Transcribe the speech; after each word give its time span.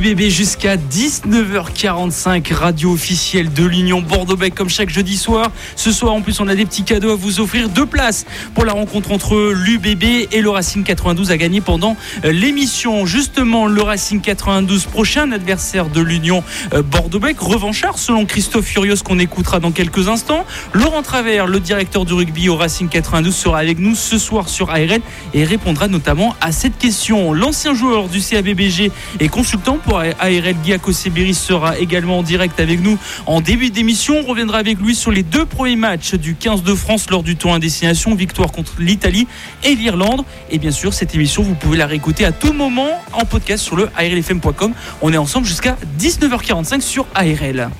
UBB 0.00 0.30
jusqu'à 0.30 0.76
19h45, 0.76 2.54
radio 2.54 2.92
officielle 2.92 3.52
de 3.52 3.64
l'Union 3.64 4.00
Bordeaux-Bec 4.00 4.54
comme 4.54 4.70
chaque 4.70 4.88
jeudi 4.88 5.18
soir. 5.18 5.50
Ce 5.76 5.92
soir 5.92 6.14
en 6.14 6.22
plus 6.22 6.40
on 6.40 6.48
a 6.48 6.54
des 6.54 6.64
petits 6.64 6.84
cadeaux 6.84 7.10
à 7.10 7.16
vous 7.16 7.38
offrir, 7.40 7.68
deux 7.68 7.84
places 7.84 8.24
pour 8.54 8.64
la 8.64 8.72
rencontre 8.72 9.12
entre 9.12 9.52
l'UBB 9.52 10.28
et 10.32 10.40
le 10.40 10.48
Racing 10.48 10.84
92 10.84 11.30
à 11.30 11.36
gagner 11.36 11.60
pendant 11.60 11.98
euh, 12.24 12.32
l'émission. 12.32 13.04
Justement 13.04 13.66
le 13.66 13.82
Racing 13.82 14.22
92 14.22 14.86
prochain 14.86 15.32
adversaire 15.32 15.90
de 15.90 16.00
l'Union 16.00 16.42
euh, 16.72 16.82
Bordeaux-Bec, 16.82 17.38
revanchard 17.38 17.98
selon 17.98 18.24
Christophe 18.24 18.64
Furios 18.64 19.02
qu'on 19.04 19.18
écoutera 19.18 19.60
dans 19.60 19.72
quelques 19.72 20.08
instants. 20.08 20.46
Laurent 20.72 21.02
Travers, 21.02 21.46
le 21.46 21.60
directeur 21.60 22.06
du 22.06 22.14
rugby 22.14 22.48
au 22.48 22.56
Racing 22.56 22.88
92 22.88 23.34
sera 23.34 23.58
avec 23.58 23.78
nous 23.78 23.94
ce 23.94 24.16
soir 24.16 24.48
sur 24.48 24.70
ARN 24.70 25.00
et 25.34 25.44
répondra 25.44 25.88
notamment 25.88 26.36
à 26.40 26.52
cette 26.52 26.78
question. 26.78 27.34
L'ancien 27.34 27.74
joueur 27.74 28.08
du 28.08 28.22
CABBG 28.22 28.90
et 29.20 29.28
consultant 29.28 29.76
pour 29.76 29.89
ARL 29.98 30.54
Guiaco 30.62 30.92
Seberi 30.92 31.34
sera 31.34 31.78
également 31.78 32.18
en 32.18 32.22
direct 32.22 32.60
avec 32.60 32.80
nous 32.80 32.98
en 33.26 33.40
début 33.40 33.70
d'émission. 33.70 34.20
On 34.24 34.26
reviendra 34.26 34.58
avec 34.58 34.78
lui 34.78 34.94
sur 34.94 35.10
les 35.10 35.22
deux 35.22 35.44
premiers 35.44 35.76
matchs 35.76 36.14
du 36.14 36.34
15 36.34 36.62
de 36.62 36.74
France 36.74 37.10
lors 37.10 37.22
du 37.22 37.36
tour 37.36 37.54
à 37.54 37.58
destination, 37.58 38.14
victoire 38.14 38.52
contre 38.52 38.74
l'Italie 38.78 39.26
et 39.64 39.74
l'Irlande. 39.74 40.24
Et 40.50 40.58
bien 40.58 40.70
sûr, 40.70 40.94
cette 40.94 41.14
émission, 41.14 41.42
vous 41.42 41.54
pouvez 41.54 41.76
la 41.76 41.86
réécouter 41.86 42.24
à 42.24 42.32
tout 42.32 42.52
moment 42.52 42.90
en 43.12 43.24
podcast 43.24 43.64
sur 43.64 43.76
le 43.76 43.88
arlfm.com. 43.96 44.72
On 45.02 45.12
est 45.12 45.18
ensemble 45.18 45.46
jusqu'à 45.46 45.76
19h45 45.98 46.80
sur 46.80 47.06
ARL. 47.14 47.70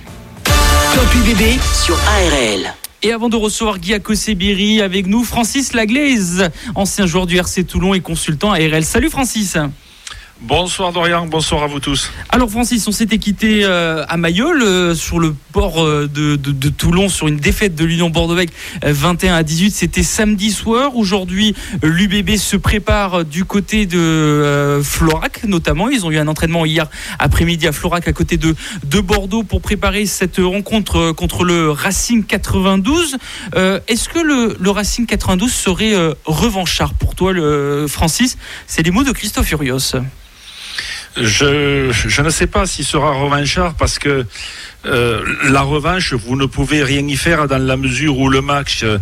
Top 0.44 1.14
UBB 1.14 1.58
sur 1.84 1.94
ARL. 1.94 2.74
Et 3.02 3.12
avant 3.12 3.28
de 3.30 3.36
recevoir 3.36 3.78
Guy 3.78 3.94
avec 4.82 5.06
nous, 5.06 5.24
Francis 5.24 5.72
Laglaise, 5.72 6.50
ancien 6.74 7.06
joueur 7.06 7.26
du 7.26 7.36
RC 7.36 7.64
Toulon 7.64 7.94
et 7.94 8.00
consultant 8.00 8.52
ARL. 8.52 8.84
Salut 8.84 9.08
Francis. 9.08 9.56
Bonsoir 10.42 10.90
Dorian, 10.90 11.26
bonsoir 11.26 11.64
à 11.64 11.66
vous 11.66 11.80
tous. 11.80 12.10
Alors 12.30 12.48
Francis, 12.48 12.88
on 12.88 12.92
s'était 12.92 13.18
quitté 13.18 13.60
euh, 13.62 14.06
à 14.08 14.16
Mayol 14.16 14.62
euh, 14.62 14.94
sur 14.94 15.18
le 15.18 15.34
port 15.52 15.84
euh, 15.84 16.08
de, 16.08 16.36
Toulon 16.70 17.10
sur 17.10 17.28
une 17.28 17.36
défaite 17.36 17.74
de 17.74 17.84
l'Union 17.84 18.08
Bordeaux 18.08 18.38
21 18.82 19.34
à 19.34 19.42
18. 19.42 19.70
C'était 19.70 20.02
samedi 20.02 20.50
soir. 20.50 20.96
Aujourd'hui, 20.96 21.54
l'UBB 21.82 22.36
se 22.36 22.56
prépare 22.56 23.26
du 23.26 23.44
côté 23.44 23.84
de 23.84 24.80
Florac 24.82 25.44
notamment. 25.44 25.90
Ils 25.90 26.06
ont 26.06 26.10
eu 26.10 26.16
un 26.16 26.26
entraînement 26.26 26.64
hier 26.64 26.88
après-midi 27.18 27.66
à 27.66 27.72
Florac 27.72 28.08
à 28.08 28.14
côté 28.14 28.38
de, 28.38 28.54
de 28.84 29.00
Bordeaux 29.00 29.42
pour 29.42 29.60
préparer 29.60 30.06
cette 30.06 30.38
rencontre 30.38 31.12
contre 31.12 31.44
le 31.44 31.70
Racing 31.70 32.24
92. 32.24 33.18
Est-ce 33.88 34.08
que 34.08 34.18
le, 34.18 34.70
Racing 34.70 35.04
92 35.04 35.52
serait 35.52 35.94
revanchard 36.24 36.94
pour 36.94 37.14
toi, 37.14 37.34
Francis? 37.88 38.38
C'est 38.66 38.82
les 38.82 38.90
mots 38.90 39.04
de 39.04 39.12
Christophe 39.12 39.46
Furios. 39.46 39.96
Je, 41.16 41.90
je 41.90 42.22
ne 42.22 42.30
sais 42.30 42.46
pas 42.46 42.66
s'il 42.66 42.84
sera 42.84 43.12
revanchard 43.12 43.74
parce 43.74 43.98
que 43.98 44.26
euh, 44.86 45.24
la 45.44 45.62
revanche, 45.62 46.14
vous 46.14 46.36
ne 46.36 46.46
pouvez 46.46 46.82
rien 46.82 47.06
y 47.06 47.16
faire 47.16 47.48
dans 47.48 47.58
la 47.58 47.76
mesure 47.76 48.18
où 48.18 48.28
le 48.28 48.40
match, 48.40 48.82
euh, 48.84 48.98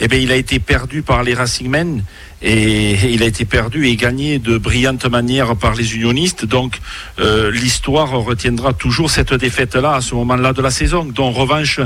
eh 0.00 0.08
bien, 0.08 0.18
il 0.18 0.32
a 0.32 0.36
été 0.36 0.60
perdu 0.60 1.02
par 1.02 1.22
les 1.22 1.34
Racingmen 1.34 2.04
et, 2.40 3.12
il 3.12 3.22
a 3.22 3.26
été 3.26 3.44
perdu 3.44 3.86
et 3.88 3.96
gagné 3.96 4.38
de 4.38 4.56
brillante 4.56 5.04
manière 5.06 5.56
par 5.56 5.74
les 5.74 5.96
unionistes. 5.96 6.44
Donc 6.44 6.78
euh, 7.18 7.50
l'histoire 7.50 8.10
retiendra 8.10 8.72
toujours 8.72 9.10
cette 9.10 9.34
défaite-là 9.34 9.96
à 9.96 10.00
ce 10.00 10.14
moment-là 10.14 10.52
de 10.52 10.62
la 10.62 10.70
saison. 10.70 11.04
Donc 11.04 11.36
revanche, 11.36 11.80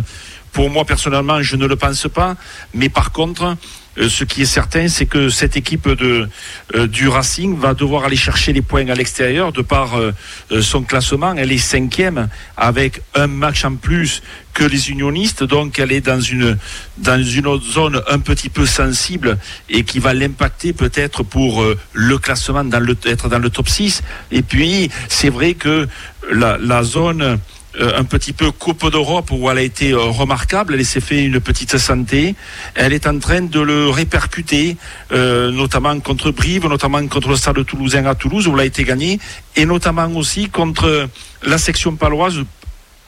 pour 0.52 0.70
moi 0.70 0.84
personnellement, 0.84 1.42
je 1.42 1.56
ne 1.56 1.66
le 1.66 1.76
pense 1.76 2.06
pas. 2.12 2.36
Mais 2.74 2.90
par 2.90 3.10
contre, 3.10 3.56
euh, 3.98 4.08
ce 4.08 4.24
qui 4.24 4.42
est 4.42 4.46
certain, 4.46 4.88
c'est 4.88 5.06
que 5.06 5.28
cette 5.28 5.56
équipe 5.56 5.88
de, 5.88 6.28
euh, 6.74 6.86
du 6.86 7.08
Racing 7.08 7.58
va 7.58 7.74
devoir 7.74 8.04
aller 8.04 8.16
chercher 8.16 8.52
les 8.52 8.62
points 8.62 8.88
à 8.88 8.94
l'extérieur 8.94 9.52
de 9.52 9.62
par 9.62 9.98
euh, 9.98 10.12
son 10.60 10.82
classement. 10.82 11.34
Elle 11.36 11.52
est 11.52 11.58
cinquième 11.58 12.28
avec 12.56 13.02
un 13.14 13.26
match 13.26 13.64
en 13.64 13.76
plus 13.76 14.22
que 14.54 14.64
les 14.64 14.90
unionistes, 14.90 15.44
donc 15.44 15.78
elle 15.78 15.92
est 15.92 16.02
dans 16.02 16.20
une 16.20 16.58
dans 16.98 17.22
une 17.22 17.46
autre 17.46 17.64
zone 17.64 18.02
un 18.06 18.18
petit 18.18 18.50
peu 18.50 18.66
sensible 18.66 19.38
et 19.70 19.82
qui 19.82 19.98
va 19.98 20.12
l'impacter 20.12 20.74
peut-être 20.74 21.22
pour 21.22 21.64
le 21.94 22.18
classement 22.18 22.62
dans 22.62 22.84
être 23.06 23.30
dans 23.30 23.38
le 23.38 23.48
top 23.48 23.70
6. 23.70 24.02
Et 24.30 24.42
puis 24.42 24.90
c'est 25.08 25.30
vrai 25.30 25.54
que 25.54 25.88
la, 26.30 26.82
zone 26.82 27.38
un 27.80 28.04
petit 28.04 28.32
peu 28.32 28.50
Coupe 28.50 28.90
d'Europe 28.90 29.30
où 29.30 29.50
elle 29.50 29.58
a 29.58 29.62
été 29.62 29.92
euh, 29.92 29.98
remarquable, 29.98 30.74
elle 30.74 30.84
s'est 30.84 31.00
fait 31.00 31.24
une 31.24 31.40
petite 31.40 31.78
santé. 31.78 32.34
Elle 32.74 32.92
est 32.92 33.06
en 33.06 33.18
train 33.18 33.42
de 33.42 33.60
le 33.60 33.88
répercuter, 33.88 34.76
euh, 35.12 35.50
notamment 35.50 35.98
contre 36.00 36.30
Brive, 36.30 36.66
notamment 36.66 37.06
contre 37.08 37.28
le 37.28 37.36
Stade 37.36 37.64
toulousain 37.64 38.04
à 38.06 38.14
Toulouse 38.14 38.46
où 38.46 38.54
elle 38.54 38.60
a 38.60 38.64
été 38.64 38.84
gagnée, 38.84 39.18
et 39.56 39.64
notamment 39.64 40.08
aussi 40.14 40.48
contre 40.48 41.08
la 41.42 41.58
section 41.58 41.96
paloise 41.96 42.40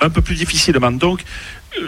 un 0.01 0.11
peu 0.11 0.23
plus 0.23 0.35
difficilement. 0.35 0.93
Donc, 0.93 1.21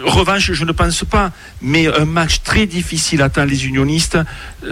revanche, 0.03 0.51
je 0.51 0.65
ne 0.65 0.71
pense 0.71 1.03
pas, 1.03 1.31
mais 1.61 1.87
un 1.87 2.05
match 2.05 2.41
très 2.43 2.65
difficile 2.65 3.21
attend 3.21 3.45
les 3.45 3.65
unionistes, 3.65 4.17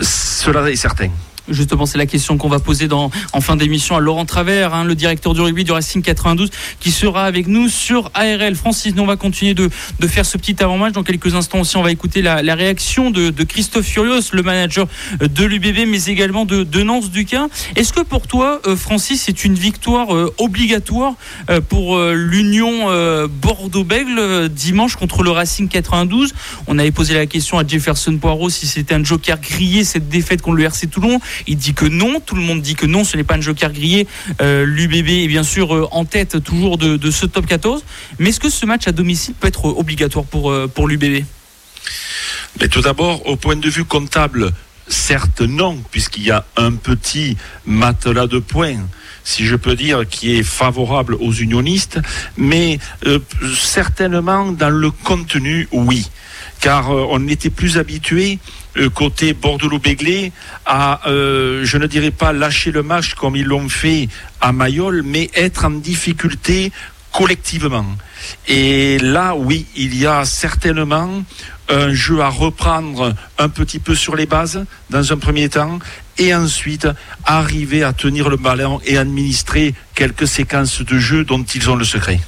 cela 0.02 0.70
est 0.70 0.76
certain. 0.76 1.10
Justement, 1.50 1.86
c'est 1.86 1.98
la 1.98 2.06
question 2.06 2.38
qu'on 2.38 2.50
va 2.50 2.60
poser 2.60 2.88
dans, 2.88 3.12
en 3.34 3.42
fin 3.42 3.56
d'émission 3.56 3.96
à 3.96 4.00
Laurent 4.00 4.26
Travers, 4.26 4.74
hein, 4.74 4.84
le 4.84 4.96
directeur 4.96 5.34
du 5.34 5.42
rugby 5.42 5.64
du 5.64 5.72
Racing 5.72 6.02
92, 6.02 6.50
qui 6.80 6.92
sera 6.92 7.26
avec 7.26 7.48
nous 7.48 7.70
sur 7.70 8.10
ARL. 8.14 8.56
Francis, 8.56 8.96
nous 8.96 9.04
on 9.04 9.08
va 9.08 9.16
continuer 9.16 9.54
de, 9.54 9.70
de 10.00 10.08
faire 10.08 10.26
ce 10.26 10.38
petit 10.38 10.62
avant-match. 10.64 10.94
Dans 10.94 11.04
quelques 11.04 11.36
instants 11.36 11.60
aussi, 11.60 11.78
on 11.78 11.84
va 11.84 11.92
écouter 11.92 12.22
la, 12.22 12.42
la 12.42 12.56
réaction 12.56 13.12
de, 13.12 13.32
Christophe 13.44 13.86
Furios, 13.86 14.32
le 14.32 14.42
manager 14.42 14.88
de 15.22 15.46
l'UBB, 15.46 15.88
mais 15.88 16.06
également 16.06 16.46
de, 16.46 16.64
de 16.64 16.84
Nance 16.84 17.12
Duquin. 17.12 17.50
Est-ce 17.76 17.94
que 17.94 18.02
pour 18.02 18.28
toi, 18.28 18.62
euh, 18.66 18.76
Francis, 18.76 19.22
c'est 19.22 19.46
une 19.46 19.56
victoire 19.56 20.16
euh, 20.16 20.34
obligatoire 20.38 21.14
euh, 21.50 21.62
pour 21.62 22.00
l'Union 22.00 22.86
Bordeaux-Bègle 23.28 24.50
dimanche 24.50 24.96
contre 24.96 25.24
le 25.24 25.32
Racing 25.32 25.68
92 25.68 26.34
On 26.68 26.78
avait 26.80 26.92
posé 26.92 27.14
la 27.14 27.26
question 27.26 27.58
à 27.58 27.66
Jefferson 27.66 28.18
Poirot 28.18 28.50
si 28.50 28.68
c'était 28.68 28.96
un 28.96 29.04
joker 29.04 29.40
grillé 29.40 29.84
cette 29.84 30.10
défaite 30.10 30.42
contre 30.42 30.58
le 30.58 30.64
RC 30.64 30.88
Toulon. 30.88 31.20
Il 31.48 31.58
dit 31.58 31.74
que 31.74 31.86
non. 31.86 32.20
Tout 32.20 32.36
le 32.36 32.42
monde 32.42 32.62
dit 32.62 32.76
que 32.76 32.86
non, 32.86 33.04
ce 33.04 33.18
n'est 33.18 33.24
pas 33.24 33.36
un 33.36 33.42
joker 33.42 33.72
grillé. 33.72 34.08
Euh, 34.42 34.66
L'UBB 34.66 35.10
est 35.10 35.28
bien 35.28 35.44
sûr 35.44 35.76
euh, 35.76 35.88
en 35.92 36.06
tête 36.06 36.44
toujours 36.44 36.78
de, 36.78 37.12
ce 37.12 37.26
top 37.26 37.46
14. 37.46 37.84
Mais 38.20 38.30
est-ce 38.30 38.40
que 38.40 38.50
ce 38.50 38.66
match 38.66 38.88
à 38.88 38.92
domicile 38.92 39.34
peut 39.40 39.48
être 39.48 39.66
obligatoire 39.66 40.26
pour, 40.26 40.52
euh, 40.52 40.68
pour 40.68 40.88
l'UBB 40.88 41.24
Mais 42.60 42.68
tout 42.68 42.82
d'abord, 42.82 43.28
au 43.28 43.36
point 43.36 43.56
de 43.56 43.70
vue 43.70 43.86
comptable, 43.86 44.52
certes 44.88 45.42
non, 45.42 45.78
puisqu'il 45.92 46.24
y 46.24 46.32
a 46.32 46.46
un 46.58 46.74
petit 46.74 47.38
matelas 47.66 48.28
de 48.28 48.40
points 48.40 48.78
si 49.28 49.48
je 49.48 49.56
peux 49.56 49.76
dire, 49.76 50.08
qui 50.08 50.36
est 50.36 50.44
favorable 50.44 51.16
aux 51.16 51.32
unionistes, 51.32 52.00
mais 52.38 52.78
certainement 53.56 54.52
dans 54.52 54.70
le 54.70 54.92
contenu, 54.92 55.68
oui 55.72 56.08
car 56.60 56.92
euh, 56.92 57.06
on 57.10 57.20
n'était 57.20 57.50
plus 57.50 57.78
habitué 57.78 58.40
euh, 58.40 58.65
côté 58.94 59.34
Bordeaux-Béglé 59.34 60.32
à, 60.66 61.08
euh, 61.08 61.64
je 61.64 61.78
ne 61.78 61.88
dirais 61.88 62.12
pas 62.12 62.34
lâcher 62.34 62.72
le 62.72 62.84
match 62.84 63.14
comme 63.14 63.36
ils 63.36 63.46
l'ont 63.46 63.70
fait 63.70 64.10
à 64.42 64.52
Mayol, 64.52 65.04
mais 65.04 65.30
être 65.36 65.66
en 65.66 65.72
difficulté 65.72 66.72
collectivement. 67.12 67.86
Et 68.48 68.98
là, 69.00 69.36
oui, 69.36 69.66
il 69.76 69.98
y 69.98 70.06
a 70.06 70.26
certainement 70.26 71.24
un 71.70 71.94
jeu 71.94 72.20
à 72.22 72.30
reprendre 72.30 73.16
un 73.40 73.50
petit 73.50 73.80
peu 73.80 73.96
sur 73.96 74.16
les 74.16 74.26
bases 74.26 74.66
dans 74.90 75.14
un 75.14 75.18
premier 75.18 75.50
temps 75.50 75.80
et 76.18 76.36
ensuite 76.36 76.88
arriver 77.24 77.84
à 77.84 77.94
tenir 77.94 78.30
le 78.30 78.38
ballon 78.38 78.82
et 78.86 78.98
administrer 78.98 79.74
quelques 79.96 80.28
séquences 80.28 80.82
de 80.82 81.00
jeu 81.00 81.24
dont 81.24 81.44
ils 81.44 81.70
ont 81.70 81.76
le 81.76 81.86
secret 81.86 82.20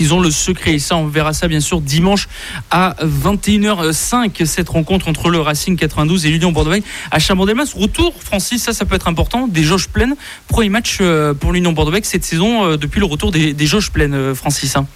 qu'ils 0.00 0.14
ont 0.14 0.20
le 0.20 0.30
secret. 0.30 0.76
Et 0.76 0.78
ça, 0.78 0.96
on 0.96 1.06
verra 1.06 1.34
ça 1.34 1.46
bien 1.46 1.60
sûr 1.60 1.82
dimanche 1.82 2.26
à 2.70 2.96
21h05, 3.04 4.46
cette 4.46 4.70
rencontre 4.70 5.08
entre 5.08 5.28
le 5.28 5.38
Racing 5.40 5.76
92 5.76 6.24
et 6.24 6.30
l'Union 6.30 6.52
Bordeaux 6.52 6.72
à 7.10 7.18
Chabandelmas. 7.18 7.74
Retour, 7.76 8.14
Francis, 8.18 8.62
ça, 8.62 8.72
ça 8.72 8.86
peut 8.86 8.94
être 8.94 9.08
important, 9.08 9.46
des 9.46 9.62
jauges 9.62 9.88
pleines. 9.88 10.16
Premier 10.48 10.70
match 10.70 11.00
euh, 11.02 11.34
pour 11.34 11.52
l'Union 11.52 11.72
Bordeaux 11.72 11.92
cette 12.02 12.24
saison 12.24 12.64
euh, 12.64 12.76
depuis 12.78 12.98
le 12.98 13.04
retour 13.04 13.30
des, 13.30 13.66
jauges 13.66 13.90
pleines, 13.90 14.14
euh, 14.14 14.34
Francis. 14.34 14.74
Hein. 14.74 14.86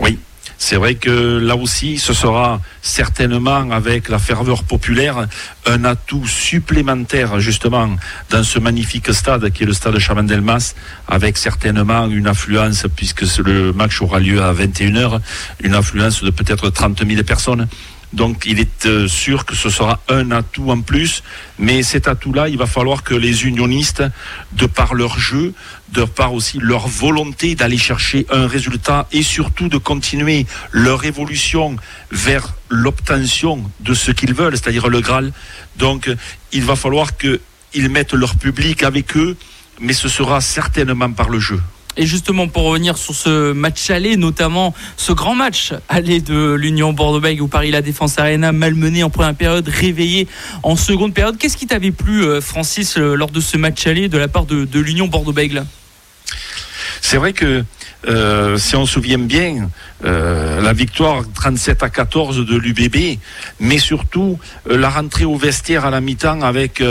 Oui, 0.00 0.20
c'est 0.64 0.76
vrai 0.76 0.94
que 0.94 1.38
là 1.38 1.56
aussi, 1.56 1.98
ce 1.98 2.12
sera 2.12 2.60
certainement 2.82 3.72
avec 3.72 4.08
la 4.08 4.20
ferveur 4.20 4.62
populaire 4.62 5.26
un 5.66 5.84
atout 5.84 6.24
supplémentaire 6.24 7.40
justement 7.40 7.90
dans 8.30 8.44
ce 8.44 8.60
magnifique 8.60 9.12
stade 9.12 9.50
qui 9.50 9.64
est 9.64 9.66
le 9.66 9.72
stade 9.72 9.98
Chabandelmas, 9.98 10.74
avec 11.08 11.36
certainement 11.36 12.06
une 12.06 12.28
affluence, 12.28 12.86
puisque 12.94 13.22
le 13.38 13.72
match 13.72 14.00
aura 14.02 14.20
lieu 14.20 14.40
à 14.40 14.52
21h, 14.52 15.18
une 15.64 15.74
affluence 15.74 16.22
de 16.22 16.30
peut-être 16.30 16.70
30 16.70 17.04
000 17.08 17.24
personnes. 17.24 17.66
Donc 18.12 18.44
il 18.44 18.60
est 18.60 18.86
euh, 18.86 19.08
sûr 19.08 19.46
que 19.46 19.54
ce 19.54 19.70
sera 19.70 20.00
un 20.08 20.30
atout 20.32 20.70
en 20.70 20.80
plus, 20.80 21.22
mais 21.58 21.82
cet 21.82 22.08
atout-là, 22.08 22.48
il 22.48 22.58
va 22.58 22.66
falloir 22.66 23.02
que 23.02 23.14
les 23.14 23.44
unionistes, 23.44 24.02
de 24.52 24.66
par 24.66 24.94
leur 24.94 25.18
jeu, 25.18 25.54
de 25.92 26.04
par 26.04 26.34
aussi 26.34 26.58
leur 26.58 26.88
volonté 26.88 27.54
d'aller 27.54 27.78
chercher 27.78 28.26
un 28.30 28.46
résultat 28.46 29.06
et 29.12 29.22
surtout 29.22 29.68
de 29.68 29.78
continuer 29.78 30.46
leur 30.72 31.04
évolution 31.04 31.76
vers 32.10 32.54
l'obtention 32.68 33.62
de 33.80 33.94
ce 33.94 34.10
qu'ils 34.10 34.34
veulent, 34.34 34.56
c'est-à-dire 34.56 34.88
le 34.88 35.00
Graal. 35.00 35.32
Donc 35.76 36.10
il 36.52 36.64
va 36.64 36.76
falloir 36.76 37.16
qu'ils 37.16 37.88
mettent 37.88 38.14
leur 38.14 38.36
public 38.36 38.82
avec 38.82 39.16
eux, 39.16 39.36
mais 39.80 39.94
ce 39.94 40.08
sera 40.08 40.40
certainement 40.40 41.12
par 41.12 41.30
le 41.30 41.40
jeu. 41.40 41.60
Et 41.96 42.06
justement, 42.06 42.48
pour 42.48 42.64
revenir 42.64 42.96
sur 42.96 43.14
ce 43.14 43.52
match 43.52 43.90
aller, 43.90 44.16
notamment 44.16 44.74
ce 44.96 45.12
grand 45.12 45.34
match 45.34 45.74
aller 45.90 46.20
de 46.20 46.54
l'Union 46.54 46.94
Bordeaux-Bègles 46.94 47.42
où 47.42 47.48
Paris 47.48 47.70
La 47.70 47.82
Défense 47.82 48.18
Arena, 48.18 48.50
malmené 48.52 49.02
en 49.02 49.10
première 49.10 49.34
période, 49.34 49.68
réveillé 49.68 50.26
en 50.62 50.76
seconde 50.76 51.12
période. 51.12 51.36
Qu'est-ce 51.36 51.56
qui 51.56 51.66
t'avait 51.66 51.90
plu, 51.90 52.24
euh, 52.24 52.40
Francis, 52.40 52.96
euh, 52.96 53.14
lors 53.14 53.30
de 53.30 53.40
ce 53.40 53.58
match 53.58 53.86
aller 53.86 54.08
de 54.08 54.16
la 54.16 54.28
part 54.28 54.46
de, 54.46 54.78
l'Union 54.78 55.06
Bordeaux-Bègles? 55.06 55.64
C'est 57.02 57.18
vrai 57.18 57.34
que 57.34 57.62
euh, 58.08 58.56
si 58.56 58.74
on 58.74 58.86
se 58.86 58.94
souvient 58.94 59.18
bien, 59.18 59.68
la 60.02 60.72
victoire 60.72 61.22
37 61.34 61.82
à 61.82 61.90
14 61.90 62.46
de 62.46 62.56
l'UBB, 62.56 63.18
mais 63.60 63.78
surtout 63.78 64.38
la 64.66 64.88
rentrée 64.88 65.24
au 65.24 65.36
vestiaire 65.36 65.84
à 65.84 65.90
la 65.90 66.00
mi-temps 66.00 66.40
avec 66.40 66.82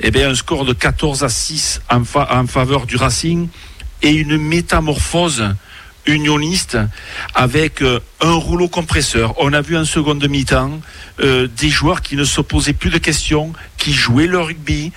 eh 0.00 0.10
bien, 0.10 0.30
un 0.30 0.34
score 0.34 0.64
de 0.64 0.72
14 0.72 1.24
à 1.24 1.28
6 1.28 1.80
en, 1.90 2.02
en 2.14 2.46
faveur 2.46 2.86
du 2.86 2.96
Racing 2.96 3.48
et 4.02 4.12
une 4.12 4.36
métamorphose 4.36 5.54
unioniste 6.06 6.78
avec 7.34 7.82
euh, 7.82 8.00
un 8.20 8.32
rouleau 8.32 8.68
compresseur. 8.68 9.34
On 9.38 9.52
a 9.52 9.60
vu 9.60 9.76
en 9.76 9.84
seconde 9.84 10.26
mi-temps 10.28 10.80
euh, 11.20 11.48
des 11.58 11.68
joueurs 11.68 12.02
qui 12.02 12.16
ne 12.16 12.24
se 12.24 12.40
posaient 12.40 12.72
plus 12.72 12.90
de 12.90 12.98
questions, 12.98 13.52
qui 13.76 13.92
jouaient 13.92 14.26
le 14.26 14.40
rugby. 14.40 14.92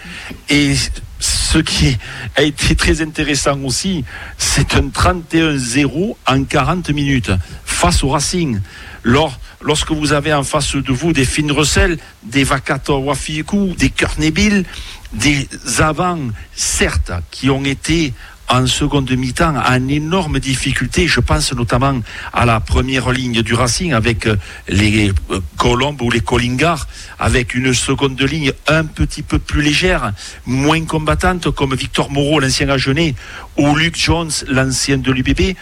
Et 0.49 0.75
ce 1.19 1.59
qui 1.59 1.97
a 2.35 2.43
été 2.43 2.75
très 2.75 3.01
intéressant 3.01 3.59
aussi, 3.63 4.03
c'est 4.37 4.75
un 4.75 4.87
31-0 4.87 6.15
en 6.27 6.43
40 6.43 6.89
minutes 6.89 7.31
face 7.65 8.03
au 8.03 8.09
Racing. 8.09 8.59
Lors, 9.03 9.37
lorsque 9.61 9.91
vous 9.91 10.13
avez 10.13 10.33
en 10.33 10.43
face 10.43 10.75
de 10.75 10.93
vous 10.93 11.11
des 11.13 11.25
Finn 11.25 11.51
Russell, 11.51 11.97
des 12.23 12.43
Vakato 12.43 12.97
Wafiku, 12.99 13.73
des 13.77 13.89
Kurnebil, 13.89 14.65
des 15.13 15.47
avants, 15.79 16.29
certes, 16.55 17.11
qui 17.29 17.49
ont 17.49 17.63
été 17.65 18.13
en 18.49 18.67
seconde 18.67 19.11
mi-temps 19.11 19.55
en 19.55 19.87
énorme 19.87 20.39
difficulté. 20.39 21.07
Je 21.07 21.19
pense 21.19 21.53
notamment 21.53 22.01
à 22.33 22.45
la 22.45 22.59
première 22.59 23.11
ligne 23.11 23.41
du 23.41 23.53
Racing 23.53 23.93
avec 23.93 24.27
euh, 24.27 24.35
les 24.67 25.09
euh, 25.31 25.39
Colombes 25.57 26.01
ou 26.01 26.09
les 26.09 26.19
Collingars, 26.19 26.87
avec 27.19 27.55
une 27.55 27.73
seconde 27.73 28.21
ligne 28.21 28.51
un 28.67 28.85
petit 28.85 29.21
peu 29.21 29.39
plus 29.39 29.61
légère, 29.61 30.13
moins 30.45 30.83
combattante, 30.85 31.51
comme 31.51 31.75
Victor 31.75 32.11
Moreau, 32.11 32.39
l'ancien 32.39 32.69
Agenais, 32.69 33.15
ou 33.57 33.75
Luke 33.75 33.97
Jones, 33.97 34.31
l'ancien 34.47 34.97
de 34.97 35.11
l'UBB. 35.11 35.55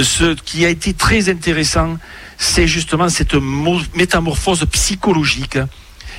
Ce 0.00 0.34
qui 0.34 0.64
a 0.64 0.68
été 0.68 0.92
très 0.94 1.28
intéressant, 1.28 1.96
c'est 2.36 2.66
justement 2.66 3.08
cette 3.08 3.36
métamorphose 3.94 4.64
psychologique 4.72 5.58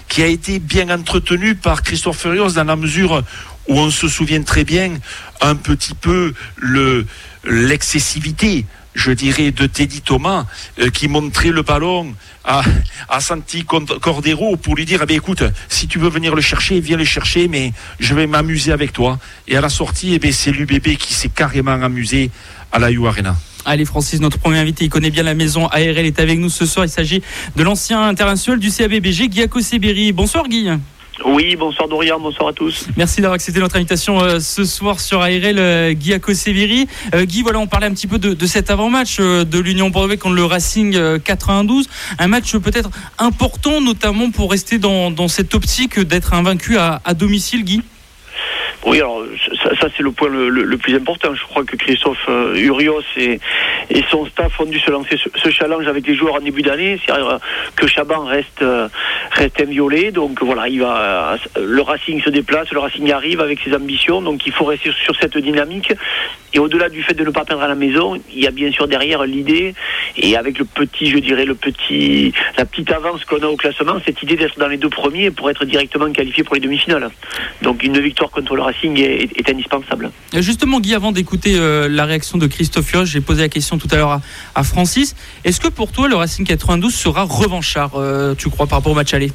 qui 0.08 0.22
a 0.22 0.28
été 0.28 0.60
bien 0.60 0.90
entretenue 0.90 1.56
par 1.56 1.84
Christophe 1.84 2.22
Furios 2.22 2.52
dans 2.52 2.64
la 2.64 2.76
mesure 2.76 3.24
où 3.68 3.80
on 3.80 3.90
se 3.92 4.08
souvient 4.08 4.44
très 4.44 4.64
bien 4.64 4.94
un 5.42 5.56
petit 5.56 5.94
peu 5.94 6.34
le 6.58 7.06
l'excessivité 7.44 8.66
je 8.96 9.12
dirais, 9.12 9.52
de 9.52 9.68
Teddy 9.68 10.02
Thomas, 10.02 10.46
euh, 10.80 10.90
qui 10.90 11.08
montrait 11.08 11.50
le 11.50 11.62
ballon 11.62 12.16
à, 12.44 12.64
Santi 13.20 13.66
Cordero 13.66 14.56
pour 14.56 14.76
lui 14.76 14.86
dire 14.86 15.04
eh 15.08 15.14
écoute, 15.14 15.44
si 15.68 15.88
tu 15.88 16.00
veux 16.00 16.10
venir 16.10 16.36
le 16.36 16.42
chercher, 16.42 16.80
viens 16.80 16.98
le 16.98 17.04
chercher, 17.04 17.48
mais 17.48 17.74
je 18.00 18.16
vais 18.16 18.28
m'amuser 18.28 18.72
avec 18.72 18.94
toi. 18.94 19.20
Et 19.48 19.58
à 19.58 19.62
la 19.62 19.70
sortie, 19.70 20.18
eh 20.22 20.32
c'est 20.32 20.52
l'UBB 20.52 20.96
qui 20.98 21.14
s'est 21.14 21.30
carrément 21.30 21.72
amusé 21.72 22.32
à 22.72 22.80
la 22.80 22.92
U 22.92 23.06
Arena. 23.06 23.36
Allez 23.66 23.86
Francis, 23.86 24.20
notre 24.20 24.38
premier 24.38 24.60
invité, 24.60 24.86
il 24.86 24.90
connaît 24.90 25.10
bien 25.10 25.24
la 25.24 25.34
maison 25.34 25.68
ARL, 25.68 25.98
est 25.98 26.20
avec 26.20 26.40
nous 26.40 26.50
ce 26.50 26.66
soir. 26.66 26.86
Il 26.86 26.90
s'agit 26.90 27.22
de 27.56 27.64
l'ancien 27.64 28.02
international 28.02 28.60
du 28.60 28.70
CABBG, 28.70 29.28
Guy 29.28 29.42
Akoseberi. 29.42 30.12
Bonsoir 30.12 30.48
Guy. 30.48 30.70
Oui, 31.24 31.56
bonsoir 31.56 31.88
Dorian, 31.88 32.20
bonsoir 32.20 32.50
à 32.50 32.54
tous. 32.54 32.88
Merci 32.98 33.22
d'avoir 33.22 33.36
accepté 33.36 33.62
notre 33.62 33.78
invitation 33.78 34.20
euh, 34.20 34.40
ce 34.42 34.66
soir 34.66 35.00
sur 35.00 35.22
ARL, 35.22 35.58
euh, 35.58 35.94
Guy 35.94 36.14
Akoseviri. 36.14 36.88
Euh, 37.14 37.24
Guy, 37.24 37.42
voilà, 37.42 37.60
on 37.60 37.68
parlait 37.68 37.88
un 37.88 37.94
petit 37.94 38.08
peu 38.08 38.20
de, 38.20 38.46
cet 38.46 38.70
avant-match 38.70 39.20
de 39.20 39.60
l'Union 39.60 39.90
Bordeaux 39.90 40.18
contre 40.18 40.36
le 40.36 40.44
Racing 40.44 41.20
92. 41.20 41.88
Un 42.20 42.28
match 42.28 42.56
peut-être 42.58 42.90
important, 43.18 43.80
notamment 43.80 44.30
pour 44.30 44.52
rester 44.52 44.78
dans, 44.78 45.28
cette 45.28 45.56
optique 45.56 46.00
d'être 46.00 46.34
invaincu 46.34 46.78
à, 46.78 47.02
à 47.06 47.14
domicile, 47.14 47.64
Guy 47.64 47.82
oui, 48.86 48.98
alors 49.00 49.24
ça, 49.80 49.88
c'est 49.98 50.04
le 50.04 50.12
point 50.12 50.30
le, 50.30 50.78
plus 50.78 50.96
important. 50.96 51.34
Je 51.34 51.44
crois 51.44 51.64
que 51.64 51.76
Christophe 51.76 52.24
euh, 52.30 52.56
Urios 52.56 53.02
et, 53.18 53.40
et, 53.90 54.04
son 54.12 54.26
staff 54.28 54.60
ont 54.60 54.66
dû 54.66 54.80
se 54.80 54.92
lancer 54.92 55.18
ce, 55.18 55.50
challenge 55.50 55.88
avec 55.88 56.06
les 56.06 56.16
joueurs 56.16 56.36
en 56.36 56.40
début 56.40 56.62
d'année, 56.62 57.00
c'est-à-dire 57.04 57.30
euh, 57.30 57.38
que 57.76 57.88
Chaban 57.88 58.26
reste 58.26 58.62
euh, 58.62 58.88
reste 59.32 59.60
inviolé. 59.60 60.12
Donc 60.12 60.44
voilà, 60.44 60.68
il 60.68 60.82
va 60.82 61.38
le 61.60 61.82
Racing 61.82 62.22
se 62.22 62.30
déplace, 62.30 62.72
le 62.72 62.80
Racing 62.80 63.12
arrive 63.12 63.42
avec 63.42 63.60
ses 63.62 63.74
ambitions, 63.74 64.22
donc 64.22 64.46
il 64.46 64.54
faut 64.54 64.66
rester 64.66 64.92
sur 65.04 65.16
cette 65.16 65.38
dynamique. 65.38 65.92
Et 66.56 66.60
au-delà 66.60 66.88
du 66.88 67.04
fait 67.04 67.14
de 67.14 67.26
ne 67.26 67.32
pas 67.32 67.44
perdre 67.44 67.64
à 67.64 67.68
la 67.68 67.76
maison, 67.76 68.16
il 68.34 68.40
y 68.40 68.48
a 68.48 68.52
bien 68.52 68.72
sûr 68.72 68.88
derrière 68.88 69.26
l'idée 69.26 69.76
et 70.16 70.38
avec 70.38 70.58
le 70.58 70.64
petit, 70.64 71.08
je 71.08 71.18
dirais 71.18 71.44
le 71.44 71.54
petit, 71.54 72.32
la 72.58 72.64
petite 72.64 72.90
avance 72.94 73.26
qu'on 73.26 73.42
a 73.42 73.48
au 73.48 73.58
classement, 73.58 73.98
cette 74.06 74.24
idée 74.24 74.38
d'être 74.38 74.58
dans 74.58 74.70
les 74.70 74.78
deux 74.78 74.90
premiers 74.90 75.32
pour 75.32 75.50
être 75.50 75.66
directement 75.66 76.10
qualifié 76.14 76.46
pour 76.46 76.56
les 76.56 76.62
demi-finales. 76.62 77.10
Donc 77.62 77.84
une 77.84 78.00
victoire 78.00 78.32
contre 78.32 78.56
le 78.56 78.62
Racing 78.62 78.98
est, 78.98 79.50
indispensable. 79.50 80.12
Justement, 80.34 80.80
Guy, 80.80 80.96
avant 80.96 81.12
d'écouter 81.12 81.56
euh, 81.58 81.90
la 81.90 82.06
réaction 82.06 82.38
de 82.38 82.48
Christophe 82.48 82.86
Fioche, 82.86 83.10
j'ai 83.10 83.22
posé 83.22 83.42
la 83.42 83.50
question 83.50 83.78
tout 83.78 83.90
à 83.92 83.98
l'heure 83.98 84.22
à, 84.56 84.64
Francis. 84.64 85.14
Est-ce 85.44 85.60
que 85.60 85.68
pour 85.68 85.92
toi, 85.92 86.08
le 86.08 86.16
Racing 86.16 86.46
92 86.46 86.96
sera 86.96 87.24
revanchard, 87.24 87.92
euh, 87.96 88.34
tu 88.34 88.50
crois, 88.50 88.66
par 88.66 88.80
rapport 88.80 88.94
au 88.94 88.96
match 88.96 89.14
aller? 89.14 89.32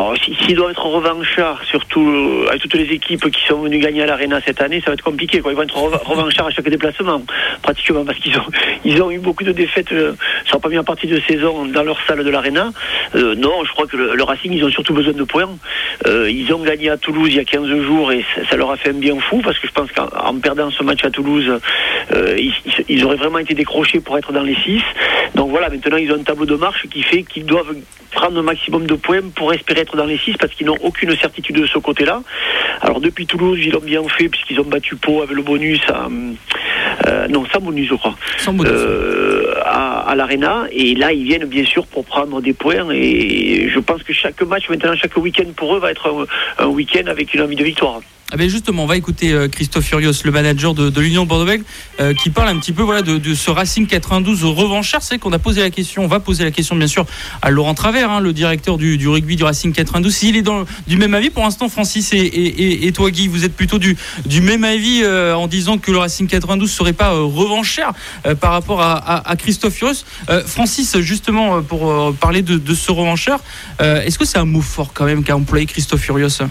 Alors, 0.00 0.16
s'il 0.16 0.56
doit 0.56 0.70
être 0.70 0.86
revanchard, 0.86 1.62
surtout 1.64 2.08
euh, 2.08 2.48
avec 2.48 2.62
toutes 2.62 2.74
les 2.74 2.90
équipes 2.94 3.30
qui 3.30 3.46
sont 3.46 3.60
venues 3.60 3.78
gagner 3.78 4.02
à 4.02 4.06
l'Arena 4.06 4.40
cette 4.44 4.62
année, 4.62 4.80
ça 4.80 4.86
va 4.86 4.94
être 4.94 5.04
compliqué. 5.04 5.40
Quoi. 5.40 5.52
Ils 5.52 5.56
vont 5.56 5.62
être 5.62 5.76
revanchards 6.06 6.46
à 6.46 6.50
chaque 6.50 6.68
déplacement, 6.68 7.22
pratiquement, 7.60 8.04
parce 8.04 8.18
qu'ils 8.18 8.36
ont, 8.38 8.46
ils 8.84 9.02
ont 9.02 9.10
eu 9.10 9.18
beaucoup 9.18 9.44
de 9.44 9.52
défaites 9.52 9.92
euh, 9.92 10.14
sur 10.46 10.56
la 10.56 10.60
première 10.60 10.84
partie 10.84 11.06
de 11.06 11.20
saison 11.28 11.66
dans 11.66 11.82
leur 11.82 11.98
salle 12.06 12.24
de 12.24 12.30
l'Arena. 12.30 12.72
Euh, 13.14 13.34
non, 13.34 13.62
je 13.64 13.72
crois 13.72 13.86
que 13.86 13.96
le, 13.96 14.22
Racing, 14.22 14.52
ils 14.52 14.64
ont 14.64 14.70
surtout 14.70 14.94
besoin 14.94 15.12
de 15.12 15.24
points. 15.24 15.48
ils 16.06 16.50
ont 16.54 16.62
gagné 16.62 16.88
à 16.88 16.96
Toulouse 16.96 17.28
il 17.30 17.36
y 17.36 17.40
a 17.40 17.44
15 17.44 17.68
jours 17.82 18.12
et 18.12 18.24
ça, 18.48 18.56
leur 18.56 18.70
a 18.70 18.76
fait 18.76 18.90
un 18.90 18.94
bien 18.94 19.18
fou, 19.20 19.42
parce 19.42 19.58
que 19.58 19.66
je 19.66 19.72
pense 19.72 19.90
qu'en 19.92 20.34
perdant 20.38 20.70
ce 20.70 20.82
match 20.82 21.04
à 21.04 21.10
Toulouse, 21.10 21.60
ils, 22.14 22.54
ils, 22.88 23.04
auraient 23.04 23.16
vraiment 23.16 23.38
été 23.38 23.54
décrochés 23.54 24.00
pour 24.00 24.16
être 24.16 24.32
dans 24.32 24.42
les 24.42 24.54
6. 24.54 24.80
Donc 25.34 25.50
voilà, 25.50 25.68
maintenant, 25.68 25.96
ils 25.96 26.10
ont 26.12 26.16
un 26.16 26.22
tableau 26.22 26.46
de 26.46 26.54
marche 26.54 26.86
qui 26.88 27.02
fait 27.02 27.22
qu'ils 27.22 27.44
doivent 27.44 27.74
prendre 28.10 28.38
un 28.38 28.42
maximum 28.42 28.86
de 28.86 28.94
points 28.94 29.30
pour 29.34 29.52
espérer 29.52 29.80
être 29.80 29.89
dans 29.96 30.04
les 30.04 30.18
6 30.18 30.34
parce 30.38 30.52
qu'ils 30.54 30.66
n'ont 30.66 30.78
aucune 30.82 31.16
certitude 31.16 31.56
de 31.56 31.66
ce 31.66 31.78
côté-là. 31.78 32.22
Alors 32.80 33.00
depuis 33.00 33.26
Toulouse, 33.26 33.58
ils 33.62 33.72
l'ont 33.72 33.80
bien 33.80 34.02
fait 34.08 34.28
puisqu'ils 34.28 34.60
ont 34.60 34.64
battu 34.64 34.96
Pau 34.96 35.22
avec 35.22 35.36
le 35.36 35.42
bonus 35.42 35.80
à, 35.88 36.08
euh, 37.06 37.28
non, 37.28 37.44
sans 37.52 37.60
bonus, 37.60 37.88
je 37.88 37.94
crois. 37.94 38.14
Sans 38.38 38.52
bonus. 38.52 38.72
Euh, 38.72 39.54
à, 39.64 40.10
à 40.10 40.14
l'Arena. 40.14 40.66
Et 40.72 40.94
là, 40.94 41.12
ils 41.12 41.24
viennent 41.24 41.46
bien 41.46 41.64
sûr 41.64 41.86
pour 41.86 42.04
prendre 42.04 42.40
des 42.40 42.52
points. 42.52 42.90
Et 42.90 43.68
je 43.68 43.78
pense 43.78 44.02
que 44.02 44.12
chaque 44.12 44.40
match, 44.42 44.68
maintenant, 44.68 44.94
chaque 44.96 45.16
week-end 45.16 45.50
pour 45.56 45.76
eux 45.76 45.80
va 45.80 45.90
être 45.90 46.26
un 46.58 46.66
week-end 46.66 47.06
avec 47.06 47.34
une 47.34 47.42
envie 47.42 47.56
de 47.56 47.64
victoire. 47.64 48.00
Ah 48.32 48.36
ben 48.36 48.48
justement, 48.48 48.84
on 48.84 48.86
va 48.86 48.96
écouter 48.96 49.32
euh, 49.32 49.48
Christophe 49.48 49.86
Furios, 49.86 50.12
le 50.24 50.30
manager 50.30 50.72
de, 50.72 51.00
l'Union 51.00 51.26
bordeaux 51.26 51.50
euh, 51.98 52.14
qui 52.14 52.30
parle 52.30 52.48
un 52.48 52.58
petit 52.60 52.72
peu 52.72 52.82
voilà, 52.82 53.02
de, 53.02 53.34
ce 53.34 53.50
Racing 53.50 53.88
92 53.88 54.44
revanchard. 54.44 55.02
C'est 55.02 55.18
qu'on 55.18 55.32
a 55.32 55.40
posé 55.40 55.62
la 55.62 55.70
question, 55.70 56.04
on 56.04 56.06
va 56.06 56.20
poser 56.20 56.44
la 56.44 56.52
question 56.52 56.76
bien 56.76 56.86
sûr 56.86 57.06
à 57.42 57.50
Laurent 57.50 57.74
Travers, 57.74 58.08
hein, 58.08 58.20
le 58.20 58.32
directeur 58.32 58.78
du, 58.78 59.08
rugby 59.08 59.34
du 59.34 59.42
Racing 59.42 59.72
92. 59.72 60.14
S'il 60.14 60.36
est 60.36 60.42
dans, 60.42 60.64
du 60.86 60.96
même 60.96 61.14
avis, 61.14 61.30
pour 61.30 61.42
l'instant, 61.42 61.68
Francis 61.68 62.10
et, 62.12 62.92
toi, 62.94 63.10
Guy, 63.10 63.26
vous 63.26 63.44
êtes 63.44 63.56
plutôt 63.56 63.78
du, 63.78 63.96
même 64.40 64.62
avis 64.62 65.00
euh, 65.02 65.34
en 65.34 65.48
disant 65.48 65.78
que 65.78 65.90
le 65.90 65.98
Racing 65.98 66.28
92 66.28 66.70
ne 66.70 66.72
serait 66.72 66.92
pas 66.92 67.10
revanchard 67.10 67.94
par 68.40 68.52
rapport 68.52 68.80
à, 68.80 69.34
Christophe 69.38 69.74
Furios. 69.74 70.04
Francis, 70.46 71.00
justement, 71.00 71.62
pour 71.62 72.14
parler 72.14 72.42
de, 72.42 72.74
ce 72.74 72.92
revanchard, 72.92 73.40
est-ce 73.80 74.20
que 74.20 74.24
c'est 74.24 74.38
un 74.38 74.44
mot 74.44 74.60
fort 74.60 74.92
quand 74.94 75.04
même 75.04 75.24
qu'a 75.24 75.36
employé 75.36 75.66
Christophe 75.66 76.02
Furios? 76.02 76.42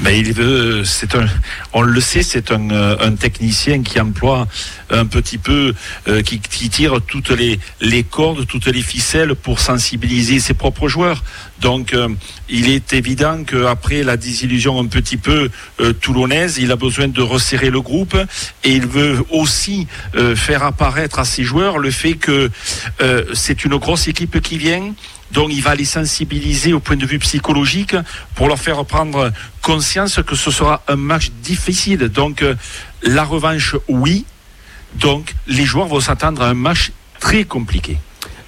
Mais 0.00 0.18
il 0.18 0.32
veut, 0.32 0.84
c'est 0.84 1.14
un, 1.14 1.26
on 1.72 1.82
le 1.82 2.00
sait, 2.00 2.22
c'est 2.22 2.50
un, 2.50 2.70
euh, 2.70 2.96
un, 3.00 3.12
technicien 3.12 3.82
qui 3.82 4.00
emploie 4.00 4.48
un 4.90 5.06
petit 5.06 5.38
peu, 5.38 5.74
euh, 6.08 6.22
qui, 6.22 6.40
qui, 6.40 6.70
tire 6.70 7.00
toutes 7.06 7.30
les, 7.30 7.58
les 7.80 8.02
cordes, 8.02 8.46
toutes 8.46 8.66
les 8.66 8.82
ficelles 8.82 9.34
pour 9.34 9.60
sensibiliser 9.60 10.40
ses 10.40 10.54
propres 10.54 10.88
joueurs. 10.88 11.22
Donc, 11.62 11.94
euh, 11.94 12.08
il 12.48 12.68
est 12.68 12.92
évident 12.92 13.44
qu'après 13.44 14.02
la 14.02 14.16
désillusion 14.16 14.80
un 14.80 14.86
petit 14.86 15.16
peu 15.16 15.48
euh, 15.80 15.92
toulonnaise, 15.92 16.58
il 16.58 16.72
a 16.72 16.76
besoin 16.76 17.06
de 17.06 17.22
resserrer 17.22 17.70
le 17.70 17.80
groupe 17.80 18.16
et 18.64 18.72
il 18.72 18.86
veut 18.86 19.24
aussi 19.30 19.86
euh, 20.16 20.34
faire 20.34 20.64
apparaître 20.64 21.20
à 21.20 21.24
ses 21.24 21.44
joueurs 21.44 21.78
le 21.78 21.92
fait 21.92 22.14
que 22.14 22.50
c'est 23.34 23.64
une 23.64 23.76
grosse 23.76 24.08
équipe 24.08 24.40
qui 24.40 24.58
vient, 24.58 24.94
donc 25.32 25.50
il 25.52 25.62
va 25.62 25.74
les 25.74 25.84
sensibiliser 25.84 26.72
au 26.72 26.80
point 26.80 26.96
de 26.96 27.06
vue 27.06 27.18
psychologique 27.18 27.96
pour 28.34 28.48
leur 28.48 28.58
faire 28.58 28.84
prendre 28.84 29.32
conscience 29.60 30.20
que 30.26 30.36
ce 30.36 30.50
sera 30.50 30.82
un 30.88 30.96
match 30.96 31.30
difficile. 31.42 32.08
Donc 32.08 32.44
la 33.02 33.24
revanche, 33.24 33.76
oui. 33.88 34.24
Donc 34.94 35.34
les 35.46 35.64
joueurs 35.64 35.86
vont 35.86 36.00
s'attendre 36.00 36.42
à 36.42 36.48
un 36.48 36.54
match 36.54 36.92
très 37.18 37.44
compliqué. 37.44 37.98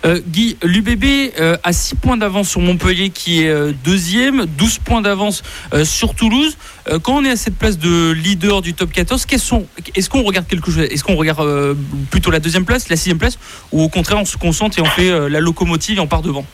Euh, 0.04 0.20
Guy, 0.26 0.58
l'UBB 0.62 1.32
euh, 1.40 1.56
a 1.62 1.72
6 1.72 1.94
points 1.94 2.16
d'avance 2.18 2.50
sur 2.50 2.60
Montpellier 2.60 3.08
qui 3.08 3.42
est 3.42 3.48
euh, 3.48 3.72
deuxième, 3.84 4.44
12 4.44 4.78
points 4.78 5.00
d'avance 5.00 5.42
sur 5.84 6.14
Toulouse. 6.14 6.56
quand 7.02 7.16
on 7.16 7.24
est 7.24 7.30
à 7.30 7.36
cette 7.36 7.56
place 7.56 7.78
de 7.78 8.10
leader 8.12 8.60
du 8.60 8.74
top 8.74 8.92
14, 8.92 9.26
est-ce 9.32 10.10
qu'on 10.10 10.22
regarde 10.22 10.46
quelque 10.46 10.70
chose 10.70 10.86
Est-ce 10.90 11.02
qu'on 11.02 11.16
regarde 11.16 11.76
plutôt 12.10 12.30
la 12.30 12.40
deuxième 12.40 12.66
place, 12.66 12.88
la 12.88 12.96
sixième 12.96 13.18
place, 13.18 13.38
ou 13.72 13.82
au 13.82 13.88
contraire 13.88 14.18
on 14.18 14.24
se 14.24 14.36
concentre 14.36 14.78
et 14.78 14.82
on 14.82 14.86
fait 14.86 15.28
la 15.30 15.40
locomotive 15.40 15.98
et 15.98 16.00
on 16.00 16.06
part 16.06 16.22
devant? 16.22 16.44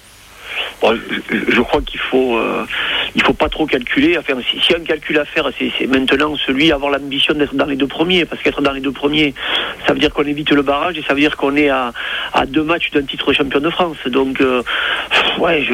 Je, 0.82 1.60
crois 1.60 1.80
qu'il 1.82 2.00
faut, 2.00 2.36
euh, 2.36 2.64
il 3.14 3.22
faut 3.22 3.32
pas 3.32 3.48
trop 3.48 3.66
calculer. 3.66 4.16
Enfin, 4.18 4.34
si, 4.42 4.74
un 4.74 4.80
calcul 4.80 5.18
à 5.18 5.24
faire, 5.24 5.48
c'est 5.58 5.86
maintenant 5.86 6.34
celui 6.36 6.68
d'avoir 6.68 6.92
l'ambition 6.92 7.34
d'être 7.34 7.54
dans 7.54 7.66
les 7.66 7.76
deux 7.76 7.86
premiers, 7.86 8.24
parce 8.24 8.42
qu'être 8.42 8.62
dans 8.62 8.72
les 8.72 8.80
deux 8.80 8.92
premiers, 8.92 9.34
ça 9.86 9.92
veut 9.92 9.98
dire 9.98 10.12
qu'on 10.12 10.24
évite 10.24 10.50
le 10.50 10.62
barrage 10.62 10.96
et 10.96 11.02
ça 11.02 11.14
veut 11.14 11.20
dire 11.20 11.36
qu'on 11.36 11.56
est 11.56 11.68
à, 11.68 11.92
deux 12.46 12.62
matchs 12.62 12.90
d'un 12.92 13.02
titre 13.02 13.32
champion 13.32 13.60
de 13.60 13.70
France. 13.70 13.98
Donc, 14.06 14.40
euh, 14.40 14.62
ouais, 15.38 15.66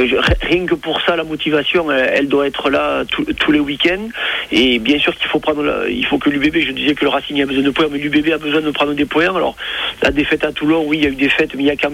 rien 0.43 0.67
que 0.67 0.75
pour 0.75 1.01
ça, 1.03 1.17
la 1.17 1.25
motivation, 1.25 1.91
elle, 1.91 2.29
doit 2.29 2.47
être 2.47 2.71
là 2.71 3.05
tous 3.07 3.53
les 3.53 3.61
week-ends. 3.61 4.09
Et 4.51 4.79
bien 4.79 4.99
sûr 4.99 5.15
qu'il 5.17 5.29
faut 5.29 5.41
prendre, 5.41 5.87
il 5.89 6.07
faut 6.07 6.19
que 6.19 6.31
l'UBB, 6.31 6.59
je 6.61 6.73
disais 6.73 6.95
que 6.95 7.05
le 7.05 7.11
Racing 7.11 7.43
a 7.43 7.47
besoin 7.47 7.63
de 7.63 7.71
points, 7.71 7.89
mais 7.91 7.99
l'UBB 7.99 8.33
a 8.33 8.39
besoin 8.39 8.61
de 8.61 8.71
prendre 8.71 8.95
des 8.95 9.05
points. 9.05 9.35
Alors, 9.35 9.57
la 10.03 10.11
défaite 10.11 10.45
à 10.45 10.53
Toulon, 10.53 10.85
oui, 10.87 10.99
il 10.99 11.05
y 11.05 11.07
a 11.07 11.11
eu 11.11 11.15
des 11.15 11.27
défaite, 11.27 11.55
mais 11.55 11.65
il 11.65 11.67
y 11.67 11.71
a 11.71 11.77
quand 11.77 11.91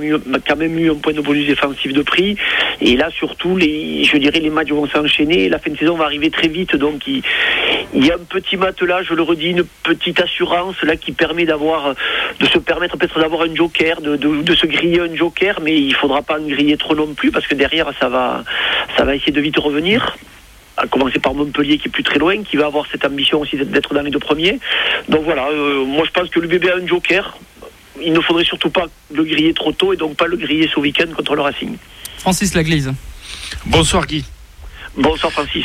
même 0.57 0.79
eu 0.79 0.91
un 0.91 0.95
point 0.95 1.13
de 1.13 1.21
bonus 1.21 1.47
défensif 1.47 1.93
de 1.93 2.03
prix. 2.03 2.37
Et 2.85 2.97
là, 2.97 3.11
surtout, 3.11 3.57
les, 3.57 4.03
je 4.03 4.17
dirais, 4.17 4.41
les 4.41 4.51
matchs 4.51 4.71
vont 4.71 4.89
s'enchaîner. 4.89 5.49
La 5.49 5.61
fin 5.61 5.71
de 5.71 5.79
saison 5.79 5.97
va 5.97 6.05
arriver 6.05 6.31
très 6.31 6.49
vite. 6.49 6.75
Donc, 6.75 7.07
il, 7.07 7.23
y 7.95 8.11
a 8.11 8.15
un 8.15 8.25
petit 8.29 8.57
matelas, 8.57 9.05
je 9.05 9.15
le 9.15 9.23
redis, 9.23 9.51
une 9.51 9.65
petite 9.85 10.21
assurance 10.21 10.75
là 10.83 10.97
qui 10.97 11.13
permet 11.13 11.45
d'avoir, 11.45 11.95
de 12.41 12.47
se 12.47 12.59
permettre 12.59 12.97
peut-être 12.97 13.21
d'avoir 13.21 13.43
un 13.43 13.55
joker, 13.55 14.01
de, 14.01 14.55
se 14.55 14.67
griller 14.67 15.01
un 15.01 15.15
joker, 15.15 15.61
mais 15.63 15.77
il 15.77 15.95
faudra 15.95 16.23
pas 16.23 16.41
en 16.41 16.43
griller 16.43 16.77
trop 16.77 16.97
non 16.97 17.15
plus 17.15 17.31
parce 17.31 17.47
que 17.47 17.55
derrière, 17.55 17.89
ça 18.01 18.09
va, 18.09 18.43
ça 18.97 19.05
va 19.05 19.15
essayer 19.15 19.33
de 19.33 19.41
vite 19.41 19.59
revenir 19.59 20.17
à 20.77 20.87
commencer 20.87 21.19
par 21.19 21.35
Montpellier 21.35 21.79
qui 21.79 21.89
est 21.89 21.91
plus 21.91 22.03
très 22.03 22.19
loin, 22.19 22.43
qui 22.43 22.57
va 22.57 22.67
avoir 22.67 22.87
cette 22.91 23.05
ambition 23.05 23.41
aussi 23.41 23.57
d'être 23.57 23.95
dans 23.95 24.03
les 24.03 24.11
deux 24.11 24.19
premiers. 24.19 24.59
Donc 25.09 25.23
voilà, 25.23 25.49
euh, 25.49 25.85
moi 25.85 26.05
je 26.07 26.11
pense 26.11 26.31
que 26.31 26.41
l'UBB 26.41 26.67
a 26.67 26.77
un 26.83 26.87
joker. 26.87 27.39
Il 28.01 28.13
ne 28.13 28.21
faudrait 28.21 28.45
surtout 28.45 28.71
pas 28.71 28.87
le 29.13 29.25
griller 29.25 29.53
trop 29.53 29.73
tôt 29.73 29.93
et 29.93 29.97
donc 29.97 30.17
pas 30.17 30.27
le 30.27 30.37
griller 30.37 30.71
ce 30.73 30.81
week-end 30.81 31.13
contre 31.15 31.35
le 31.35 31.43
Racing. 31.43 31.77
Francis 32.19 32.55
Laglise. 32.55 32.93
Bonsoir 33.67 34.07
Guy. 34.07 34.25
Bonsoir 34.97 35.33
Francis. 35.33 35.65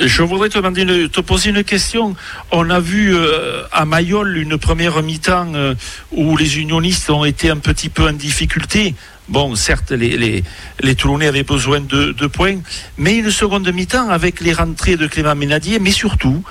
Je 0.00 0.22
voudrais 0.22 0.48
te, 0.48 0.56
demander 0.56 1.08
te 1.08 1.20
poser 1.20 1.50
une 1.50 1.62
question. 1.62 2.16
On 2.50 2.70
a 2.70 2.80
vu 2.80 3.14
euh, 3.14 3.64
à 3.70 3.84
Mayol 3.84 4.38
une 4.38 4.56
première 4.56 5.02
mi-temps 5.02 5.52
euh, 5.54 5.74
où 6.10 6.38
les 6.38 6.58
unionistes 6.58 7.10
ont 7.10 7.26
été 7.26 7.50
un 7.50 7.58
petit 7.58 7.90
peu 7.90 8.08
en 8.08 8.12
difficulté. 8.12 8.94
Bon, 9.28 9.54
certes, 9.54 9.92
les, 9.92 10.42
les, 10.80 10.94
Toulonnais 10.94 11.26
avaient 11.26 11.42
besoin 11.42 11.80
de, 11.80 12.12
de, 12.12 12.26
points, 12.26 12.60
mais 12.98 13.18
une 13.18 13.30
seconde 13.30 13.70
mi-temps 13.72 14.08
avec 14.08 14.40
les 14.40 14.52
rentrées 14.52 14.96
de 14.96 15.06
Clément 15.06 15.34
Ménadier, 15.36 15.78
mais 15.78 15.92
surtout 15.92 16.42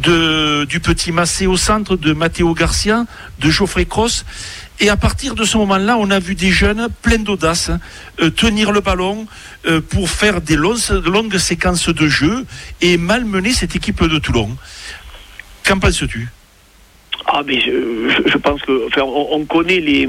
de, 0.00 0.64
du 0.64 0.80
petit 0.80 1.12
Massé 1.12 1.46
au 1.46 1.56
centre, 1.56 1.96
de 1.96 2.12
Matteo 2.12 2.54
Garcia, 2.54 3.04
de 3.40 3.50
Geoffrey 3.50 3.84
Cross. 3.84 4.24
Et 4.80 4.88
à 4.88 4.96
partir 4.96 5.34
de 5.34 5.44
ce 5.44 5.56
moment-là, 5.58 5.96
on 5.98 6.10
a 6.10 6.18
vu 6.18 6.34
des 6.34 6.50
jeunes 6.50 6.88
pleins 7.02 7.18
d'audace 7.18 7.70
euh, 8.20 8.30
tenir 8.30 8.72
le 8.72 8.80
ballon 8.80 9.26
euh, 9.66 9.80
pour 9.80 10.10
faire 10.10 10.40
des 10.40 10.56
longues, 10.56 11.38
séquences 11.38 11.88
de 11.88 12.08
jeu 12.08 12.44
et 12.80 12.96
malmener 12.96 13.52
cette 13.52 13.76
équipe 13.76 14.02
de 14.02 14.18
Toulon. 14.18 14.56
Qu'en 15.64 15.78
penses-tu? 15.78 16.28
Ah 17.26 17.42
mais 17.46 17.60
je, 17.60 18.38
pense 18.38 18.62
que 18.62 18.86
enfin, 18.86 19.02
on 19.02 19.44
connaît 19.44 19.80
les 19.80 20.08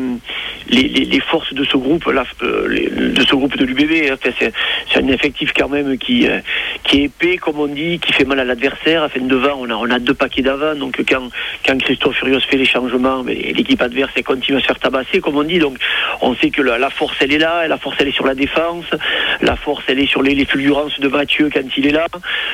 les, 0.69 1.19
forces 1.19 1.53
de 1.53 1.63
ce 1.63 1.77
groupe, 1.77 2.05
là, 2.07 2.23
euh, 2.41 3.11
de 3.11 3.21
ce 3.21 3.35
groupe 3.35 3.57
de 3.57 3.65
l'UBB. 3.65 4.11
Hein. 4.11 4.31
c'est 4.39 4.53
un 4.97 5.07
effectif 5.07 5.51
quand 5.55 5.69
même 5.69 5.97
qui, 5.97 6.27
euh, 6.27 6.39
qui 6.83 7.01
est 7.01 7.03
épais, 7.05 7.37
comme 7.37 7.59
on 7.59 7.67
dit, 7.67 7.99
qui 7.99 8.13
fait 8.13 8.25
mal 8.25 8.39
à 8.39 8.43
l'adversaire. 8.43 9.03
Enfin, 9.03 9.19
devant, 9.21 9.57
on 9.59 9.69
a, 9.69 9.75
on 9.75 9.89
a 9.89 9.99
deux 9.99 10.13
paquets 10.13 10.41
d'avant. 10.41 10.75
Donc, 10.75 11.01
quand, 11.07 11.29
quand 11.65 11.77
Christophe 11.81 12.17
Furios 12.17 12.39
fait 12.49 12.57
les 12.57 12.65
changements, 12.65 13.23
l'équipe 13.23 13.81
adverse 13.81 14.11
continue 14.25 14.57
à 14.57 14.61
se 14.61 14.65
faire 14.65 14.79
tabasser, 14.79 15.19
comme 15.19 15.37
on 15.37 15.43
dit. 15.43 15.59
Donc, 15.59 15.77
on 16.21 16.35
sait 16.35 16.49
que 16.49 16.61
la, 16.61 16.89
force, 16.89 17.15
elle 17.21 17.33
est 17.33 17.37
là. 17.37 17.67
La 17.67 17.77
force, 17.77 17.97
elle 17.99 18.07
est 18.07 18.15
sur 18.15 18.25
la 18.25 18.35
défense. 18.35 18.85
La 19.41 19.55
force, 19.55 19.83
elle 19.87 19.99
est 19.99 20.07
sur 20.07 20.23
les, 20.23 20.33
les 20.33 20.45
fulgurances 20.45 20.99
de 20.99 21.07
Mathieu 21.07 21.49
quand 21.53 21.77
il 21.77 21.87
est 21.87 21.91
là. 21.91 22.07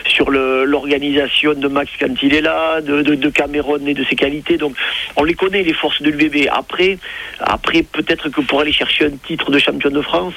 Sur 0.06 0.32
l'organisation 0.32 1.54
de 1.54 1.68
Max 1.68 1.92
quand 2.00 2.22
il 2.22 2.34
est 2.34 2.42
là. 2.42 2.82
De, 2.82 3.02
de 3.02 3.30
Cameron 3.30 3.80
et 3.86 3.94
de 3.94 4.04
ses 4.04 4.16
qualités. 4.16 4.51
Donc, 4.58 4.76
on 5.16 5.24
les 5.24 5.34
connaît, 5.34 5.64
les 5.64 5.74
forces 5.74 6.02
de 6.02 6.10
l'UBB. 6.10 6.48
Après, 6.52 6.98
après, 7.40 7.84
peut-être 7.84 8.30
que 8.30 8.42
pour 8.42 8.62
aller 8.62 8.72
chercher 8.72 9.06
un 9.06 9.18
titre 9.26 9.52
de 9.52 9.60
champion 9.60 9.90
de 9.90 10.02
France, 10.02 10.34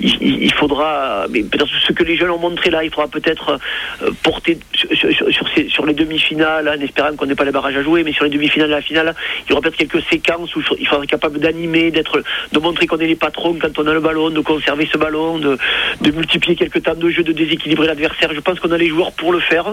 il, 0.00 0.52
faudra, 0.52 1.26
mais 1.30 1.42
peut-être 1.42 1.68
ce 1.86 1.92
que 1.92 2.04
les 2.04 2.16
jeunes 2.16 2.30
ont 2.30 2.38
montré 2.38 2.70
là, 2.70 2.84
il 2.84 2.90
faudra 2.90 3.08
peut-être 3.08 3.58
euh, 4.02 4.10
porter 4.22 4.58
sur, 4.74 5.86
les 5.86 5.94
demi-finales, 5.94 6.68
en 6.68 6.80
espérant 6.80 7.14
qu'on 7.16 7.26
n'ait 7.26 7.34
pas 7.34 7.44
les 7.44 7.52
barrages 7.52 7.76
à 7.76 7.82
jouer, 7.82 8.02
mais 8.04 8.12
sur 8.12 8.24
les 8.24 8.30
demi-finales 8.30 8.70
et 8.70 8.74
la 8.74 8.82
finale, 8.82 9.14
il 9.46 9.50
y 9.50 9.52
aura 9.52 9.62
peut-être 9.62 9.76
quelques 9.76 10.02
séquences 10.10 10.54
où 10.56 10.62
il 10.78 10.86
faudra 10.86 11.04
être 11.04 11.10
capable 11.10 11.38
d'animer, 11.38 11.90
d'être, 11.90 12.22
de 12.52 12.58
montrer 12.58 12.86
qu'on 12.86 12.98
est 12.98 13.06
les 13.06 13.16
patrons 13.16 13.56
quand 13.60 13.78
on 13.78 13.86
a 13.86 13.92
le 13.92 14.00
ballon, 14.00 14.30
de 14.30 14.40
conserver 14.40 14.88
ce 14.92 14.98
ballon, 14.98 15.38
de, 15.38 15.58
de 16.00 16.10
multiplier 16.10 16.56
quelques 16.56 16.82
temps 16.82 16.94
de 16.94 17.10
jeu, 17.10 17.22
de 17.22 17.32
déséquilibrer 17.32 17.86
l'adversaire. 17.86 18.32
Je 18.34 18.40
pense 18.40 18.58
qu'on 18.60 18.72
a 18.72 18.78
les 18.78 18.88
joueurs 18.88 19.12
pour 19.12 19.32
le 19.32 19.40
faire. 19.40 19.72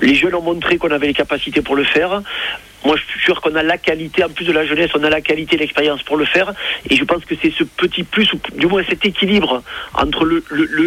Les 0.00 0.14
jeunes 0.14 0.34
ont 0.34 0.42
montré 0.42 0.78
qu'on 0.78 0.90
avait 0.90 1.08
les 1.08 1.14
capacités 1.14 1.62
pour 1.62 1.76
le 1.76 1.84
faire. 1.84 2.22
Moi, 2.84 2.96
je 2.96 3.12
suis 3.12 3.20
sûr 3.20 3.40
qu'on 3.40 3.54
a 3.54 3.62
la 3.62 3.78
qualité, 3.78 4.22
en 4.22 4.28
plus 4.28 4.44
de 4.44 4.52
la 4.52 4.64
jeunesse, 4.64 4.90
on 4.94 5.02
a 5.02 5.10
la 5.10 5.20
qualité, 5.20 5.56
l'expérience 5.56 6.02
pour 6.02 6.16
le 6.16 6.24
faire. 6.24 6.52
Et 6.88 6.96
je 6.96 7.04
pense 7.04 7.24
que 7.24 7.34
c'est 7.40 7.52
ce 7.52 7.64
petit 7.64 8.04
plus, 8.04 8.32
ou 8.32 8.40
du 8.54 8.66
moins 8.66 8.82
cet 8.88 9.04
équilibre 9.04 9.62
entre 9.94 10.24
le, 10.24 10.42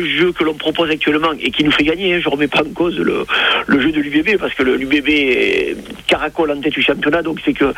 jeu 0.06 0.32
que 0.32 0.44
l'on 0.44 0.54
propose 0.54 0.90
actuellement 0.90 1.32
et 1.40 1.52
qui 1.52 1.64
nous 1.64 1.72
fait 1.72 1.84
gagner. 1.84 2.16
Hein. 2.16 2.20
Je 2.22 2.28
ne 2.28 2.34
remets 2.34 2.48
pas 2.48 2.62
en 2.62 2.74
cause 2.74 2.98
le, 2.98 3.26
jeu 3.68 3.92
de 3.92 4.00
l'UBB 4.00 4.38
parce 4.40 4.54
que 4.54 4.64
l'UBB 4.64 5.78
caracole 6.08 6.52
en 6.52 6.62
tête 6.62 6.74
du 6.74 6.82
championnat. 6.82 7.22
Donc 7.22 7.40
c'est 7.44 7.54
que 7.54 7.74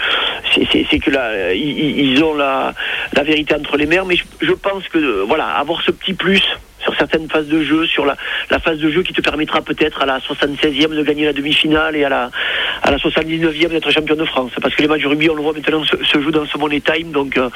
c'est 0.54 1.00
que 1.00 1.12
là, 1.12 1.54
ils, 1.54 2.24
ont 2.24 2.36
la, 2.36 2.74
vérité 3.24 3.56
entre 3.56 3.78
les 3.78 3.86
mers. 3.86 4.06
Mais 4.06 4.18
je 4.42 4.52
pense 4.52 4.88
que 4.90 5.24
voilà, 5.24 5.46
avoir 5.46 5.82
ce 5.82 5.92
petit 5.92 6.14
plus 6.14 6.44
sur 6.84 6.96
certaines 6.96 7.30
phases 7.30 7.48
de 7.48 7.64
jeu, 7.64 7.86
sur 7.86 8.06
la, 8.06 8.18
phase 8.60 8.80
de 8.80 8.90
jeu 8.92 9.04
qui 9.04 9.14
te 9.14 9.22
permettra 9.22 9.62
peut-être 9.62 10.02
à 10.02 10.06
la 10.06 10.20
76e 10.20 10.96
de 10.96 11.04
gagner 11.04 11.26
la 11.26 11.34
demi-finale 11.34 11.96
et 11.96 12.04
à 12.04 12.10
la, 12.10 12.32
à 12.84 12.92
la 12.92 12.98
79e 12.98 13.70
d'être 13.70 13.92
champion 13.92 14.16
de 14.16 14.26
France. 14.26 14.52
Parce 14.62 14.76
que 14.76 14.82
les 14.82 14.88
matchs 14.88 15.04
de 15.04 15.08
rugby, 15.08 15.30
on 15.30 15.36
le 15.36 15.42
voit 15.42 15.54
maintenant, 15.54 15.84
se, 15.84 16.22
jouent 16.22 16.32
dans 16.32 16.46
ce 16.46 16.58
money 16.58 16.82
time, 16.82 17.12
donc 17.12 17.38
euh, 17.38 17.50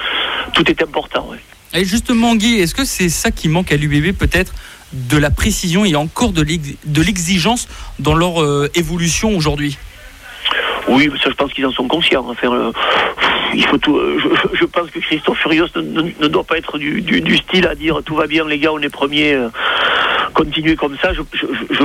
tout 0.53 0.69
est 0.69 0.81
important. 0.81 1.29
Et 1.73 1.85
justement, 1.85 2.35
Guy, 2.35 2.59
est-ce 2.59 2.75
que 2.75 2.85
c'est 2.85 3.09
ça 3.09 3.31
qui 3.31 3.49
manque 3.49 3.71
à 3.71 3.77
l'UBB 3.77 4.17
peut-être 4.17 4.53
de 4.93 5.17
la 5.17 5.29
précision 5.29 5.83
et 5.83 5.95
encore 5.95 6.31
de 6.31 7.01
l'exigence 7.01 7.67
dans 7.99 8.15
leur 8.15 8.41
euh, 8.41 8.69
évolution 8.75 9.35
aujourd'hui? 9.35 9.77
Oui, 10.87 11.09
ça, 11.21 11.29
je 11.29 11.35
pense 11.35 11.51
qu'ils 11.53 11.65
en 11.65 11.71
sont 11.71 11.87
conscients. 11.87 12.25
Enfin, 12.27 12.51
euh, 12.51 12.71
il 13.53 13.65
faut 13.65 13.77
tout. 13.77 13.97
Euh, 13.97 14.19
je, 14.53 14.65
pense 14.65 14.89
que 14.91 14.99
Christophe 14.99 15.39
Furios 15.39 15.67
ne, 15.75 16.27
doit 16.27 16.43
pas 16.43 16.57
être 16.57 16.77
du, 16.77 17.37
style 17.37 17.67
à 17.67 17.75
dire 17.75 18.01
tout 18.05 18.15
va 18.15 18.27
bien, 18.27 18.47
les 18.47 18.59
gars, 18.59 18.73
on 18.73 18.79
est 18.79 18.89
premiers. 18.89 19.33
Euh, 19.33 19.49
continuer 20.33 20.75
comme 20.75 20.97
ça, 21.01 21.13
je, 21.13 21.21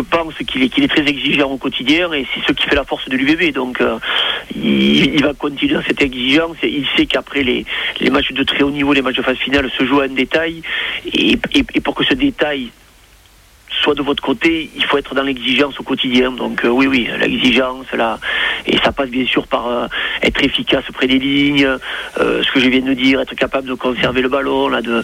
pense 0.00 0.34
qu'il 0.34 0.64
est, 0.64 0.88
très 0.88 1.06
exigeant 1.06 1.50
au 1.50 1.56
quotidien 1.56 2.12
et 2.12 2.26
c'est 2.34 2.44
ce 2.44 2.52
qui 2.52 2.66
fait 2.66 2.74
la 2.74 2.82
force 2.82 3.08
de 3.08 3.16
l'UBB. 3.16 3.54
Donc 3.54 3.80
il, 4.56 5.22
va 5.22 5.34
continuer 5.34 5.74
dans 5.74 5.82
cette 5.82 6.02
exigence. 6.02 6.56
Et 6.64 6.68
il 6.68 6.86
sait 6.96 7.06
qu'après 7.06 7.44
les, 7.44 7.64
matchs 8.10 8.32
de 8.32 8.42
très 8.42 8.62
haut 8.62 8.72
niveau, 8.72 8.92
les 8.92 9.02
matchs 9.02 9.16
de 9.16 9.22
phase 9.22 9.36
finale 9.36 9.70
se 9.70 9.84
jouent 9.84 10.00
à 10.00 10.04
un 10.04 10.08
détail. 10.08 10.62
et 11.14 11.36
pour 11.84 11.94
que 11.94 12.04
ce 12.04 12.14
détail 12.14 12.70
soit 13.82 13.94
de 13.94 14.02
votre 14.02 14.22
côté, 14.22 14.70
il 14.76 14.84
faut 14.84 14.98
être 14.98 15.14
dans 15.14 15.22
l'exigence 15.22 15.78
au 15.78 15.82
quotidien. 15.82 16.32
Donc 16.32 16.64
euh, 16.64 16.68
oui, 16.68 16.86
oui, 16.86 17.08
l'exigence, 17.18 17.86
là, 17.92 18.18
et 18.66 18.76
ça 18.78 18.92
passe 18.92 19.08
bien 19.08 19.26
sûr 19.26 19.46
par 19.46 19.66
euh, 19.68 19.86
être 20.22 20.42
efficace 20.42 20.84
près 20.92 21.06
des 21.06 21.18
lignes, 21.18 21.66
euh, 22.18 22.42
ce 22.42 22.50
que 22.52 22.60
je 22.60 22.68
viens 22.68 22.80
de 22.80 22.94
dire, 22.94 23.20
être 23.20 23.34
capable 23.34 23.68
de 23.68 23.74
conserver 23.74 24.22
le 24.22 24.28
ballon, 24.28 24.68
là, 24.68 24.82
de, 24.82 25.02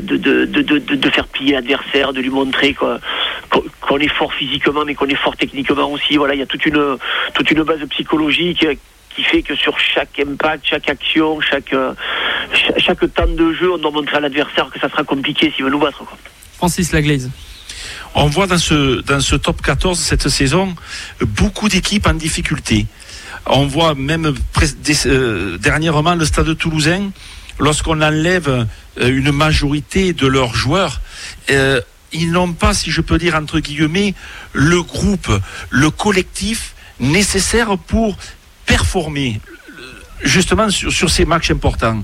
de, 0.00 0.16
de, 0.16 0.44
de, 0.44 0.78
de, 0.78 1.10
faire 1.10 1.26
plier 1.28 1.52
l'adversaire, 1.52 2.12
de 2.12 2.20
lui 2.20 2.30
montrer 2.30 2.74
qu'on 2.74 3.98
est 3.98 4.08
fort 4.08 4.32
physiquement, 4.34 4.84
mais 4.84 4.94
qu'on 4.94 5.06
est 5.06 5.14
fort 5.14 5.36
techniquement 5.36 5.90
aussi. 5.90 6.16
Voilà, 6.16 6.34
il 6.34 6.40
y 6.40 6.42
a 6.42 6.46
toute 6.46 6.66
une, 6.66 6.98
toute 7.34 7.50
une 7.50 7.62
base 7.62 7.80
psychologique 7.90 8.66
qui 9.14 9.22
fait 9.22 9.42
que 9.42 9.56
sur 9.56 9.78
chaque 9.78 10.18
impact, 10.20 10.64
chaque 10.66 10.88
action, 10.88 11.40
chaque, 11.40 11.74
chaque, 12.76 13.14
temps 13.14 13.26
de 13.26 13.52
jeu, 13.52 13.72
on 13.72 13.78
doit 13.78 13.90
montrer 13.90 14.18
à 14.18 14.20
l'adversaire 14.20 14.68
que 14.70 14.78
ça 14.78 14.88
sera 14.88 15.02
compliqué 15.02 15.52
s'il 15.54 15.64
veut 15.64 15.70
nous 15.70 15.80
battre. 15.80 16.04
Francis 16.58 16.92
Laglaise. 16.92 17.30
On 18.14 18.26
voit 18.26 18.46
dans 18.46 18.58
ce, 18.58 19.00
dans 19.02 19.20
ce 19.20 19.36
top 19.36 19.62
14 19.62 19.98
cette 19.98 20.28
saison 20.28 20.74
beaucoup 21.20 21.68
d'équipes 21.68 22.06
en 22.06 22.14
difficulté. 22.14 22.86
On 23.46 23.66
voit 23.66 23.94
même 23.94 24.34
euh, 25.06 25.58
dernièrement 25.58 26.14
le 26.14 26.24
stade 26.24 26.56
toulousain, 26.56 27.10
lorsqu'on 27.58 28.02
enlève 28.02 28.48
euh, 28.48 29.08
une 29.08 29.32
majorité 29.32 30.12
de 30.12 30.26
leurs 30.26 30.54
joueurs, 30.54 31.00
euh, 31.50 31.80
ils 32.12 32.30
n'ont 32.30 32.52
pas, 32.52 32.74
si 32.74 32.90
je 32.90 33.00
peux 33.00 33.18
dire 33.18 33.34
entre 33.34 33.60
guillemets, 33.60 34.14
le 34.52 34.82
groupe, 34.82 35.30
le 35.70 35.90
collectif 35.90 36.74
nécessaire 37.00 37.76
pour 37.78 38.16
performer 38.66 39.40
justement 40.22 40.68
sur, 40.70 41.10
ces 41.10 41.24
matchs 41.24 41.50
importants. 41.50 42.02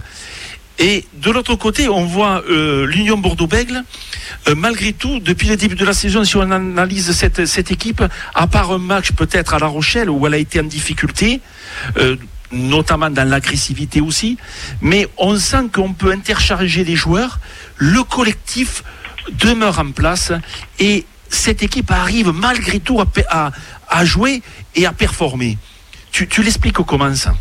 Et 0.79 1.05
de 1.15 1.31
l'autre 1.31 1.55
côté, 1.55 1.89
on 1.89 2.05
voit 2.05 2.43
l'Union 2.49 3.17
Bordeaux-Bègle, 3.17 3.85
malgré 4.57 4.93
tout, 4.93 5.21
depuis 5.21 5.49
le 5.49 5.57
début 5.57 5.77
de 5.77 5.85
la 5.85 5.95
saison, 5.95 6.25
si 6.25 6.37
on 6.37 6.51
analyse 6.51 7.13
cette, 7.13 7.47
cette 7.47 7.71
équipe, 7.71 8.03
à 8.35 8.47
part 8.47 8.73
un 8.73 8.79
match 8.79 9.13
peut-être 9.13 9.55
à 9.55 9.59
La 9.59 9.67
Rochelle 9.67 10.11
où 10.11 10.27
elle 10.27 10.35
a 10.35 10.39
été 10.39 10.59
en 10.61 10.65
difficulté, 10.65 11.41
notamment 12.55 13.11
dans 13.11 13.29
l'agressivité 13.29 14.01
aussi, 14.01 14.39
mais 14.81 15.09
on 15.17 15.37
sent 15.37 15.69
qu'on 15.73 15.93
peut 15.93 16.13
intercharger 16.13 16.85
les 16.85 16.97
joueurs, 16.97 17.41
le 17.77 18.03
collectif 18.03 18.83
demeure 19.33 19.79
en 19.79 19.91
place 19.91 20.33
et 20.79 21.05
cette 21.29 21.63
équipe 21.63 21.91
arrive 21.91 22.31
malgré 22.33 22.81
tout 22.81 23.01
à, 23.29 24.05
jouer 24.05 24.43
et 24.75 24.87
à 24.87 24.93
performer. 24.93 25.59
Tu, 26.13 26.29
tu 26.29 26.43
l'expliques 26.43 26.75
comment 26.75 27.15
ça? 27.15 27.35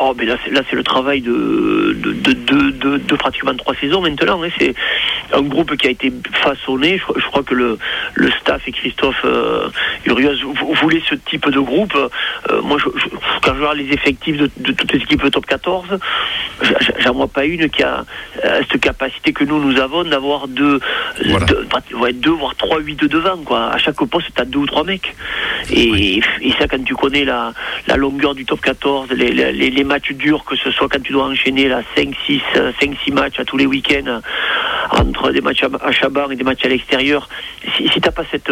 Oh, 0.00 0.14
mais 0.16 0.26
là, 0.26 0.36
c'est, 0.44 0.50
là, 0.50 0.60
c'est 0.70 0.76
le 0.76 0.84
travail 0.84 1.20
de, 1.20 1.96
de, 1.98 2.98
de, 2.98 3.16
pratiquement 3.16 3.54
trois 3.54 3.74
saisons 3.74 4.00
maintenant. 4.00 4.42
Hein. 4.44 4.48
C'est 4.56 4.72
un 5.32 5.42
groupe 5.42 5.76
qui 5.76 5.88
a 5.88 5.90
été 5.90 6.12
façonné. 6.32 6.98
Je, 6.98 7.26
crois 7.26 7.42
que 7.42 7.54
le, 7.54 7.78
le 8.14 8.30
staff 8.30 8.62
et 8.68 8.72
Christophe 8.72 9.20
euh, 9.24 9.68
Urios 10.04 10.36
voulaient 10.80 11.02
ce 11.08 11.16
type 11.16 11.48
de 11.50 11.58
groupe. 11.58 11.96
Euh, 11.96 12.62
moi, 12.62 12.78
je, 12.78 12.88
quand 13.42 13.54
je 13.54 13.58
vois 13.58 13.74
les 13.74 13.92
effectifs 13.92 14.36
de, 14.36 14.46
toutes 14.72 14.92
les 14.92 15.00
équipes 15.00 15.28
top 15.32 15.46
14, 15.46 15.98
j'en 17.00 17.12
vois 17.12 17.28
pas 17.28 17.44
une 17.44 17.68
qui 17.68 17.82
a 17.82 18.04
euh, 18.44 18.62
cette 18.70 18.80
capacité 18.80 19.32
que 19.32 19.42
nous, 19.42 19.60
nous 19.60 19.80
avons 19.80 20.04
d'avoir 20.04 20.46
deux, 20.46 20.78
deux, 21.24 22.30
voire 22.30 22.54
trois, 22.54 22.78
huit 22.78 23.00
de 23.00 23.08
devant. 23.08 23.38
Quoi. 23.38 23.70
À 23.72 23.78
chaque 23.78 23.96
poste, 23.96 24.28
tu 24.34 24.40
as 24.40 24.44
deux 24.44 24.60
ou 24.60 24.66
trois 24.66 24.84
mecs. 24.84 25.14
Et, 25.72 26.20
et, 26.40 26.52
ça, 26.52 26.68
quand 26.68 26.82
tu 26.84 26.94
connais 26.94 27.24
la, 27.24 27.52
la 27.88 27.96
longueur 27.96 28.34
du 28.36 28.44
top 28.44 28.60
14, 28.60 29.10
les, 29.10 29.30
les, 29.32 29.70
les 29.70 29.84
matchs 29.88 30.12
durs, 30.12 30.44
que 30.44 30.56
ce 30.56 30.70
soit 30.70 30.88
quand 30.88 31.02
tu 31.02 31.12
dois 31.12 31.24
enchaîner 31.24 31.68
là 31.68 31.82
5 31.96 32.14
6 32.26 32.40
5 32.80 32.96
6 33.04 33.12
matchs 33.12 33.40
à 33.40 33.44
tous 33.44 33.56
les 33.56 33.66
week-ends 33.66 34.20
entre 34.90 35.32
des 35.32 35.40
matchs 35.40 35.64
à 35.64 35.92
Chaban 35.92 36.30
et 36.30 36.36
des 36.36 36.44
matchs 36.44 36.64
à 36.64 36.68
l'extérieur. 36.68 37.28
Si, 37.76 37.88
si 37.88 38.00
tu 38.00 38.00
n'as 38.00 38.12
pas 38.12 38.22
cette, 38.30 38.50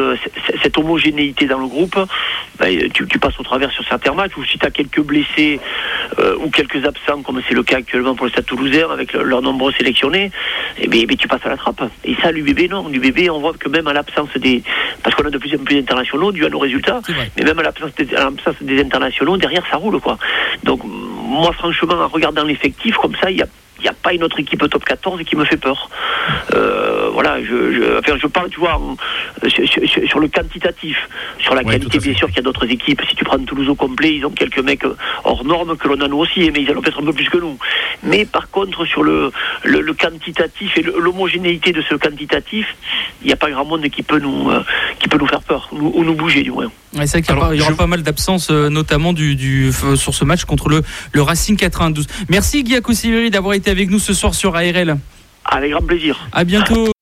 cette, 0.63 0.77
homogénéité 0.77 1.47
dans 1.47 1.59
le 1.59 1.67
groupe, 1.67 1.99
ben, 2.59 2.91
tu, 2.93 3.07
tu, 3.07 3.19
passes 3.19 3.39
au 3.39 3.43
travers 3.43 3.71
sur 3.71 3.87
certains 3.87 4.13
matchs 4.13 4.37
ou 4.37 4.45
si 4.45 4.59
tu 4.59 4.67
as 4.67 4.71
quelques 4.71 5.01
blessés 5.01 5.61
euh, 6.19 6.37
ou 6.41 6.51
quelques 6.51 6.85
absents 6.85 7.23
comme 7.23 7.41
c'est 7.49 7.55
le 7.55 7.63
cas 7.63 7.79
actuellement 7.79 8.15
pour 8.15 8.27
le 8.27 8.33
Stade 8.33 8.47
Toulousain 8.47 8.91
avec 8.91 9.13
leur 9.13 9.43
nombreux 9.43 9.73
sélectionnés, 9.73 10.31
eh 10.79 10.89
bien, 10.89 11.05
tu 11.19 11.29
passes 11.29 11.45
à 11.45 11.49
la 11.49 11.57
trappe. 11.57 11.83
Et 12.05 12.15
ça 12.23 12.33
l'UBB 12.33 12.71
non, 12.71 12.89
l'UBB 12.89 13.31
on 13.31 13.41
voit 13.41 13.55
que 13.55 13.69
même 13.69 13.87
à 13.87 13.93
l'absence 13.93 14.29
des 14.37 14.63
parce 15.03 15.15
qu'on 15.15 15.25
a 15.25 15.31
de 15.31 15.39
plus 15.39 15.55
en 15.55 15.65
plus 15.65 15.77
d'internationaux 15.77 16.33
dû 16.33 16.45
à 16.45 16.49
nos 16.49 16.59
résultats, 16.59 17.01
mais 17.37 17.45
même 17.45 17.59
à 17.59 17.63
l'absence 17.63 17.95
des, 17.95 18.09
des 18.63 18.81
internationaux 18.81 19.37
derrière 19.37 19.65
ça 19.71 19.77
roule 19.77 20.01
quoi. 20.01 20.19
Donc 20.65 20.81
moi, 21.27 21.53
franchement, 21.53 21.95
en 21.95 22.09
regardant 22.09 22.45
l'effectif, 22.45 22.97
comme 22.97 23.15
ça, 23.17 23.31
il 23.31 23.39
y 23.39 23.43
a 23.43 23.47
il 23.79 23.83
n'y 23.83 23.89
a 23.89 23.93
pas 23.93 24.13
une 24.15 24.25
autre 24.25 24.41
équipe 24.41 24.69
top 24.69 24.85
14 24.85 25.23
qui 25.25 25.37
me 25.37 25.45
fait 25.45 25.57
peur. 25.57 25.91
Euh, 26.55 27.11
voilà, 27.13 27.43
je, 27.43 27.73
je, 27.73 27.99
enfin, 27.99 28.17
je 28.21 28.27
parle, 28.27 28.49
tu 28.51 28.61
vois, 28.61 28.81
sur, 29.49 30.19
le 30.19 30.29
quantitatif, 30.29 30.97
sur 31.39 31.55
la 31.55 31.63
qualité, 31.63 31.99
bien 31.99 32.15
sûr 32.15 32.29
qu'il 32.29 32.37
y 32.37 32.41
a 32.41 32.43
d'autres 32.43 32.69
équipes. 32.71 33.03
Si 33.09 33.17
tu 33.17 33.25
prends 33.25 33.39
Toulouse 33.39 33.69
au 33.69 33.75
complet, 33.75 34.17
ils 34.17 34.25
ont 34.25 34.31
quelques 34.31 34.61
mecs 34.61 34.85
hors 35.25 35.45
normes 35.45 35.77
que 35.77 35.89
l'on 35.89 36.01
a 36.01 36.09
nous 36.09 36.19
aussi, 36.19 36.51
mais 36.51 36.63
ils 36.63 36.71
en 36.71 36.77
ont 36.77 36.83
peut-être 36.83 37.01
un 37.01 37.05
peu 37.05 37.13
plus 37.13 37.29
que 37.29 37.39
nous. 37.39 37.59
Mais 38.03 38.25
par 38.25 38.51
contre, 38.51 38.85
sur 38.87 39.03
le, 39.03 39.31
le, 39.65 39.95
quantitatif 39.95 40.77
et 40.77 40.83
l'homogénéité 40.83 41.73
de 41.73 41.83
ce 41.83 41.95
quantitatif, 41.95 42.67
il 43.23 43.29
n'y 43.29 43.33
a 43.33 43.37
pas 43.37 43.51
grand 43.51 43.65
monde 43.65 43.89
qui 43.89 44.03
peut 44.03 44.19
nous, 44.19 44.51
euh, 44.51 44.63
qui 44.99 45.09
peut 45.09 45.19
nous 45.19 45.27
faire 45.27 45.43
peur, 45.43 45.69
ou 45.73 46.05
nous 46.05 46.15
bouger 46.15 46.43
du 46.43 46.51
moins. 46.51 46.71
c'est 46.93 47.07
vrai 47.09 47.23
qu'il 47.23 47.59
y, 47.59 47.61
aura 47.61 47.73
pas 47.73 47.87
mal 47.87 48.03
d'absences, 48.03 48.51
euh, 48.51 48.69
notamment 48.69 49.13
du, 49.13 49.37
du, 49.37 49.73
sur 49.97 50.15
ce 50.15 50.25
match 50.25 50.45
contre 50.45 50.69
le, 50.69 50.83
le 51.13 51.23
Racing 51.23 51.57
92. 51.57 52.07
Merci 52.29 52.63
Guy 52.63 52.77
Akosiveri 52.77 53.31
d'avoir 53.31 53.55
été 53.55 53.66
avec 53.69 53.91
nous 53.91 53.99
ce 53.99 54.15
soir 54.15 54.35
sur 54.35 54.57
ARL. 54.57 54.97
Avec 55.45 55.71
grand 55.71 55.83
plaisir. 55.83 56.29
À 56.33 56.45
bientôt. 56.45 56.96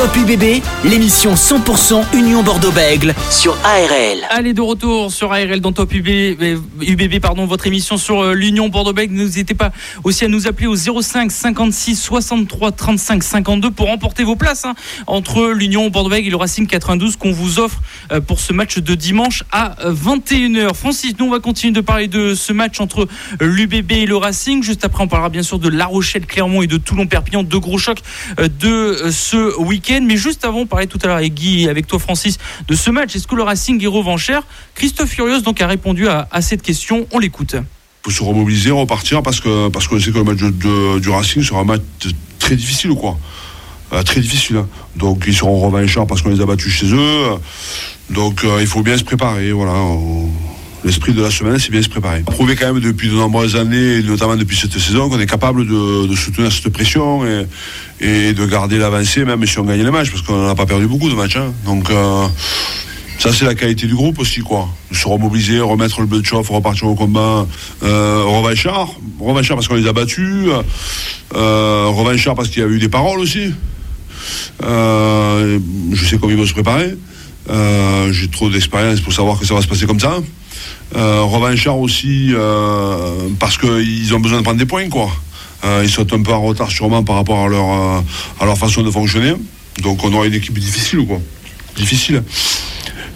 Top 0.00 0.16
UBB, 0.16 0.62
l'émission 0.86 1.34
100% 1.34 2.16
Union 2.16 2.42
Bordeaux-Bègle 2.42 3.14
sur 3.30 3.54
ARL. 3.64 4.20
Allez 4.30 4.54
de 4.54 4.62
retour 4.62 5.12
sur 5.12 5.30
ARL 5.30 5.60
dans 5.60 5.72
Top 5.72 5.92
UBB, 5.92 6.40
UBB 6.80 7.20
pardon, 7.20 7.44
votre 7.44 7.66
émission 7.66 7.98
sur 7.98 8.22
euh, 8.22 8.32
l'Union 8.32 8.70
Bordeaux-Bègle. 8.70 9.12
N'hésitez 9.12 9.52
pas 9.52 9.72
aussi 10.02 10.24
à 10.24 10.28
nous 10.28 10.46
appeler 10.46 10.68
au 10.68 10.74
05 10.74 11.30
56 11.30 11.96
63 11.96 12.72
35 12.72 13.22
52 13.22 13.72
pour 13.72 13.88
remporter 13.88 14.24
vos 14.24 14.36
places 14.36 14.64
hein, 14.64 14.74
entre 15.06 15.50
l'Union 15.50 15.90
Bordeaux-Bègle 15.90 16.28
et 16.28 16.30
le 16.30 16.36
Racing 16.36 16.66
92 16.66 17.16
qu'on 17.16 17.32
vous 17.32 17.58
offre 17.58 17.82
euh, 18.10 18.22
pour 18.22 18.40
ce 18.40 18.54
match 18.54 18.78
de 18.78 18.94
dimanche 18.94 19.44
à 19.52 19.76
21h. 19.84 20.72
Francis, 20.72 21.14
nous 21.18 21.26
on 21.26 21.30
va 21.30 21.40
continuer 21.40 21.74
de 21.74 21.82
parler 21.82 22.08
de 22.08 22.34
ce 22.34 22.54
match 22.54 22.80
entre 22.80 23.06
l'UBB 23.38 23.92
et 23.92 24.06
le 24.06 24.16
Racing. 24.16 24.62
Juste 24.62 24.82
après, 24.82 25.04
on 25.04 25.08
parlera 25.08 25.28
bien 25.28 25.42
sûr 25.42 25.58
de 25.58 25.68
La 25.68 25.84
Rochelle, 25.84 26.24
Clermont 26.24 26.62
et 26.62 26.66
de 26.66 26.78
Toulon-Perpignan, 26.78 27.42
deux 27.42 27.60
gros 27.60 27.76
chocs 27.76 28.00
euh, 28.38 28.48
de 28.48 29.10
ce 29.10 29.58
week-end. 29.58 29.89
Mais 29.98 30.16
juste 30.16 30.44
avant, 30.44 30.60
on 30.60 30.66
parlait 30.66 30.86
tout 30.86 30.98
à 31.02 31.06
l'heure 31.08 31.16
avec 31.16 31.34
Guy 31.34 31.68
avec 31.68 31.86
toi, 31.86 31.98
Francis, 31.98 32.38
de 32.68 32.74
ce 32.74 32.90
match. 32.90 33.16
Est-ce 33.16 33.26
que 33.26 33.34
le 33.34 33.42
Racing 33.42 33.82
est 33.82 33.88
revanchère 33.88 34.42
Christophe 34.74 35.10
Furios 35.10 35.40
donc 35.40 35.60
a 35.60 35.66
répondu 35.66 36.08
à, 36.08 36.28
cette 36.40 36.62
question. 36.62 37.06
On 37.10 37.18
l'écoute. 37.18 37.54
Il 37.54 37.62
faut 38.04 38.10
se 38.10 38.22
remobiliser, 38.22 38.70
repartir 38.70 39.22
parce 39.22 39.40
que 39.40 39.68
parce 39.68 39.88
qu'on 39.88 39.98
sait 39.98 40.10
que 40.10 40.18
le 40.18 40.24
match 40.24 40.38
du 41.02 41.08
Racing 41.08 41.42
sera 41.42 41.60
un 41.60 41.64
match 41.64 41.82
très 42.38 42.56
difficile, 42.56 42.94
quoi. 42.94 43.18
Euh, 43.92 44.02
très 44.04 44.20
difficile. 44.20 44.56
Hein. 44.58 44.68
Donc 44.96 45.24
ils 45.26 45.34
seront 45.34 45.58
revanchards 45.58 46.06
parce 46.06 46.22
qu'on 46.22 46.30
les 46.30 46.40
a 46.40 46.46
battus 46.46 46.72
chez 46.72 46.94
eux. 46.94 47.24
Donc 48.10 48.44
euh, 48.44 48.58
il 48.60 48.66
faut 48.66 48.82
bien 48.82 48.96
se 48.96 49.04
préparer. 49.04 49.50
Voilà 49.52 49.74
l'esprit 50.84 51.12
de 51.12 51.22
la 51.22 51.30
semaine, 51.30 51.58
c'est 51.58 51.70
bien 51.70 51.82
se 51.82 51.88
préparer. 51.88 52.20
Prouvé 52.20 52.56
quand 52.56 52.72
même 52.72 52.82
depuis 52.82 53.08
de 53.08 53.14
nombreuses 53.14 53.56
années, 53.56 54.02
notamment 54.02 54.36
depuis 54.36 54.56
cette 54.56 54.78
saison, 54.78 55.08
qu'on 55.08 55.20
est 55.20 55.26
capable 55.26 55.66
de, 55.66 56.14
soutenir 56.14 56.50
cette 56.52 56.72
pression 56.72 57.22
et, 58.00 58.32
de 58.32 58.46
garder 58.46 58.78
l'avancée, 58.78 59.24
même 59.24 59.44
si 59.46 59.58
on 59.58 59.64
gagne 59.64 59.82
les 59.82 59.90
matchs, 59.90 60.10
parce 60.10 60.22
qu'on 60.22 60.46
n'a 60.46 60.54
pas 60.54 60.66
perdu 60.66 60.86
beaucoup 60.86 61.10
de 61.10 61.14
matchs. 61.14 61.36
Hein. 61.36 61.52
Donc, 61.64 61.90
euh, 61.90 62.26
ça, 63.20 63.34
c'est 63.34 63.44
la 63.44 63.54
qualité 63.54 63.86
du 63.86 63.94
groupe 63.94 64.18
aussi, 64.18 64.40
quoi. 64.40 64.66
Se 64.92 65.06
remobiliser, 65.06 65.60
remettre 65.60 66.00
le 66.00 66.06
bleu 66.06 66.22
de 66.22 66.34
repartir 66.34 66.88
au 66.88 66.94
combat. 66.94 67.46
Euh, 67.82 68.24
revanchard, 68.24 68.88
revanchard 69.20 69.58
parce 69.58 69.68
qu'on 69.68 69.74
les 69.74 69.86
a 69.86 69.92
battus. 69.92 70.48
Euh, 71.34 71.86
revanchard 71.88 72.34
parce 72.34 72.48
qu'il 72.48 72.62
y 72.62 72.64
a 72.64 72.68
eu 72.68 72.78
des 72.78 72.88
paroles 72.88 73.20
aussi. 73.20 73.52
Euh, 74.62 75.58
je 75.92 76.06
sais 76.06 76.16
comment 76.16 76.32
ils 76.32 76.38
vont 76.38 76.46
se 76.46 76.54
préparer. 76.54 76.96
J'ai 78.10 78.28
trop 78.28 78.48
d'expérience 78.48 79.00
pour 79.00 79.12
savoir 79.12 79.38
que 79.38 79.44
ça 79.44 79.52
va 79.52 79.60
se 79.60 79.68
passer 79.68 79.84
comme 79.84 80.00
ça. 80.00 80.16
Euh, 80.96 81.22
revanchard 81.22 81.78
aussi 81.78 82.30
euh, 82.32 83.28
parce 83.38 83.56
qu'ils 83.58 84.12
ont 84.14 84.20
besoin 84.20 84.38
de 84.38 84.42
prendre 84.42 84.58
des 84.58 84.66
points, 84.66 84.88
quoi. 84.88 85.10
Euh, 85.64 85.82
ils 85.84 85.90
sont 85.90 86.12
un 86.12 86.22
peu 86.22 86.32
en 86.32 86.42
retard 86.42 86.70
sûrement 86.70 87.04
par 87.04 87.16
rapport 87.16 87.44
à 87.44 87.48
leur, 87.48 87.68
à 88.40 88.44
leur 88.44 88.58
façon 88.58 88.82
de 88.82 88.90
fonctionner. 88.90 89.34
Donc 89.82 90.02
on 90.02 90.12
aura 90.12 90.26
une 90.26 90.34
équipe 90.34 90.58
difficile, 90.58 91.06
quoi. 91.06 91.20
Difficile. 91.76 92.22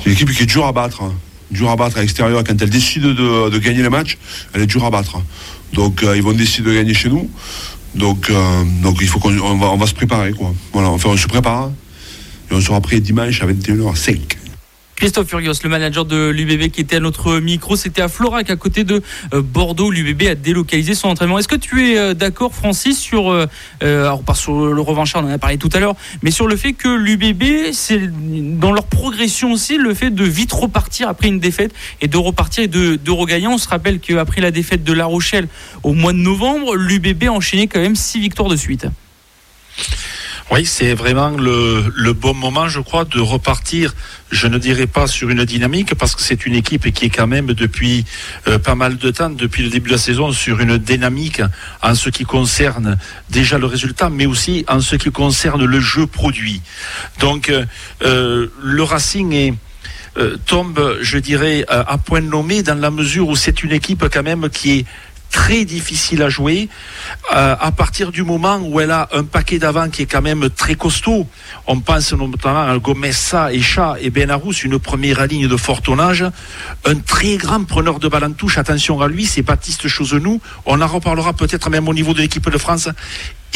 Une 0.06 0.12
équipe 0.12 0.30
qui 0.30 0.44
est 0.44 0.46
dure 0.46 0.66
à 0.66 0.72
battre. 0.72 1.02
Hein. 1.02 1.14
Dure 1.50 1.70
à 1.70 1.76
battre 1.76 1.98
à 1.98 2.00
l'extérieur. 2.00 2.44
Quand 2.44 2.60
elle 2.60 2.70
décide 2.70 3.02
de, 3.02 3.58
gagner 3.58 3.82
les 3.82 3.88
matchs, 3.88 4.18
elle 4.52 4.62
est 4.62 4.66
dure 4.66 4.84
à 4.84 4.90
battre. 4.90 5.20
Donc 5.72 6.04
ils 6.14 6.22
vont 6.22 6.32
décider 6.32 6.70
de 6.70 6.74
gagner 6.74 6.94
chez 6.94 7.08
nous. 7.08 7.28
Donc, 7.94 8.30
donc 8.82 8.98
il 9.00 9.08
faut 9.08 9.18
qu'on 9.18 9.56
va, 9.56 9.66
on 9.68 9.76
va 9.76 9.86
se 9.86 9.94
préparer, 9.94 10.32
quoi. 10.32 10.52
Voilà, 10.72 10.90
enfin 10.90 11.10
on 11.10 11.16
se 11.16 11.26
prépare. 11.26 11.70
Et 12.50 12.54
on 12.54 12.60
sera 12.60 12.80
prêt 12.80 13.00
dimanche 13.00 13.42
à 13.42 13.46
21h05. 13.46 14.18
Christophe 14.96 15.28
Furios, 15.28 15.54
le 15.62 15.68
manager 15.68 16.04
de 16.04 16.28
l'UBB 16.28 16.70
qui 16.70 16.80
était 16.80 16.96
à 16.96 17.00
notre 17.00 17.38
micro, 17.40 17.76
c'était 17.76 18.02
à 18.02 18.08
Florac, 18.08 18.48
à 18.48 18.56
côté 18.56 18.84
de 18.84 19.02
euh, 19.32 19.42
Bordeaux. 19.42 19.90
L'UBB 19.90 20.28
a 20.28 20.34
délocalisé 20.34 20.94
son 20.94 21.08
entraînement. 21.08 21.38
Est-ce 21.38 21.48
que 21.48 21.56
tu 21.56 21.90
es 21.90 21.98
euh, 21.98 22.14
d'accord, 22.14 22.54
Francis, 22.54 22.98
sur, 22.98 23.30
euh, 23.30 23.46
alors 23.80 24.22
sur 24.34 24.66
le 24.72 24.80
revanchard, 24.80 25.24
on 25.24 25.28
en 25.28 25.32
a 25.32 25.38
parlé 25.38 25.58
tout 25.58 25.68
à 25.72 25.80
l'heure, 25.80 25.96
mais 26.22 26.30
sur 26.30 26.46
le 26.46 26.56
fait 26.56 26.72
que 26.74 26.88
l'UBB, 26.88 27.72
dans 28.58 28.72
leur 28.72 28.86
progression 28.86 29.52
aussi, 29.52 29.76
le 29.78 29.94
fait 29.94 30.10
de 30.10 30.24
vite 30.24 30.52
repartir 30.52 31.08
après 31.08 31.28
une 31.28 31.40
défaite 31.40 31.72
et 32.00 32.08
de 32.08 32.16
repartir 32.16 32.64
et 32.64 32.68
de, 32.68 32.96
de 32.96 33.10
regagner. 33.10 33.48
On 33.48 33.58
se 33.58 33.68
rappelle 33.68 33.98
qu'après 33.98 34.40
la 34.40 34.50
défaite 34.50 34.84
de 34.84 34.92
La 34.92 35.06
Rochelle 35.06 35.48
au 35.82 35.92
mois 35.92 36.12
de 36.12 36.18
novembre, 36.18 36.76
l'UBB 36.76 37.24
a 37.24 37.32
enchaîné 37.32 37.66
quand 37.66 37.80
même 37.80 37.96
six 37.96 38.20
victoires 38.20 38.48
de 38.48 38.56
suite. 38.56 38.86
Oui, 40.50 40.66
c'est 40.66 40.92
vraiment 40.92 41.30
le, 41.30 42.12
bon 42.12 42.34
moment, 42.34 42.68
je 42.68 42.78
crois, 42.80 43.06
de 43.06 43.18
repartir, 43.18 43.94
je 44.30 44.46
ne 44.46 44.58
dirais 44.58 44.86
pas 44.86 45.06
sur 45.06 45.30
une 45.30 45.44
dynamique, 45.44 45.94
parce 45.94 46.14
que 46.14 46.20
c'est 46.20 46.44
une 46.44 46.54
équipe 46.54 46.92
qui 46.92 47.06
est 47.06 47.10
quand 47.10 47.26
même 47.26 47.54
depuis 47.54 48.04
euh, 48.46 48.58
pas 48.58 48.74
mal 48.74 48.98
de 48.98 49.10
temps, 49.10 49.30
depuis 49.30 49.62
le 49.62 49.70
début 49.70 49.88
de 49.88 49.94
la 49.94 49.98
saison, 49.98 50.32
sur 50.32 50.60
une 50.60 50.76
dynamique 50.76 51.40
en 51.82 51.94
ce 51.94 52.10
qui 52.10 52.24
concerne 52.24 52.98
déjà 53.30 53.56
le 53.58 53.66
résultat, 53.66 54.10
mais 54.10 54.26
aussi 54.26 54.66
en 54.68 54.80
ce 54.80 54.96
qui 54.96 55.10
concerne 55.10 55.64
le 55.64 55.80
jeu 55.80 56.06
produit. 56.06 56.60
Donc, 57.20 57.50
euh, 57.50 58.46
le 58.62 58.82
Racing. 58.82 59.56
Euh, 60.16 60.36
tombe, 60.46 60.98
je 61.00 61.18
dirais, 61.18 61.64
à 61.68 61.98
point 61.98 62.20
nommé 62.20 62.62
dans 62.62 62.78
la 62.78 62.92
mesure 62.92 63.26
où 63.26 63.34
c'est 63.34 63.64
une 63.64 63.72
équipe 63.72 64.04
quand 64.12 64.22
même 64.22 64.48
qui 64.48 64.78
est 64.78 64.86
très 65.34 65.64
difficile 65.64 66.22
à 66.22 66.28
jouer 66.28 66.68
euh, 67.34 67.56
à 67.60 67.72
partir 67.72 68.12
du 68.12 68.22
moment 68.22 68.58
où 68.58 68.78
elle 68.78 68.92
a 68.92 69.08
un 69.12 69.24
paquet 69.24 69.58
d'avant 69.58 69.90
qui 69.90 70.02
est 70.02 70.06
quand 70.06 70.22
même 70.22 70.48
très 70.48 70.76
costaud. 70.76 71.26
On 71.66 71.80
pense 71.80 72.12
notamment 72.12 72.62
à 72.62 72.78
Gomessa, 72.78 73.52
Echa 73.52 73.96
et 74.00 74.10
Benarous, 74.10 74.52
une 74.62 74.78
première 74.78 75.26
ligne 75.26 75.48
de 75.48 75.56
fort 75.56 75.82
tonnage. 75.82 76.24
Un 76.84 76.94
très 77.00 77.36
grand 77.36 77.64
preneur 77.64 77.98
de 77.98 78.06
balle 78.06 78.24
en 78.24 78.32
touche, 78.32 78.58
attention 78.58 79.00
à 79.00 79.08
lui, 79.08 79.26
c'est 79.26 79.42
Baptiste 79.42 79.88
Chosenou. 79.88 80.40
On 80.66 80.80
en 80.80 80.86
reparlera 80.86 81.32
peut-être 81.32 81.68
même 81.68 81.88
au 81.88 81.94
niveau 81.94 82.14
de 82.14 82.20
l'équipe 82.20 82.48
de 82.48 82.58
France. 82.58 82.88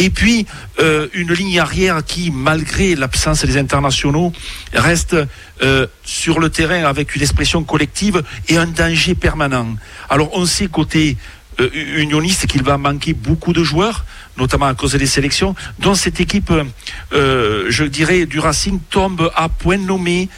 Et 0.00 0.10
puis, 0.10 0.46
euh, 0.78 1.08
une 1.12 1.32
ligne 1.32 1.58
arrière 1.58 2.04
qui, 2.04 2.30
malgré 2.30 2.94
l'absence 2.94 3.44
des 3.44 3.56
internationaux, 3.56 4.32
reste 4.72 5.16
euh, 5.60 5.88
sur 6.04 6.38
le 6.38 6.50
terrain 6.50 6.84
avec 6.84 7.16
une 7.16 7.22
expression 7.22 7.64
collective 7.64 8.22
et 8.48 8.56
un 8.56 8.66
danger 8.66 9.16
permanent. 9.16 9.74
Alors, 10.08 10.30
on 10.34 10.46
sait 10.46 10.68
côté 10.68 11.16
euh, 11.60 11.68
unioniste 11.72 12.46
qu'il 12.46 12.62
va 12.62 12.78
manquer 12.78 13.14
beaucoup 13.14 13.52
de 13.52 13.64
joueurs, 13.64 14.04
notamment 14.36 14.66
à 14.66 14.74
cause 14.74 14.94
des 14.94 15.06
sélections. 15.06 15.54
dont 15.80 15.94
cette 15.94 16.20
équipe, 16.20 16.52
euh, 17.12 17.66
je 17.68 17.84
dirais, 17.84 18.26
du 18.26 18.38
Racing 18.38 18.78
tombe 18.90 19.30
à 19.34 19.48
point 19.48 19.76
nommé 19.78 20.28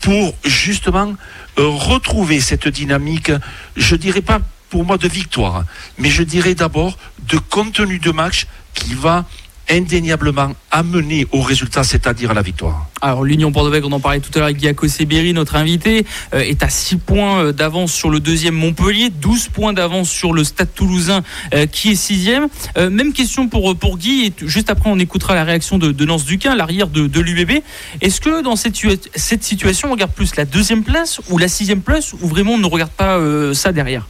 pour 0.00 0.34
justement 0.44 1.14
euh, 1.58 1.66
retrouver 1.68 2.40
cette 2.40 2.68
dynamique, 2.68 3.30
je 3.76 3.96
dirais 3.96 4.20
pas 4.20 4.40
pour 4.68 4.84
moi 4.84 4.98
de 4.98 5.06
victoire, 5.06 5.64
mais 5.98 6.10
je 6.10 6.24
dirais 6.24 6.54
d'abord 6.54 6.98
de 7.28 7.38
contenu 7.38 7.98
de 8.00 8.10
match 8.10 8.46
qui 8.74 8.94
va 8.94 9.24
indéniablement 9.70 10.52
amené 10.70 11.26
au 11.32 11.40
résultat, 11.40 11.84
c'est-à-dire 11.84 12.30
à 12.30 12.34
la 12.34 12.42
victoire. 12.42 12.88
Alors 13.00 13.24
l'Union 13.24 13.50
bordeaux 13.50 13.74
on 13.84 13.92
en 13.92 14.00
parlait 14.00 14.20
tout 14.20 14.30
à 14.34 14.38
l'heure 14.38 14.46
avec 14.46 14.60
Giaco 14.60 14.88
Seberi, 14.88 15.32
notre 15.32 15.56
invité, 15.56 16.06
euh, 16.32 16.40
est 16.40 16.62
à 16.62 16.68
6 16.68 16.96
points 16.96 17.44
euh, 17.44 17.52
d'avance 17.52 17.92
sur 17.92 18.10
le 18.10 18.20
deuxième 18.20 18.54
Montpellier, 18.54 19.10
12 19.10 19.48
points 19.48 19.72
d'avance 19.72 20.08
sur 20.08 20.32
le 20.32 20.44
Stade 20.44 20.72
toulousain 20.74 21.22
euh, 21.54 21.66
qui 21.66 21.92
est 21.92 21.96
sixième. 21.96 22.48
même 22.76 23.12
question 23.12 23.48
pour, 23.48 23.98
Guy, 23.98 24.26
et 24.26 24.46
juste 24.46 24.70
après 24.70 24.90
on 24.90 24.98
écoutera 24.98 25.34
la 25.34 25.44
réaction 25.44 25.78
de, 25.78 26.04
Nance 26.04 26.24
Duquin, 26.24 26.54
l'arrière 26.54 26.88
de, 26.88 27.06
de 27.06 27.20
l'UBB. 27.20 27.62
Est-ce 28.00 28.20
que 28.20 28.42
dans 28.42 28.56
cette, 28.56 28.76
cette 29.14 29.44
situation, 29.44 29.88
on 29.88 29.92
regarde 29.92 30.12
plus 30.12 30.36
la 30.36 30.44
deuxième 30.44 30.82
place 30.82 31.20
ou 31.30 31.38
la 31.38 31.48
sixième 31.48 31.80
place, 31.80 32.12
ou 32.12 32.28
vraiment 32.28 32.52
on 32.52 32.58
ne 32.58 32.66
regarde 32.66 32.92
pas 32.92 33.18
ça 33.54 33.72
derrière? 33.72 34.06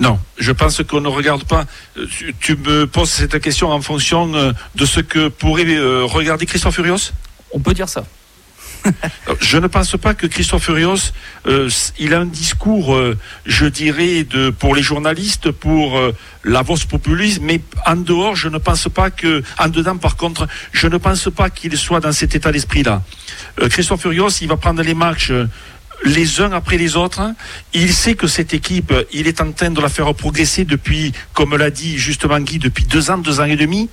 Non, 0.00 0.18
je 0.38 0.52
pense 0.52 0.82
qu'on 0.84 1.00
ne 1.00 1.08
regarde 1.08 1.44
pas. 1.44 1.66
Euh, 1.96 2.06
tu, 2.40 2.56
me 2.56 2.86
poses 2.86 3.10
cette 3.10 3.40
question 3.40 3.70
en 3.70 3.80
fonction 3.80 4.32
euh, 4.34 4.52
de 4.76 4.86
ce 4.86 5.00
que 5.00 5.28
pourrait 5.28 5.66
euh, 5.66 6.04
regarder 6.04 6.46
Christophe 6.46 6.76
Furios 6.76 7.12
On 7.52 7.58
peut 7.58 7.74
dire 7.74 7.88
ça. 7.88 8.04
je 9.40 9.58
ne 9.58 9.66
pense 9.66 9.96
pas 9.96 10.14
que 10.14 10.28
Christophe 10.28 10.62
Furios, 10.62 11.12
il 11.98 12.14
a 12.14 12.20
un 12.20 12.26
discours, 12.26 12.96
je 13.44 13.66
dirais, 13.66 14.22
de, 14.22 14.50
pour 14.50 14.76
les 14.76 14.82
journalistes, 14.82 15.50
pour 15.50 16.00
la 16.44 16.62
voix 16.62 16.76
populiste, 16.88 17.40
mais 17.42 17.60
en 17.84 17.96
dehors, 17.96 18.36
je 18.36 18.48
ne 18.48 18.56
pense 18.56 18.88
pas 18.88 19.10
que, 19.10 19.42
en 19.58 19.68
dedans, 19.68 19.96
par 19.96 20.16
contre, 20.16 20.46
je 20.70 20.86
ne 20.86 20.96
pense 20.96 21.28
pas 21.34 21.50
qu'il 21.50 21.76
soit 21.76 21.98
dans 21.98 22.12
cet 22.12 22.36
état 22.36 22.52
d'esprit-là. 22.52 23.02
Christophe 23.68 24.02
Furios, 24.02 24.30
il 24.40 24.48
va 24.48 24.56
prendre 24.56 24.80
les 24.80 24.94
matchs 24.94 25.32
les 26.04 26.40
uns 26.40 26.52
après 26.52 26.78
les 26.78 26.96
autres. 26.96 27.22
Il 27.74 27.92
sait 27.92 28.14
que 28.14 28.26
cette 28.26 28.54
équipe, 28.54 28.92
il 29.12 29.26
est 29.26 29.40
en 29.40 29.52
train 29.52 29.70
de 29.70 29.80
la 29.80 29.88
faire 29.88 30.14
progresser 30.14 30.64
depuis, 30.64 31.12
comme 31.34 31.56
l'a 31.56 31.70
dit 31.70 31.98
justement 31.98 32.40
Guy, 32.40 32.58
depuis 32.58 32.84
deux 32.84 33.10
ans, 33.10 33.18
deux 33.18 33.40
ans 33.40 33.44
et 33.44 33.56
demi. 33.56 33.88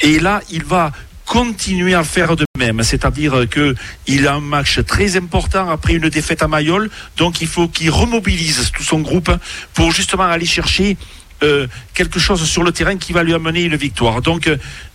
Et 0.00 0.18
là, 0.18 0.40
il 0.50 0.64
va 0.64 0.92
continuer 1.30 1.94
à 1.94 2.02
faire 2.02 2.34
de 2.34 2.44
même. 2.58 2.82
C'est-à-dire 2.82 3.44
qu'il 3.48 4.26
a 4.26 4.34
un 4.34 4.40
match 4.40 4.80
très 4.84 5.16
important 5.16 5.68
après 5.70 5.94
une 5.94 6.08
défaite 6.08 6.42
à 6.42 6.48
Mayol. 6.48 6.90
Donc 7.16 7.40
il 7.40 7.46
faut 7.46 7.68
qu'il 7.68 7.90
remobilise 7.90 8.72
tout 8.72 8.82
son 8.82 8.98
groupe 8.98 9.30
pour 9.72 9.92
justement 9.92 10.24
aller 10.24 10.46
chercher 10.46 10.96
euh, 11.44 11.68
quelque 11.94 12.18
chose 12.18 12.44
sur 12.44 12.64
le 12.64 12.72
terrain 12.72 12.96
qui 12.96 13.12
va 13.12 13.22
lui 13.22 13.32
amener 13.32 13.62
une 13.62 13.76
victoire. 13.76 14.22
Donc 14.22 14.50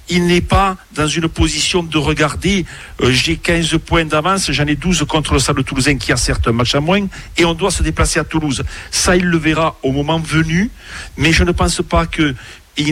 il 0.09 0.25
n'est 0.27 0.41
pas 0.41 0.77
dans 0.93 1.07
une 1.07 1.27
position 1.27 1.83
de 1.83 1.97
regarder 1.97 2.65
euh, 3.01 3.11
j'ai 3.11 3.37
15 3.37 3.77
points 3.85 4.05
d'avance, 4.05 4.51
j'en 4.51 4.65
ai 4.65 4.75
12 4.75 5.05
contre 5.07 5.33
le 5.33 5.39
Stade 5.39 5.63
Toulousain 5.63 5.97
qui 5.97 6.11
a 6.11 6.17
certes 6.17 6.47
un 6.47 6.51
match 6.51 6.75
à 6.75 6.79
moins 6.79 7.07
et 7.37 7.45
on 7.45 7.53
doit 7.53 7.71
se 7.71 7.83
déplacer 7.83 8.19
à 8.19 8.23
Toulouse. 8.23 8.63
Ça, 8.91 9.15
il 9.15 9.25
le 9.25 9.37
verra 9.37 9.77
au 9.83 9.91
moment 9.91 10.19
venu, 10.19 10.69
mais 11.17 11.31
je 11.31 11.43
ne 11.43 11.51
pense 11.51 11.81
pas 11.81 12.05
qu'il 12.05 12.35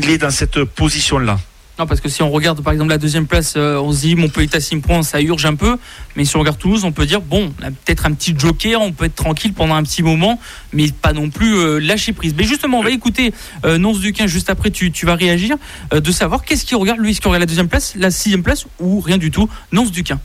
est 0.10 0.18
dans 0.18 0.32
cette 0.32 0.64
position-là. 0.64 1.40
Non, 1.80 1.88
parce 1.88 2.02
que 2.02 2.10
si 2.10 2.22
on 2.22 2.30
regarde 2.30 2.62
par 2.62 2.72
exemple 2.72 2.92
la 2.92 3.00
deuxième 3.00 3.26
place, 3.26 3.56
euh, 3.58 3.80
on 3.80 3.92
se 3.92 4.02
dit 4.02 4.16
Montpellier 4.16 4.50
à 4.54 4.60
6 4.60 4.78
points, 4.78 5.02
ça 5.02 5.20
urge 5.22 5.46
un 5.48 5.56
peu. 5.56 5.78
Mais 6.16 6.24
si 6.24 6.36
on 6.36 6.40
regarde 6.40 6.60
Toulouse, 6.60 6.86
on 6.86 6.92
peut 6.92 7.08
dire 7.08 7.20
bon, 7.22 7.52
peut-être 7.86 8.06
un 8.06 8.14
petit 8.14 8.36
joker, 8.38 8.80
on 8.80 8.92
peut 8.92 9.06
être 9.06 9.16
tranquille 9.16 9.54
pendant 9.54 9.74
un 9.74 9.82
petit 9.82 10.04
moment, 10.04 10.40
mais 10.72 10.92
pas 10.92 11.14
non 11.14 11.32
plus 11.32 11.56
euh, 11.56 11.80
lâcher 11.80 12.14
prise. 12.14 12.36
Mais 12.38 12.44
justement, 12.44 12.80
on 12.80 12.84
va 12.84 12.92
écouter 12.92 13.34
euh, 13.66 13.80
Nonce 13.80 14.00
Duquin 14.00 14.28
juste 14.28 14.52
après, 14.52 14.70
tu, 14.70 14.92
vas 15.06 15.16
réagir, 15.16 15.58
de 15.92 16.12
savoir 16.12 16.44
qu'est-ce 16.44 16.66
qu'il 16.66 16.78
regarde, 16.78 17.00
lui, 17.00 17.12
est-ce 17.12 17.22
qu'il 17.22 17.28
regarde 17.28 17.42
la 17.42 17.48
deuxième 17.48 17.68
place, 17.68 17.96
la 17.96 18.12
sixième 18.12 18.44
place 18.44 18.66
ou 18.80 19.00
rien 19.00 19.18
du 19.18 19.32
tout. 19.32 19.50
Nonce 19.72 19.92
Duquin 19.92 20.20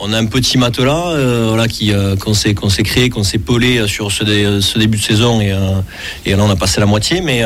on 0.00 0.12
a 0.12 0.18
un 0.18 0.26
petit 0.26 0.58
matelas 0.58 1.12
euh, 1.12 1.66
qui, 1.66 1.92
euh, 1.92 2.16
qu'on, 2.16 2.34
s'est, 2.34 2.54
qu'on 2.54 2.68
s'est 2.68 2.82
créé, 2.82 3.10
qu'on 3.10 3.24
s'est 3.24 3.38
pelé 3.38 3.78
euh, 3.78 3.86
sur 3.86 4.12
ce, 4.12 4.24
début 4.78 4.98
de 4.98 5.02
saison 5.02 5.40
et, 5.40 5.50
là 5.50 6.44
on 6.44 6.50
a 6.50 6.56
passé 6.56 6.80
la 6.80 6.86
moitié. 6.86 7.20
Mais, 7.20 7.42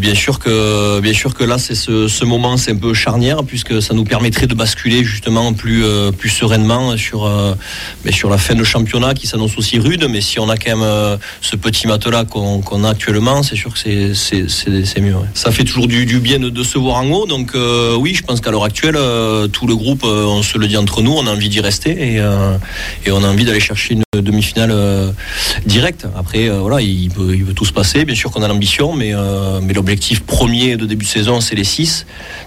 bien, 0.00 0.14
sûr 0.14 0.38
que, 0.38 1.44
là, 1.44 1.58
c'est 1.58 1.74
ce, 1.74 2.24
moment, 2.24 2.56
c'est 2.56 2.72
un 2.72 2.76
peu 2.76 2.94
charnière 2.94 3.44
puisque 3.44 3.82
ça 3.82 3.94
nous 3.94 4.04
permettrait 4.04 4.46
de 4.46 4.54
basculer 4.54 5.04
justement 5.04 5.52
plus, 5.52 5.84
sereinement 6.28 6.96
sur, 6.96 7.30
mais 8.04 8.12
sur 8.12 8.30
la 8.30 8.38
fin 8.38 8.54
de 8.54 8.64
championnat 8.64 9.14
qui 9.14 9.26
s'annonce 9.26 9.56
aussi 9.58 9.78
rude. 9.78 10.06
Mais 10.08 10.20
si 10.20 10.38
on 10.38 10.48
a 10.48 10.56
quand 10.56 10.76
même 10.76 11.18
ce 11.40 11.56
petit 11.56 11.86
matelas 11.86 12.24
qu'on, 12.24 12.84
a 12.84 12.90
actuellement, 12.90 13.42
c'est 13.42 13.56
sûr 13.56 13.72
que 13.72 13.78
c'est, 13.78 14.14
c'est, 14.14 14.48
c'est, 14.48 15.00
mieux. 15.00 15.14
Ça 15.34 15.50
fait 15.50 15.64
toujours 15.64 15.88
du, 15.88 16.06
du, 16.06 16.20
bien 16.20 16.38
de, 16.38 16.62
se 16.62 16.78
voir 16.78 17.02
en 17.02 17.10
haut. 17.10 17.26
Donc 17.26 17.52
oui, 17.98 18.14
je 18.14 18.22
pense 18.22 18.40
qu'à 18.40 18.50
l'heure 18.50 18.64
actuelle, 18.64 18.98
tout 19.52 19.66
le 19.66 19.76
groupe, 19.76 20.04
on 20.04 20.42
se 20.42 20.56
le 20.56 20.66
dit 20.66 20.76
entre 20.76 21.02
nous 21.02 21.17
on 21.18 21.26
a 21.26 21.30
envie 21.30 21.48
d'y 21.48 21.60
rester 21.60 21.90
et, 21.90 22.20
euh, 22.20 22.56
on 23.10 23.24
a 23.24 23.28
envie 23.28 23.44
d'aller 23.44 23.60
chercher 23.60 23.94
une 23.94 24.02
demi-finale 24.22 24.70
euh, 24.72 25.10
directe. 25.66 26.06
Après, 26.16 26.48
euh, 26.48 26.80
il 26.80 27.10
peut, 27.10 27.36
tout 27.54 27.64
se 27.64 27.72
passer. 27.72 28.04
Bien 28.04 28.14
sûr 28.14 28.30
qu'on 28.30 28.42
a 28.42 28.48
l'ambition, 28.48 28.92
mais, 28.94 29.12
l'objectif 29.74 30.20
premier 30.20 30.76
de 30.76 30.86
début 30.86 31.04
de 31.04 31.10
saison, 31.10 31.40
c'est 31.40 31.54
les 31.54 31.64
6. 31.64 32.06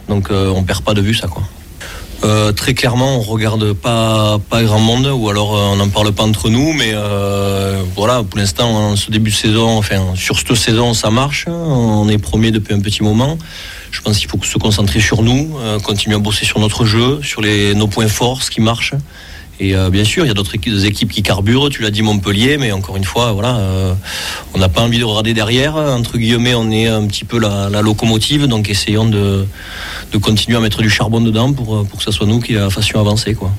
Donc 0.09 0.29
on 0.31 0.63
perd 0.63 0.83
pas 0.83 0.93
de 0.93 1.01
vue 1.01 1.13
ça. 1.13 1.27
Très 2.55 2.73
clairement, 2.73 3.17
on 3.17 3.21
regarde 3.21 3.73
pas, 3.73 4.39
pas 4.49 4.63
grand 4.63 4.79
monde, 4.79 5.07
ou 5.07 5.29
alors 5.29 5.51
on 5.51 5.75
n'en 5.75 5.89
parle 5.89 6.11
pas 6.11 6.23
entre 6.23 6.49
nous, 6.49 6.73
mais 6.73 6.93
voilà, 7.95 8.23
pour 8.23 8.39
l'instant, 8.39 8.69
en 8.69 8.95
ce 8.95 9.11
début 9.11 9.31
de 9.31 9.35
saison, 9.35 9.77
enfin, 9.77 10.13
sur 10.15 10.37
cette 10.37 10.55
saison, 10.55 10.93
ça 10.93 11.09
marche. 11.09 11.45
On 11.47 12.07
est 12.09 12.17
premier 12.17 12.51
depuis 12.51 12.73
un 12.73 12.79
petit 12.79 13.03
moment. 13.03 13.37
Je 13.91 14.01
pense 14.01 14.17
qu'il 14.17 14.29
faut 14.29 14.39
se 14.41 14.57
concentrer 14.57 14.99
sur 14.99 15.21
nous, 15.21 15.57
euh, 15.59 15.79
continuer 15.79 16.15
à 16.15 16.19
bosser 16.19 16.45
sur 16.45 16.59
notre 16.59 16.85
jeu, 16.85 17.19
sur 17.21 17.41
les, 17.41 17.75
nos 17.75 17.87
points 17.87 18.07
forts, 18.07 18.41
ce 18.41 18.49
qui 18.49 18.61
marche. 18.61 18.93
Et 19.61 19.75
euh, 19.75 19.91
bien 19.91 20.03
sûr, 20.03 20.25
il 20.25 20.27
y 20.27 20.31
a 20.31 20.33
d'autres 20.33 20.55
équipes, 20.55 21.11
qui 21.11 21.21
carburent. 21.21 21.69
Tu 21.69 21.83
l'as 21.83 21.91
dit 21.91 22.01
Montpellier, 22.01 22.57
mais 22.57 22.71
encore 22.71 22.97
une 22.97 23.03
fois, 23.03 23.31
voilà, 23.31 23.57
euh, 23.57 23.93
on 24.55 24.57
n'a 24.57 24.69
pas 24.69 24.81
envie 24.81 24.97
de 24.97 25.03
regarder 25.03 25.35
derrière. 25.35 25.75
Entre 25.75 26.17
guillemets, 26.17 26.55
on 26.55 26.71
est 26.71 26.87
un 26.87 27.05
petit 27.05 27.25
peu 27.25 27.39
la, 27.39 27.69
locomotive, 27.83 28.47
donc 28.47 28.71
essayons 28.71 29.05
de, 29.05 29.45
continuer 30.19 30.57
à 30.57 30.61
mettre 30.61 30.81
du 30.81 30.89
charbon 30.89 31.21
dedans 31.21 31.53
pour, 31.53 31.85
pour 31.87 31.99
que 31.99 32.03
ce 32.03 32.11
soit 32.11 32.25
nous 32.25 32.39
qui 32.39 32.53
la 32.53 32.71
fassions 32.71 32.99
avancer, 32.99 33.35
quoi. 33.35 33.51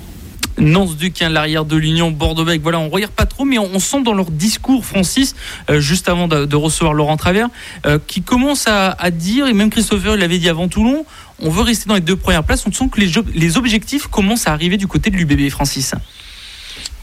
Nance 0.59 0.97
Duquin, 0.97 1.29
l'arrière 1.29 1.65
de 1.65 1.77
l'Union 1.77 2.11
Bordeaux-Bègles. 2.11 2.63
Voilà, 2.63 2.79
on 2.79 2.89
regarde 2.89 3.13
pas 3.13 3.27
trop, 3.27 3.45
mais 3.45 3.59
on, 3.59 3.79
sent 3.79 4.03
dans 4.03 4.13
leur 4.13 4.31
discours, 4.31 4.85
Francis, 4.85 5.35
euh, 5.71 5.81
juste 5.81 6.09
avant 6.09 6.29
de, 6.29 6.57
recevoir 6.57 6.95
Laurent 6.95 7.17
Travers, 7.17 7.49
euh, 7.87 7.99
qui 8.07 8.23
commence 8.23 8.67
à, 8.67 9.11
dire, 9.11 9.47
et 9.47 9.53
même 9.53 9.71
Christopher 9.71 10.17
l'avait 10.17 10.39
dit 10.39 10.49
avant 10.49 10.69
Toulon, 10.69 11.05
on 11.43 11.51
veut 11.51 11.63
rester 11.63 11.89
dans 11.89 11.95
les 11.95 12.01
deux 12.01 12.17
premières 12.17 12.45
places. 12.45 12.65
On 12.67 12.73
sent 12.73 12.89
que 12.91 13.01
les, 13.01 13.57
objectifs 13.57 14.07
commencent 14.07 14.47
à 14.47 14.53
arriver 14.53 14.77
du 14.77 14.87
côté 14.87 15.11
de 15.11 15.17
l'UBB, 15.17 15.51
Francis. 15.51 15.95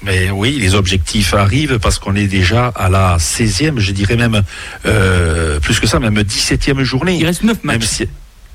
Mais 0.02 0.32
oui, 0.32 0.58
les 0.60 0.76
objectifs 0.76 1.34
arrivent 1.34 1.78
parce 1.78 2.00
qu'on 2.00 2.16
est 2.16 2.28
déjà 2.28 2.68
à 2.68 2.90
la 2.90 3.18
16e, 3.18 3.80
je 3.80 3.92
dirais 3.92 4.16
même 4.16 4.44
euh, 4.86 5.60
plus 5.60 5.80
que 5.80 5.88
ça, 5.88 6.00
même 6.00 6.18
17e 6.18 6.82
journée. 6.84 7.18
Il 7.18 7.26
reste 7.26 7.44
9 7.44 7.64
matchs. 7.66 8.04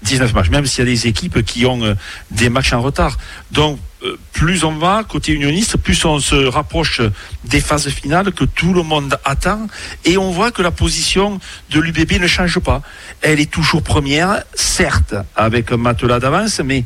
19 0.02 0.34
matchs, 0.34 0.50
même 0.50 0.66
s'il 0.66 0.80
y 0.80 0.88
a 0.88 0.90
des 0.90 1.06
équipes 1.06 1.42
qui 1.44 1.66
ont 1.66 1.96
des 2.30 2.48
matchs 2.48 2.72
en 2.72 2.82
retard. 2.82 3.16
Donc, 3.52 3.78
euh, 3.78 3.93
plus 4.32 4.64
on 4.64 4.72
va 4.72 5.04
côté 5.08 5.32
unioniste, 5.32 5.76
plus 5.76 6.04
on 6.04 6.18
se 6.18 6.34
rapproche 6.34 7.00
des 7.44 7.60
phases 7.60 7.88
finales 7.88 8.32
que 8.32 8.44
tout 8.44 8.74
le 8.74 8.82
monde 8.82 9.18
attend. 9.24 9.66
Et 10.04 10.16
on 10.18 10.30
voit 10.30 10.50
que 10.50 10.62
la 10.62 10.70
position 10.70 11.40
de 11.70 11.80
l'UBB 11.80 12.20
ne 12.20 12.26
change 12.26 12.58
pas. 12.58 12.82
Elle 13.22 13.40
est 13.40 13.50
toujours 13.50 13.82
première, 13.82 14.42
certes, 14.54 15.14
avec 15.36 15.72
un 15.72 15.76
matelas 15.76 16.20
d'avance, 16.20 16.60
mais 16.60 16.84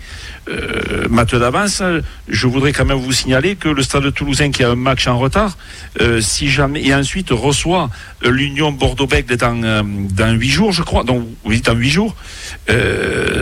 euh, 0.48 1.38
d'avance, 1.38 1.82
je 2.28 2.46
voudrais 2.46 2.72
quand 2.72 2.84
même 2.84 2.98
vous 2.98 3.12
signaler 3.12 3.56
que 3.56 3.68
le 3.68 3.82
Stade 3.82 4.12
Toulousain 4.14 4.50
qui 4.50 4.64
a 4.64 4.70
un 4.70 4.76
match 4.76 5.06
en 5.06 5.18
retard, 5.18 5.56
euh, 6.00 6.20
si 6.20 6.48
jamais 6.48 6.84
et 6.84 6.94
ensuite 6.94 7.30
reçoit 7.30 7.90
euh, 8.24 8.30
l'Union 8.30 8.72
Bordeaux-Bègles 8.72 9.36
dans 9.36 9.62
euh, 9.62 9.82
dans 9.84 10.32
huit 10.32 10.50
jours, 10.50 10.72
je 10.72 10.82
crois. 10.82 11.04
Donc 11.04 11.26
huit 11.44 11.90
jours, 11.90 12.16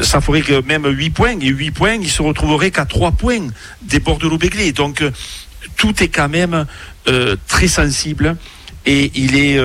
ça 0.03 0.21
ferait 0.21 0.63
même 0.63 0.87
8 0.87 1.11
points 1.11 1.39
et 1.41 1.49
8 1.49 1.71
points, 1.71 1.95
il 1.95 2.11
se 2.11 2.23
retrouverait 2.23 2.71
qu'à 2.71 2.85
3 2.85 3.13
points 3.13 3.49
des 3.83 4.01
Bordeaux-Bègles. 4.01 4.73
Donc 4.73 5.05
tout 5.77 6.03
est 6.03 6.09
quand 6.09 6.29
même 6.29 6.67
très 7.47 7.69
sensible 7.69 8.37
et 8.85 9.11
il 9.15 9.37
est 9.37 9.59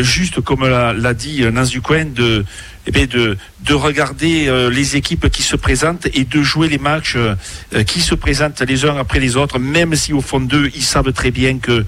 juste 0.00 0.40
comme 0.40 0.66
l'a 0.66 1.14
dit 1.14 1.42
Nance 1.52 1.70
Ducoin 1.70 2.06
de 2.06 2.44
eh 2.92 2.92
bien, 2.92 3.06
de, 3.06 3.36
de 3.64 3.74
regarder 3.74 4.48
euh, 4.48 4.68
les 4.68 4.96
équipes 4.96 5.30
qui 5.30 5.44
se 5.44 5.54
présentent 5.54 6.08
et 6.12 6.24
de 6.24 6.42
jouer 6.42 6.68
les 6.68 6.78
matchs 6.78 7.14
euh, 7.16 7.36
qui 7.84 8.00
se 8.00 8.16
présentent 8.16 8.60
les 8.62 8.84
uns 8.84 8.96
après 8.96 9.20
les 9.20 9.36
autres, 9.36 9.60
même 9.60 9.94
si 9.94 10.12
au 10.12 10.20
fond 10.20 10.40
d'eux, 10.40 10.72
ils 10.74 10.82
savent 10.82 11.12
très 11.12 11.30
bien 11.30 11.58
que, 11.58 11.84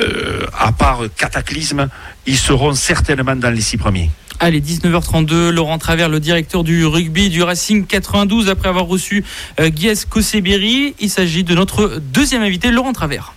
euh, 0.00 0.46
à 0.58 0.72
part 0.72 1.02
cataclysme, 1.16 1.88
ils 2.26 2.36
seront 2.36 2.74
certainement 2.74 3.36
dans 3.36 3.50
les 3.50 3.60
six 3.60 3.76
premiers. 3.76 4.10
Allez, 4.40 4.60
19h32, 4.60 5.50
Laurent 5.50 5.78
Travers, 5.78 6.08
le 6.08 6.18
directeur 6.18 6.64
du 6.64 6.84
rugby 6.84 7.28
du 7.28 7.44
Racing 7.44 7.86
92, 7.86 8.48
après 8.48 8.68
avoir 8.68 8.86
reçu 8.86 9.24
euh, 9.60 9.68
Guies 9.68 10.02
Kosseberi. 10.10 10.96
Il 10.98 11.10
s'agit 11.10 11.44
de 11.44 11.54
notre 11.54 12.00
deuxième 12.12 12.42
invité, 12.42 12.72
Laurent 12.72 12.92
Travers. 12.92 13.34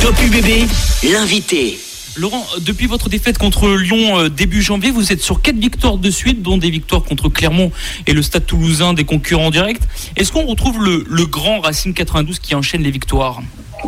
Top 0.00 0.16
UBB, 0.20 0.68
l'invité. 1.04 1.78
Laurent, 2.18 2.44
depuis 2.66 2.86
votre 2.86 3.08
défaite 3.08 3.38
contre 3.38 3.68
Lyon 3.68 4.18
euh, 4.18 4.28
début 4.28 4.60
janvier, 4.60 4.90
vous 4.90 5.12
êtes 5.12 5.20
sur 5.20 5.40
quatre 5.40 5.58
victoires 5.58 5.98
de 5.98 6.10
suite, 6.10 6.42
dont 6.42 6.56
des 6.56 6.68
victoires 6.68 7.04
contre 7.04 7.28
Clermont 7.28 7.70
et 8.08 8.12
le 8.12 8.22
Stade 8.22 8.44
Toulousain, 8.44 8.92
des 8.92 9.04
concurrents 9.04 9.50
directs. 9.50 9.82
Est-ce 10.16 10.32
qu'on 10.32 10.44
retrouve 10.44 10.82
le, 10.82 11.26
grand 11.26 11.60
Racing 11.60 11.94
92 11.94 12.40
qui 12.40 12.56
enchaîne 12.56 12.82
les 12.82 12.90
victoires? 12.90 13.40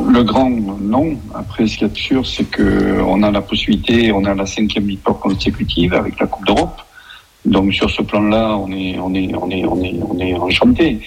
Le 0.08 0.22
grand, 0.22 0.48
non. 0.48 1.16
Après, 1.34 1.66
ce 1.66 1.74
qu'il 1.74 1.88
y 1.88 1.90
a 1.90 1.92
de 1.92 1.98
sûr, 1.98 2.24
c'est 2.24 2.44
qu'on 2.44 3.20
a 3.24 3.32
la 3.32 3.40
possibilité, 3.40 4.12
on 4.12 4.24
a 4.24 4.32
la 4.32 4.46
cinquième 4.46 4.86
victoire 4.86 5.18
consécutive 5.18 5.92
avec 5.94 6.20
la 6.20 6.26
Coupe 6.26 6.46
d'Europe. 6.46 6.80
Donc, 7.44 7.74
sur 7.74 7.90
ce 7.90 8.02
plan-là, 8.02 8.56
on 8.56 8.70
est, 8.70 8.96
on 9.00 9.12
est, 9.12 9.34
on 9.34 9.50
est, 9.50 9.64
on 9.64 9.82
est, 9.82 9.98
on 10.08 10.18
est 10.20 10.34
enchanté. 10.34 11.00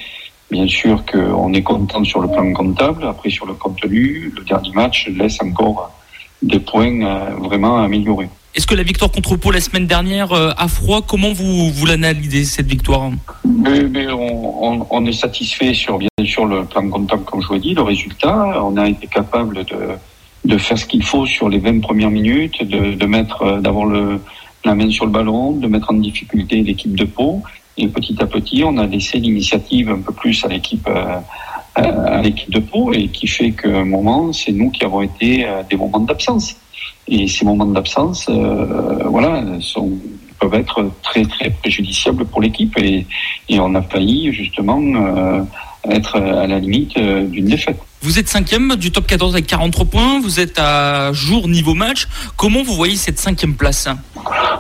Bien 0.52 0.68
sûr 0.68 1.06
qu'on 1.06 1.54
est 1.54 1.64
content 1.64 2.04
sur 2.04 2.20
le 2.20 2.28
plan 2.28 2.52
comptable. 2.52 3.06
Après, 3.08 3.30
sur 3.30 3.46
le 3.46 3.54
contenu, 3.54 4.34
le 4.36 4.44
dernier 4.44 4.72
match 4.72 5.08
laisse 5.08 5.42
encore 5.42 5.94
des 6.44 6.60
points 6.60 7.02
euh, 7.04 7.30
vraiment 7.40 7.78
à 7.80 7.84
améliorer. 7.86 8.30
Est-ce 8.56 8.68
que 8.68 8.76
la 8.76 8.84
victoire 8.84 9.10
contre 9.12 9.36
Pau 9.36 9.50
la 9.50 9.62
semaine 9.62 9.88
dernière 9.88 10.32
euh, 10.32 10.52
à 10.58 10.68
froid, 10.68 11.02
comment 11.02 11.34
vous, 11.34 11.72
vous 11.72 11.86
l'analysez 11.88 12.44
cette 12.46 12.68
victoire 12.68 13.10
Mais, 13.46 13.82
mais 13.84 14.08
on, 14.12 14.64
on- 14.82 14.88
on 14.92 15.06
est 15.08 15.12
satisfait 15.14 15.74
sur 15.74 15.98
bien 15.98 16.10
sûr 16.24 16.46
le 16.46 16.64
plan 16.66 16.88
comptable, 16.90 17.24
comme 17.24 17.42
je 17.42 17.48
vous 17.48 17.56
ai 17.56 17.60
dit, 17.60 17.74
le 17.74 17.82
résultat. 17.82 18.64
On 18.64 18.78
a 18.78 18.88
été 18.88 19.08
capable 19.08 19.64
de, 19.66 19.76
de 20.46 20.58
faire 20.60 20.78
ce 20.78 20.86
qu'il 20.86 21.04
faut 21.04 21.26
sur 21.26 21.50
les 21.50 21.58
20 21.58 21.80
premières 21.82 22.12
minutes, 22.12 22.64
de, 22.64 22.94
de 22.94 23.06
mettre, 23.08 23.42
euh, 23.42 23.60
d'avoir 23.60 23.86
le, 23.86 24.20
la 24.66 24.76
main 24.76 24.90
sur 24.92 25.06
le 25.06 25.12
ballon, 25.12 25.54
de 25.54 25.68
mettre 25.68 25.90
en 25.90 25.96
difficulté 25.96 26.62
l'équipe 26.62 26.94
de 26.96 27.06
Pau. 27.06 27.42
Et 27.78 27.88
petit 27.88 28.16
à 28.22 28.28
petit, 28.28 28.64
on 28.64 28.78
a 28.78 28.86
laissé 28.86 29.18
l'initiative 29.18 29.90
un 29.90 30.00
peu 30.02 30.14
plus 30.14 30.46
à 30.46 30.48
l'équipe 30.48 30.88
euh, 30.88 31.16
à 31.76 32.22
l'équipe 32.22 32.52
de 32.52 32.60
Pau 32.60 32.94
et 32.94 33.08
qui 33.08 33.28
fait 33.28 33.52
qu'à 33.52 33.70
un 33.70 33.86
moment, 33.86 34.32
c'est 34.32 34.52
nous 34.52 34.70
qui 34.70 34.84
avons 34.84 35.02
été 35.02 35.46
euh, 35.46 35.64
des 35.70 35.76
moments 35.76 36.00
d'absence. 36.00 36.56
Et 37.08 37.28
ces 37.28 37.46
moments 37.46 37.66
d'absence, 37.66 38.28
euh, 38.30 39.04
voilà, 39.06 39.44
sont, 39.60 39.92
peuvent 40.40 40.54
être 40.54 40.92
très 41.02 41.24
très 41.26 41.50
préjudiciables 41.50 42.26
pour 42.26 42.42
l'équipe 42.42 42.78
et, 42.78 43.06
et 43.50 43.60
on 43.60 43.76
a 43.76 43.82
failli 43.82 44.32
justement 44.34 44.80
euh, 44.82 45.42
être 45.90 46.18
à 46.18 46.48
la 46.48 46.60
limite 46.60 46.98
euh, 46.98 47.26
d'une 47.26 47.46
défaite. 47.46 47.78
Vous 48.02 48.20
êtes 48.20 48.28
cinquième 48.28 48.76
du 48.76 48.92
top 48.92 49.08
14 49.08 49.34
avec 49.34 49.48
43 49.48 49.86
points, 49.86 50.20
vous 50.20 50.40
êtes 50.40 50.60
à 50.60 51.12
jour 51.14 51.48
niveau 51.48 51.74
match. 51.74 52.08
Comment 52.38 52.64
vous 52.64 52.74
voyez 52.74 52.96
cette 52.96 53.20
cinquième 53.20 53.56
place? 53.56 53.88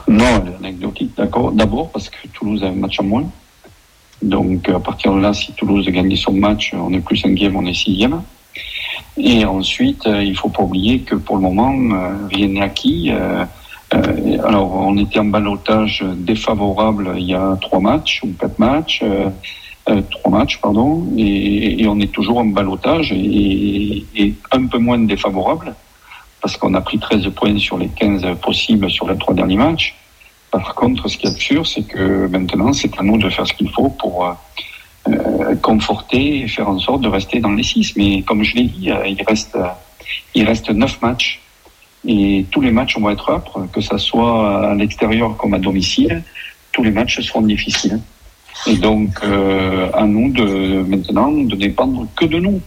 Non, 0.08 0.42
elle 0.42 0.52
est 0.52 0.68
anecdotique, 0.68 1.12
d'accord. 1.18 1.52
D'abord 1.52 1.92
parce 1.92 2.10
que 2.10 2.28
Toulouse 2.34 2.64
a 2.64 2.68
un 2.68 2.74
match 2.74 3.00
en 3.00 3.04
moins. 3.04 3.30
Donc 4.24 4.70
à 4.70 4.80
partir 4.80 5.14
de 5.14 5.20
là, 5.20 5.34
si 5.34 5.52
Toulouse 5.54 5.86
a 5.88 5.92
gagné 5.92 6.16
son 6.16 6.34
match, 6.34 6.74
on 6.74 6.90
n'est 6.90 7.02
plus 7.02 7.18
cinquième, 7.18 7.56
on 7.56 7.66
est 7.66 7.74
sixième. 7.74 8.22
Et 9.18 9.46
ensuite, 9.46 10.08
euh, 10.08 10.24
il 10.24 10.36
faut 10.36 10.50
pas 10.50 10.64
oublier 10.64 11.00
que 11.00 11.16
pour 11.16 11.36
le 11.36 11.44
moment, 11.44 11.74
euh, 11.74 12.28
rien 12.32 12.48
n'est 12.48 12.62
acquis. 12.62 13.12
Euh, 13.12 13.46
alors, 14.44 14.74
on 14.74 14.98
était 14.98 15.20
en 15.20 15.26
balotage 15.26 16.04
défavorable 16.16 17.14
il 17.18 17.26
y 17.26 17.36
a 17.36 17.58
trois 17.62 17.80
matchs 17.80 18.22
ou 18.24 18.34
quatre 18.40 18.58
matchs, 18.58 19.04
trois 19.86 20.32
matchs, 20.32 20.60
pardon, 20.60 21.06
et, 21.16 21.86
on 21.88 22.00
est 22.00 22.12
toujours 22.12 22.40
en 22.40 22.46
balotage 22.46 23.12
et, 23.12 24.04
et 24.16 24.34
un 24.52 24.66
peu 24.66 24.80
moins 24.80 24.98
défavorable 24.98 25.76
parce 26.42 26.58
qu'on 26.58 26.74
a 26.74 26.82
pris 26.82 26.98
13 26.98 27.30
points 27.36 27.60
sur 27.60 27.78
les 27.78 27.90
15 27.90 28.26
possibles 28.42 28.90
sur 28.90 29.08
les 29.08 29.18
trois 29.18 29.36
derniers 29.36 29.58
matchs. 29.58 29.96
Par 30.54 30.76
contre, 30.76 31.08
ce 31.08 31.18
qui 31.18 31.26
est 31.26 31.40
sûr, 31.40 31.66
c'est 31.66 31.82
que 31.82 32.28
maintenant, 32.28 32.74
c'est 32.74 33.00
à 33.00 33.02
nous 33.02 33.18
de 33.18 33.28
faire 33.28 33.48
ce 33.48 33.54
qu'il 33.54 33.72
faut 33.72 33.90
pour 33.90 34.28
euh, 34.28 34.34
euh, 35.08 35.56
conforter 35.56 36.42
et 36.42 36.48
faire 36.48 36.70
en 36.70 36.78
sorte 36.78 37.02
de 37.02 37.08
rester 37.08 37.40
dans 37.40 37.50
les 37.50 37.64
six. 37.64 37.96
Mais 37.96 38.22
comme 38.22 38.44
je 38.44 38.58
l'ai 38.58 38.66
dit, 38.66 38.92
euh, 38.92 39.08
il 39.08 39.24
reste, 39.24 39.58
il 40.36 40.46
reste 40.46 40.70
neuf 40.70 41.02
matchs 41.02 41.42
et 42.06 42.46
tous 42.52 42.62
les 42.62 42.70
matchs 42.70 43.00
vont 43.00 43.10
être 43.10 43.32
âpres, 43.32 43.68
que 43.74 43.82
ça 43.82 43.98
soit 43.98 44.70
à 44.70 44.76
l'extérieur 44.76 45.38
comme 45.38 45.56
à 45.56 45.60
domicile. 45.60 46.22
Tous 46.72 46.84
les 46.84 46.92
matchs 46.92 47.20
seront 47.22 47.42
difficiles. 47.42 48.00
Et 48.68 48.76
donc, 48.76 49.24
à 49.24 50.06
nous 50.06 50.30
de 50.32 50.84
maintenant 50.84 51.32
de 51.32 51.56
dépendre 51.56 52.06
que 52.16 52.26
de 52.26 52.38
nous. 52.40 52.62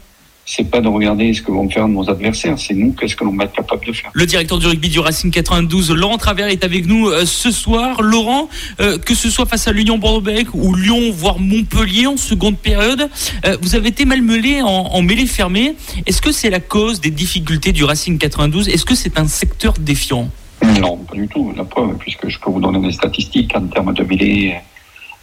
C'est 0.48 0.70
pas 0.70 0.80
de 0.80 0.86
regarder 0.86 1.32
ce 1.34 1.42
que 1.42 1.50
vont 1.50 1.68
faire 1.68 1.88
nos 1.88 2.08
adversaires, 2.08 2.56
c'est 2.56 2.72
nous 2.72 2.92
qu'est-ce 2.92 3.16
que 3.16 3.24
l'on 3.24 3.34
va 3.34 3.44
être 3.44 3.52
capable 3.52 3.84
de 3.84 3.92
faire. 3.92 4.10
Le 4.12 4.26
directeur 4.26 4.58
du 4.58 4.66
rugby 4.68 4.88
du 4.88 5.00
Racing 5.00 5.32
92, 5.32 5.90
Laurent 5.90 6.18
Travers, 6.18 6.46
est 6.46 6.62
avec 6.62 6.86
nous 6.86 7.08
euh, 7.08 7.26
ce 7.26 7.50
soir. 7.50 8.00
Laurent, 8.00 8.48
euh, 8.80 8.96
que 8.96 9.16
ce 9.16 9.28
soit 9.28 9.46
face 9.46 9.66
à 9.66 9.72
l'Union 9.72 9.98
Bordeaux-Bègles 9.98 10.50
ou 10.54 10.76
Lyon, 10.76 11.10
voire 11.12 11.40
Montpellier 11.40 12.06
en 12.06 12.16
seconde 12.16 12.56
période, 12.58 13.10
euh, 13.44 13.56
vous 13.60 13.74
avez 13.74 13.88
été 13.88 14.04
malmené 14.04 14.62
en, 14.62 14.68
en 14.68 15.02
mêlée 15.02 15.26
fermée. 15.26 15.74
Est-ce 16.06 16.22
que 16.22 16.30
c'est 16.30 16.50
la 16.50 16.60
cause 16.60 17.00
des 17.00 17.10
difficultés 17.10 17.72
du 17.72 17.82
Racing 17.82 18.16
92 18.16 18.68
Est-ce 18.68 18.84
que 18.84 18.94
c'est 18.94 19.18
un 19.18 19.26
secteur 19.26 19.74
défiant? 19.80 20.30
Non, 20.80 20.96
pas 20.98 21.16
du 21.16 21.26
tout. 21.26 21.52
La 21.56 21.64
preuve, 21.64 21.96
puisque 21.98 22.28
je 22.28 22.38
peux 22.38 22.50
vous 22.50 22.60
donner 22.60 22.78
des 22.86 22.92
statistiques 22.92 23.52
en 23.56 23.66
termes 23.66 23.92
de 23.92 24.04
mêlée. 24.04 24.54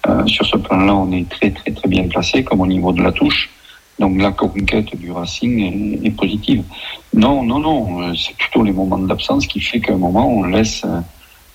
euh, 0.09 0.27
sur 0.27 0.45
ce 0.45 0.57
plan-là, 0.57 0.93
on 0.93 1.09
est 1.13 1.29
très 1.29 1.49
très 1.51 1.71
très 1.71 1.87
bien 1.87 2.03
placé, 2.09 2.43
comme 2.43 2.59
au 2.59 2.67
niveau 2.67 2.91
de 2.91 3.01
la 3.01 3.13
touche. 3.13 3.49
Donc 4.03 4.21
la 4.21 4.33
conquête 4.33 4.93
du 4.97 5.11
Racing 5.13 6.03
est, 6.03 6.11
positive. 6.11 6.61
Non, 7.13 7.41
non, 7.41 7.59
non, 7.59 8.01
euh, 8.01 8.13
c'est 8.15 8.35
plutôt 8.35 8.61
les 8.61 8.73
moments 8.73 8.97
d'absence 8.97 9.47
qui 9.47 9.61
fait 9.61 9.79
qu'à 9.79 9.93
un 9.93 9.97
moment 9.97 10.27
on 10.27 10.43
laisse 10.43 10.81
euh, 10.83 10.99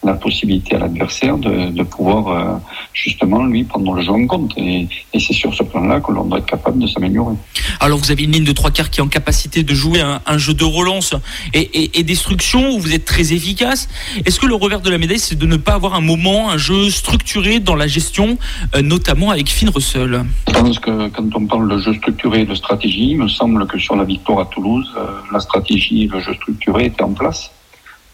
la 0.03 0.15
possibilité 0.15 0.77
à 0.77 0.79
l'adversaire 0.79 1.37
de, 1.37 1.69
de 1.69 1.83
pouvoir 1.83 2.29
euh, 2.29 2.57
justement 2.95 3.45
lui 3.45 3.65
prendre 3.65 3.93
le 3.93 4.01
jeu 4.01 4.13
en 4.13 4.27
compte. 4.27 4.55
Et, 4.57 4.89
et 5.13 5.21
c'est 5.21 5.35
sur 5.35 5.53
ce 5.53 5.63
plan-là 5.63 6.01
que 6.01 6.11
l'on 6.11 6.25
doit 6.25 6.39
être 6.39 6.47
capable 6.47 6.79
de 6.79 6.87
s'améliorer. 6.87 7.35
Alors 7.81 7.99
vous 7.99 8.11
avez 8.11 8.25
une 8.25 8.33
ligne 8.33 8.45
de 8.45 8.53
trois 8.53 8.71
quarts 8.71 8.91
qui 8.91 9.01
est 9.01 9.03
en 9.03 9.09
capacité 9.09 9.63
de 9.63 9.75
jouer 9.75 10.01
un, 10.01 10.39
jeu 10.39 10.55
de 10.55 10.65
relance 10.65 11.15
et, 11.55 12.03
destruction 12.03 12.71
où 12.71 12.79
vous 12.79 12.95
êtes 12.95 13.05
très 13.05 13.33
efficace. 13.33 13.89
Est-ce 14.25 14.41
que 14.41 14.47
le 14.47 14.55
revers 14.55 14.81
de 14.81 14.91
la 14.91 14.99
médaille, 14.99 15.19
c'est 15.19 15.39
de 15.39 15.47
ne 15.47 15.57
pas 15.57 15.75
avoir 15.75 15.95
un 15.95 16.01
moment, 16.01 16.51
un 16.51 16.57
jeu 16.57 16.91
structuré 16.91 17.61
dans 17.61 17.75
la 17.75 17.87
gestion, 17.87 18.39
euh, 18.75 18.83
notamment 18.83 19.31
avec 19.31 19.49
Finn 19.49 19.69
Russell? 19.69 20.25
Je 20.49 20.53
pense 20.53 20.79
que 20.79 21.09
quand 21.09 21.35
on 21.35 21.47
parle 21.47 21.69
de 21.69 21.79
jeu 21.79 21.95
structuré 21.95 22.43
et 22.43 22.47
de 22.47 22.55
stratégie, 22.55 23.11
il 23.11 23.19
me 23.19 23.29
semble 23.29 23.67
que 23.67 23.79
sur 23.79 23.95
la 23.97 24.05
victoire 24.05 24.41
à 24.41 24.47
Toulouse, 24.47 24.91
euh, 24.97 25.07
la 25.33 25.41
stratégie 25.41 26.05
et 26.05 26.07
le 26.09 26.21
jeu 26.21 26.35
structuré 26.35 26.87
étaient 26.87 27.03
en 27.03 27.13
place. 27.13 27.51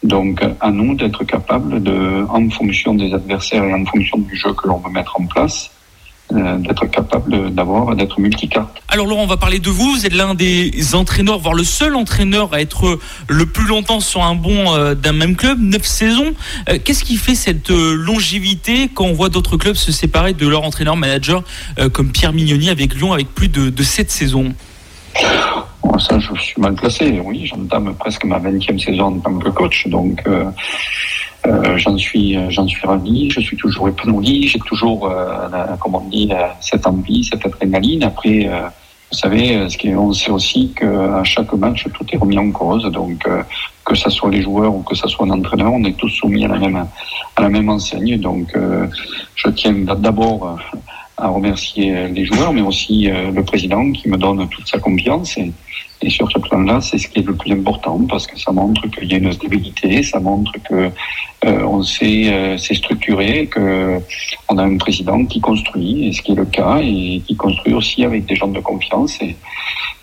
Donc 0.03 0.43
à 0.61 0.71
nous 0.71 0.95
d'être 0.95 1.25
capables 1.25 1.83
de, 1.83 2.27
en 2.29 2.51
fonction 2.51 2.95
des 2.95 3.15
adversaires 3.15 3.65
et 3.65 3.73
en 3.73 3.85
fonction 3.87 4.19
du 4.19 4.37
jeu 4.37 4.53
que 4.53 4.69
l'on 4.69 4.79
veut 4.79 4.91
mettre 4.91 5.19
en 5.19 5.27
place, 5.27 5.71
d'être 6.31 6.87
capable 6.87 7.55
d'avoir, 7.55 7.95
d'être 7.95 8.19
multicarte. 8.19 8.83
Alors 8.89 9.07
Laurent, 9.07 9.23
on 9.23 9.27
va 9.27 9.37
parler 9.37 9.59
de 9.59 9.71
vous. 9.71 9.93
Vous 9.93 10.07
êtes 10.07 10.15
l'un 10.15 10.35
des 10.35 10.95
entraîneurs, 10.95 11.39
voire 11.39 11.55
le 11.55 11.65
seul 11.65 11.95
entraîneur 11.95 12.53
à 12.55 12.61
être 12.61 12.99
le 13.29 13.47
plus 13.47 13.67
longtemps 13.67 14.01
sur 14.01 14.23
un 14.23 14.35
bon 14.35 14.75
euh, 14.75 14.95
d'un 14.95 15.13
même 15.13 15.37
club, 15.37 15.59
neuf 15.61 15.85
saisons. 15.85 16.35
Euh, 16.69 16.79
Qu'est-ce 16.83 17.05
qui 17.05 17.17
fait 17.17 17.35
cette 17.35 17.71
euh, 17.71 17.95
longévité 17.95 18.89
quand 18.93 19.05
on 19.05 19.13
voit 19.13 19.29
d'autres 19.29 19.57
clubs 19.57 19.77
se 19.77 19.93
séparer 19.93 20.33
de 20.33 20.47
leur 20.49 20.65
entraîneur-manager 20.65 21.43
euh, 21.79 21.89
comme 21.89 22.11
Pierre 22.11 22.33
Mignoni 22.33 22.71
avec 22.71 22.95
Lyon 22.95 23.13
avec 23.13 23.33
plus 23.35 23.49
de, 23.49 23.71
de 23.71 23.83
sept 23.83 24.11
saisons? 24.11 24.55
Bon, 25.83 25.99
ça, 25.99 26.19
je 26.19 26.35
suis 26.41 26.61
mal 26.61 26.75
placé. 26.75 27.21
Oui, 27.25 27.47
j'entame 27.47 27.95
presque 27.95 28.25
ma 28.25 28.39
20e 28.39 28.83
saison 28.83 29.05
en 29.05 29.19
tant 29.19 29.39
que 29.39 29.51
coach, 29.51 29.87
donc 29.89 30.23
euh, 30.27 30.45
euh, 31.47 31.77
j'en 31.77 31.97
suis, 31.99 32.39
j'en 32.51 32.67
suis 32.67 32.87
ravi. 32.87 33.31
Je 33.31 33.41
suis 33.41 33.57
toujours 33.57 33.89
épanoui. 33.89 34.49
J'ai 34.49 34.59
toujours, 34.61 35.09
euh, 35.11 35.49
comme 35.81 35.95
on 35.95 36.01
dit, 36.09 36.31
cette 36.61 36.87
envie, 36.87 37.25
cette 37.25 37.45
adrénaline. 37.45 38.03
Après, 38.03 38.47
euh, 38.47 38.69
Vous 39.13 39.19
savez, 39.19 39.69
ce 39.69 39.77
qui 39.77 39.95
on 39.95 40.13
sait 40.13 40.31
aussi 40.31 40.73
qu'à 40.75 41.23
chaque 41.23 41.53
match, 41.53 41.87
tout 41.95 42.07
est 42.13 42.17
remis 42.17 42.39
en 42.39 42.51
cause. 42.51 42.85
Donc, 42.91 43.29
que 43.85 43.95
ce 43.95 44.11
soit 44.11 44.31
les 44.31 44.43
joueurs 44.43 44.75
ou 44.75 44.83
que 44.83 44.97
ce 44.97 45.07
soit 45.07 45.27
un 45.27 45.31
entraîneur, 45.31 45.73
on 45.73 45.85
est 45.85 45.97
tous 45.97 46.09
soumis 46.09 46.45
à 46.47 46.49
la 46.49 46.59
même, 46.59 46.87
à 47.37 47.43
la 47.43 47.49
même 47.49 47.69
enseigne. 47.69 48.19
Donc, 48.19 48.57
je 49.37 49.49
tiens 49.51 49.75
d'abord 50.07 50.59
à 51.17 51.29
remercier 51.29 52.09
les 52.09 52.25
joueurs, 52.25 52.53
mais 52.53 52.63
aussi 52.63 53.09
le 53.09 53.43
président 53.43 53.93
qui 53.93 54.09
me 54.09 54.17
donne 54.17 54.49
toute 54.49 54.67
sa 54.67 54.79
confiance. 54.79 55.39
Et, 55.39 55.53
et 56.03 56.11
sur 56.11 56.31
ce 56.31 56.39
plan-là, 56.39 56.81
c'est 56.81 56.99
ce 56.99 57.09
qui 57.09 57.21
est 57.21 57.27
le 57.27 57.35
plus 57.35 57.53
important 57.53 57.99
parce 58.09 58.27
que 58.27 58.39
ça 58.39 58.53
montre 58.53 58.87
qu'il 58.89 59.11
y 59.11 59.15
a 59.15 59.19
une 59.19 59.33
stabilité, 59.33 60.03
ça 60.03 60.21
montre 60.21 60.53
que 60.69 60.91
euh, 61.45 61.63
on 61.65 61.83
sait 61.83 62.33
euh, 62.33 62.59
c'est 62.59 62.75
structuré, 62.75 63.47
que 63.47 64.01
on 64.49 64.59
a 64.59 64.65
un 64.65 64.77
président 64.77 65.25
qui 65.25 65.41
construit, 65.41 66.09
et 66.09 66.13
ce 66.13 66.23
qui 66.23 66.33
est 66.33 66.35
le 66.35 66.45
cas, 66.45 66.79
et 66.83 67.23
qui 67.27 67.37
construit 67.37 67.75
aussi 67.75 68.05
avec 68.05 68.27
des 68.27 68.37
gens 68.37 68.49
de 68.49 68.61
confiance. 68.61 69.21
Et, 69.23 69.37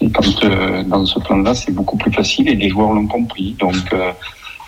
et 0.02 0.10
quand 0.10 0.44
euh, 0.44 0.84
dans 0.84 1.06
ce 1.06 1.20
plan-là, 1.20 1.54
c'est 1.54 1.72
beaucoup 1.72 1.98
plus 1.98 2.12
facile 2.12 2.50
et 2.50 2.56
les 2.56 2.70
joueurs 2.70 2.94
l'ont 2.94 3.08
compris. 3.08 3.56
Donc, 3.60 3.76
euh, 3.94 4.12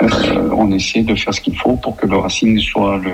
euh, 0.04 0.50
on 0.56 0.72
essaie 0.72 1.02
de 1.02 1.16
faire 1.16 1.34
ce 1.34 1.42
qu'il 1.42 1.58
faut 1.58 1.78
pour 1.78 1.96
que 1.96 2.06
le 2.06 2.18
Racing 2.18 2.60
soit 2.60 2.98
le 2.98 3.14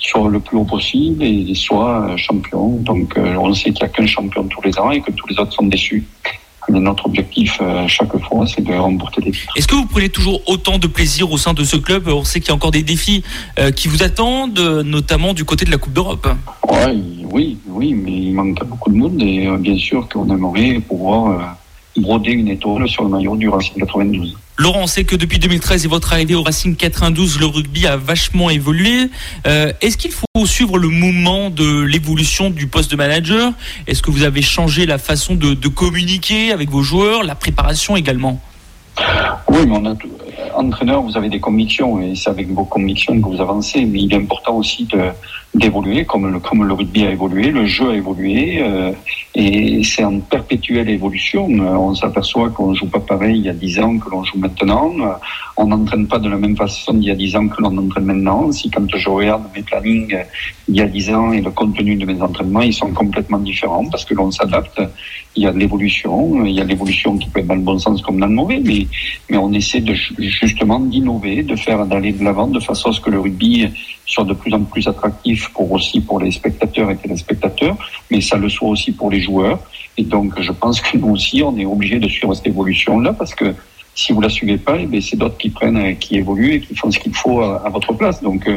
soit 0.00 0.28
le 0.28 0.40
plus 0.40 0.56
haut 0.56 0.64
possible 0.64 1.22
et 1.22 1.54
soit 1.54 2.16
champion. 2.16 2.76
Donc, 2.78 3.14
on 3.16 3.52
sait 3.54 3.70
qu'il 3.70 3.74
n'y 3.74 3.82
a 3.82 3.88
qu'un 3.88 4.06
champion 4.06 4.44
tous 4.44 4.62
les 4.62 4.78
ans 4.78 4.90
et 4.90 5.00
que 5.00 5.12
tous 5.12 5.26
les 5.28 5.38
autres 5.38 5.52
sont 5.52 5.66
déçus 5.66 6.04
notre 6.78 7.06
objectif 7.06 7.58
euh, 7.60 7.88
chaque 7.88 8.16
fois, 8.18 8.46
c'est 8.46 8.62
de 8.62 8.72
remporter 8.72 9.20
des 9.22 9.32
titres. 9.32 9.52
Est-ce 9.56 9.66
que 9.66 9.74
vous 9.74 9.86
prenez 9.86 10.08
toujours 10.08 10.40
autant 10.46 10.78
de 10.78 10.86
plaisir 10.86 11.32
au 11.32 11.38
sein 11.38 11.54
de 11.54 11.64
ce 11.64 11.76
club? 11.76 12.08
On 12.08 12.24
sait 12.24 12.40
qu'il 12.40 12.50
y 12.50 12.52
a 12.52 12.54
encore 12.54 12.70
des 12.70 12.82
défis 12.82 13.24
euh, 13.58 13.70
qui 13.72 13.88
vous 13.88 14.02
attendent, 14.02 14.60
notamment 14.84 15.34
du 15.34 15.44
côté 15.44 15.64
de 15.64 15.70
la 15.70 15.78
Coupe 15.78 15.92
d'Europe. 15.92 16.28
Oui, 16.68 17.24
oui, 17.30 17.58
oui, 17.68 17.94
mais 17.94 18.12
il 18.12 18.34
manque 18.34 18.64
beaucoup 18.64 18.90
de 18.90 18.96
monde 18.96 19.20
et 19.22 19.46
euh, 19.46 19.56
bien 19.56 19.76
sûr 19.76 20.08
qu'on 20.08 20.28
aimerait 20.28 20.80
pouvoir 20.80 21.56
broder 21.96 22.32
une 22.32 22.48
étoile 22.48 22.88
sur 22.88 23.04
le 23.04 23.10
maillot 23.10 23.36
du 23.36 23.48
Racing 23.48 23.78
92. 23.78 24.36
Laurent, 24.58 24.82
on 24.82 24.86
sait 24.86 25.04
que 25.04 25.16
depuis 25.16 25.38
2013 25.38 25.86
et 25.86 25.88
votre 25.88 26.12
arrivée 26.12 26.34
au 26.34 26.42
Racing 26.42 26.76
92, 26.76 27.40
le 27.40 27.46
rugby 27.46 27.86
a 27.86 27.96
vachement 27.96 28.50
évolué. 28.50 29.08
Euh, 29.46 29.72
Est-ce 29.80 29.96
qu'il 29.96 30.12
faut 30.12 30.46
suivre 30.46 30.78
le 30.78 30.88
mouvement 30.88 31.48
de 31.48 31.80
l'évolution 31.80 32.50
du 32.50 32.66
poste 32.66 32.90
de 32.90 32.96
manager? 32.96 33.52
Est-ce 33.86 34.02
que 34.02 34.10
vous 34.10 34.22
avez 34.22 34.42
changé 34.42 34.84
la 34.84 34.98
façon 34.98 35.34
de, 35.34 35.54
de, 35.54 35.68
communiquer 35.68 36.52
avec 36.52 36.68
vos 36.68 36.82
joueurs, 36.82 37.22
la 37.22 37.34
préparation 37.34 37.96
également? 37.96 38.38
Oui, 39.48 39.66
mais 39.66 39.76
on 39.78 39.86
a 39.86 39.94
tout. 39.94 40.10
Entraîneur, 40.54 41.00
vous 41.02 41.16
avez 41.16 41.30
des 41.30 41.40
convictions 41.40 42.00
et 42.02 42.14
c'est 42.14 42.28
avec 42.28 42.48
vos 42.50 42.64
convictions 42.64 43.18
que 43.18 43.26
vous 43.26 43.40
avancez. 43.40 43.84
Mais 43.86 44.00
il 44.00 44.12
est 44.12 44.16
important 44.16 44.56
aussi 44.56 44.84
de 44.84 44.98
d'évoluer 45.54 46.04
comme 46.04 46.30
le, 46.30 46.38
comme 46.38 46.64
le 46.64 46.72
rugby 46.72 47.04
a 47.06 47.10
évolué, 47.10 47.50
le 47.50 47.66
jeu 47.66 47.90
a 47.90 47.96
évolué 47.96 48.62
euh, 48.62 48.92
et 49.34 49.82
c'est 49.82 50.04
en 50.04 50.20
perpétuelle 50.20 50.88
évolution. 50.88 51.48
Euh, 51.50 51.74
on 51.74 51.94
s'aperçoit 51.94 52.50
qu'on 52.50 52.72
joue 52.72 52.86
pas 52.86 53.00
pareil 53.00 53.38
il 53.38 53.44
y 53.46 53.48
a 53.48 53.52
dix 53.52 53.80
ans 53.80 53.98
que 53.98 54.08
l'on 54.10 54.22
joue 54.22 54.38
maintenant. 54.38 54.92
Euh, 55.00 55.12
on 55.56 55.66
n'entraîne 55.66 56.06
pas 56.06 56.20
de 56.20 56.28
la 56.28 56.36
même 56.36 56.56
façon 56.56 56.92
il 56.94 57.04
y 57.04 57.10
a 57.10 57.16
dix 57.16 57.34
ans 57.34 57.48
que 57.48 57.60
l'on 57.60 57.76
entraîne 57.76 58.04
maintenant. 58.04 58.52
Si 58.52 58.70
quand 58.70 58.86
je 58.94 59.08
regarde 59.08 59.42
mes 59.54 59.62
plannings 59.62 60.16
il 60.68 60.76
y 60.76 60.80
a 60.82 60.86
dix 60.86 61.10
ans 61.10 61.32
et 61.32 61.40
le 61.40 61.50
contenu 61.50 61.96
de 61.96 62.06
mes 62.06 62.22
entraînements, 62.22 62.60
ils 62.60 62.74
sont 62.74 62.92
complètement 62.92 63.38
différents 63.38 63.86
parce 63.86 64.04
que 64.04 64.14
l'on 64.14 64.30
s'adapte. 64.30 64.80
Il 65.36 65.44
y 65.44 65.46
a 65.46 65.52
de 65.52 65.58
l'évolution, 65.58 66.44
il 66.44 66.54
y 66.54 66.60
a 66.60 66.64
l'évolution 66.64 67.16
qui 67.16 67.28
peut 67.28 67.38
être 67.38 67.46
dans 67.46 67.54
le 67.54 67.60
bon 67.60 67.78
sens 67.78 68.02
comme 68.02 68.18
dans 68.18 68.26
le 68.26 68.34
mauvais, 68.34 68.60
mais 68.64 68.86
mais 69.30 69.36
on 69.36 69.52
essaie 69.52 69.80
de 69.80 69.94
justement 70.18 70.80
d'innover, 70.80 71.44
de 71.44 71.54
faire 71.54 71.86
d'aller 71.86 72.12
de 72.12 72.24
l'avant 72.24 72.48
de 72.48 72.58
façon 72.58 72.90
à 72.90 72.92
ce 72.92 73.00
que 73.00 73.10
le 73.10 73.20
rugby 73.20 73.68
soit 74.06 74.24
de 74.24 74.34
plus 74.34 74.52
en 74.52 74.64
plus 74.64 74.86
attractif 74.88 75.39
pour 75.48 75.72
aussi 75.72 76.00
pour 76.00 76.20
les 76.20 76.30
spectateurs 76.30 76.90
et 76.90 76.96
téléspectateurs, 76.96 77.76
mais 78.10 78.20
ça 78.20 78.36
le 78.36 78.48
soit 78.48 78.68
aussi 78.68 78.92
pour 78.92 79.10
les 79.10 79.20
joueurs. 79.20 79.58
Et 79.96 80.04
donc, 80.04 80.40
je 80.40 80.52
pense 80.52 80.80
que 80.80 80.96
nous 80.96 81.10
aussi, 81.10 81.42
on 81.42 81.56
est 81.58 81.64
obligé 81.64 81.98
de 81.98 82.08
suivre 82.08 82.34
cette 82.34 82.46
évolution-là 82.46 83.12
parce 83.12 83.34
que 83.34 83.54
si 83.94 84.12
vous 84.12 84.20
la 84.20 84.28
suivez 84.28 84.56
pas, 84.56 84.76
eh 84.78 85.00
c'est 85.00 85.16
d'autres 85.16 85.36
qui 85.36 85.50
prennent, 85.50 85.96
qui 85.98 86.16
évoluent 86.16 86.54
et 86.54 86.60
qui 86.60 86.74
font 86.74 86.90
ce 86.90 86.98
qu'il 86.98 87.14
faut 87.14 87.40
à, 87.40 87.62
à, 87.66 87.68
votre 87.68 87.92
place. 87.92 88.22
Donc, 88.22 88.48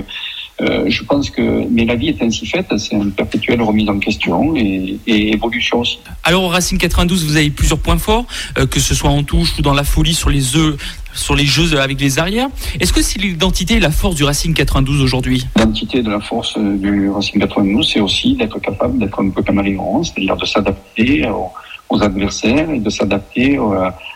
euh, 0.61 0.73
euh, 0.73 0.89
je 0.89 1.03
pense 1.03 1.29
que, 1.29 1.67
mais 1.69 1.85
la 1.85 1.95
vie 1.95 2.09
est 2.09 2.21
ainsi 2.21 2.45
faite, 2.45 2.67
c'est 2.77 2.95
une 2.95 3.11
perpétuelle 3.11 3.61
remise 3.61 3.89
en 3.89 3.99
question 3.99 4.55
et, 4.55 4.97
et, 5.07 5.33
évolution 5.33 5.79
aussi. 5.79 5.99
Alors 6.23 6.43
au 6.43 6.47
Racing 6.47 6.77
92, 6.77 7.25
vous 7.25 7.37
avez 7.37 7.49
plusieurs 7.49 7.79
points 7.79 7.97
forts, 7.97 8.25
euh, 8.57 8.65
que 8.65 8.79
ce 8.79 8.95
soit 8.95 9.09
en 9.09 9.23
touche 9.23 9.57
ou 9.57 9.61
dans 9.61 9.73
la 9.73 9.83
folie 9.83 10.13
sur 10.13 10.29
les 10.29 10.55
œufs, 10.55 10.75
sur 11.13 11.35
les 11.35 11.45
jeux 11.45 11.79
avec 11.79 11.99
les 11.99 12.19
arrières. 12.19 12.49
Est-ce 12.79 12.93
que 12.93 13.01
c'est 13.01 13.19
l'identité 13.19 13.75
et 13.75 13.79
la 13.79 13.91
force 13.91 14.15
du 14.15 14.23
Racing 14.23 14.53
92 14.53 15.01
aujourd'hui? 15.01 15.45
L'identité 15.55 16.01
de 16.01 16.09
la 16.09 16.19
force 16.19 16.57
du 16.57 17.09
Racing 17.09 17.39
92, 17.39 17.91
c'est 17.93 17.99
aussi 17.99 18.35
d'être 18.35 18.59
capable 18.59 18.99
d'être 18.99 19.21
un 19.21 19.29
peu 19.29 19.43
caméléon, 19.43 20.03
c'est-à-dire 20.03 20.37
de 20.37 20.45
s'adapter 20.45 21.27
aux, 21.29 21.51
aux, 21.89 22.01
adversaires 22.03 22.69
et 22.69 22.79
de 22.79 22.89
s'adapter 22.89 23.59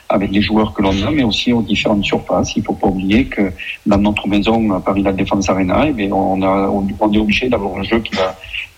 avec 0.09 0.31
les 0.31 0.41
joueurs 0.41 0.73
que 0.73 0.81
l'on 0.81 0.91
a, 1.03 1.11
mais 1.11 1.23
aussi 1.23 1.53
aux 1.53 1.61
différentes 1.61 2.03
surfaces. 2.03 2.55
Il 2.55 2.59
ne 2.59 2.65
faut 2.65 2.73
pas 2.73 2.87
oublier 2.87 3.25
que 3.25 3.51
dans 3.85 3.97
notre 3.97 4.27
maison 4.27 4.73
à 4.73 4.79
Paris 4.79 5.03
La 5.03 5.13
Défense 5.13 5.49
Arena, 5.49 5.85
eh 5.87 5.91
bien, 5.91 6.11
on, 6.11 6.41
a, 6.41 6.69
on 6.69 7.13
est 7.13 7.17
obligé 7.17 7.49
d'avoir 7.49 7.77
un 7.77 7.83
jeu 7.83 7.99
qui 7.99 8.15
va 8.15 8.35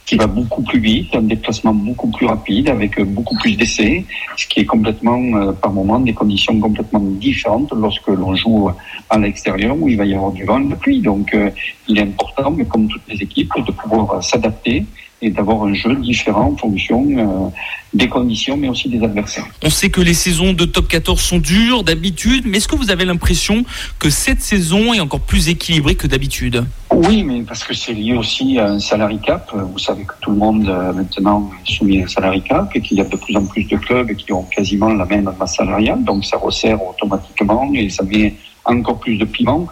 qui 0.10 0.16
va 0.16 0.26
beaucoup 0.26 0.64
plus 0.64 0.80
vite, 0.80 1.16
un 1.16 1.22
déplacement 1.22 1.72
beaucoup 1.72 2.10
plus 2.10 2.26
rapide, 2.26 2.68
avec 2.68 3.00
beaucoup 3.00 3.36
plus 3.36 3.56
d'essais, 3.56 4.04
ce 4.36 4.48
qui 4.48 4.62
est 4.62 4.66
complètement, 4.66 5.22
euh, 5.38 5.52
par 5.52 5.72
moment, 5.72 6.00
des 6.00 6.14
conditions 6.14 6.60
complètement 6.60 7.00
différentes 7.00 7.72
lorsque 7.74 8.08
l'on 8.08 8.34
joue 8.36 8.72
à 9.08 9.20
l'extérieur 9.20 9.78
où 9.80 9.88
il 9.88 9.98
va 9.98 10.06
y 10.06 10.16
avoir 10.16 10.32
du 10.32 10.46
vent 10.46 10.60
et 10.62 10.66
de 10.66 10.72
la 10.72 10.78
pluie. 10.78 11.02
Donc, 11.02 11.32
euh, 11.36 11.52
il 11.88 12.00
est 12.00 12.02
important, 12.02 12.50
mais 12.50 12.66
comme 12.66 12.88
toutes 12.88 13.08
les 13.08 13.22
équipes, 13.22 13.54
de 13.68 13.72
pouvoir 13.72 14.24
s'adapter 14.24 14.84
et 15.22 15.30
d'avoir 15.30 15.64
un 15.64 15.74
jeu 15.74 15.96
différent 15.96 16.52
en 16.54 16.56
fonction 16.56 17.06
euh, 17.18 17.50
des 17.94 18.08
conditions, 18.08 18.56
mais 18.56 18.70
aussi 18.70 18.90
des 18.90 19.04
adversaires. 19.04 19.46
On 19.64 19.70
sait 19.70 19.90
que 19.90 20.02
les 20.02 20.14
saisons 20.14 20.54
de 20.54 20.66
top 20.66 20.88
14 20.88 21.20
sont 21.20 21.40
dures 21.40 21.84
d'habitude, 21.84 22.46
mais 22.46 22.58
est-ce 22.58 22.68
que 22.68 22.76
vous 22.76 22.92
avez 22.92 23.06
l'impression 23.06 23.66
que 24.00 24.10
cette 24.10 24.42
saison 24.42 24.94
est 24.94 25.00
encore 25.00 25.20
plus 25.20 25.50
équilibrée 25.50 25.96
que 25.96 26.08
d'habitude? 26.08 26.66
Oui, 26.92 27.24
mais 27.24 27.42
parce 27.42 27.64
que 27.64 27.74
c'est 27.74 27.94
lié 27.94 28.14
aussi 28.14 28.60
à 28.60 28.68
un 28.68 28.80
salary 28.80 29.20
cap. 29.20 29.52
Vous 29.54 29.80
savez 29.80 30.04
que 30.04 30.14
tout 30.22 30.32
le 30.32 30.38
monde 30.38 30.68
euh, 30.68 30.94
maintenant 30.94 31.50
est 31.66 31.72
soumis 31.72 32.02
à 32.02 32.06
un 32.06 32.08
salary 32.08 32.42
cap 32.42 32.70
et 32.76 32.82
qu'il 32.82 32.98
y 32.98 33.02
a 33.02 33.06
de 33.06 33.16
plus 33.16 33.36
en 33.36 33.46
plus 33.46 33.64
de 33.64 33.78
clubs 33.78 34.14
qui 34.16 34.32
ont 34.32 34.44
quasiment 34.44 34.94
la 34.94 35.06
même 35.06 35.30
masse 35.40 35.56
salariale, 35.56 36.04
donc 36.04 36.26
ça 36.26 36.38
resserre 36.38 36.80
automatiquement 36.82 37.70
et 37.74 37.90
ça 37.90 38.04
met 38.04 38.36
encore 38.66 39.00
plus 39.00 39.18
de 39.18 39.26
piment. 39.26 39.68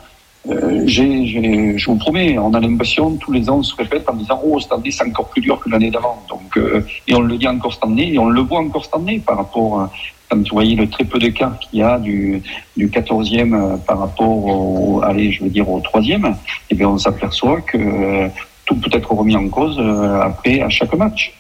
Euh, 0.50 0.84
je 0.88 1.86
vous 1.86 1.95
promets, 1.95 2.38
on 2.38 2.54
a 2.54 2.60
l'impression, 2.60 3.15
tous 3.17 3.32
les 3.32 3.50
ans, 3.50 3.58
on 3.58 3.63
se 3.63 3.76
répète 3.76 4.08
en 4.10 4.13
disant 4.13 4.39
Oh, 4.43 4.60
cette 4.60 4.71
année, 4.71 4.91
c'est 4.91 5.06
encore 5.06 5.30
plus 5.30 5.41
dur 5.41 5.60
que 5.60 5.69
l'année 5.69 5.91
d'avant. 5.91 6.23
Donc, 6.30 6.58
euh, 6.58 6.86
et 7.08 7.15
on 7.15 7.21
le 7.21 7.38
dit 7.38 7.47
encore 7.47 7.73
cette 7.73 7.84
année, 7.84 8.13
et 8.13 8.19
on 8.19 8.30
le 8.30 8.41
voit 8.41 8.60
encore 8.60 8.86
cette 8.86 8.95
année 8.95 9.19
par 9.19 9.38
rapport, 9.38 9.82
à, 9.82 9.91
quand 10.30 10.38
vous 10.38 10.45
voyez 10.52 10.76
le 10.76 10.89
très 10.89 11.04
peu 11.04 11.19
d'écart 11.19 11.58
qu'il 11.60 11.80
y 11.80 11.84
a 11.84 12.00
du, 12.00 12.41
du 12.76 12.88
14e 12.88 13.54
euh, 13.54 13.78
par 13.78 14.00
rapport 14.00 14.45
au, 14.45 15.02
allez, 15.04 15.32
je 15.32 15.43
veux 15.43 15.50
dire, 15.50 15.69
au 15.69 15.80
3e, 15.80 16.34
et 16.69 16.76
bien 16.76 16.89
on 16.89 16.97
s'aperçoit 16.97 17.62
que 17.62 18.30
tout 18.65 18.76
peut 18.76 18.91
être 18.93 19.12
remis 19.13 19.36
en 19.36 19.47
cause 19.47 19.82
après 20.21 20.62
à 20.62 20.67
chaque 20.67 20.93
match 20.93 21.34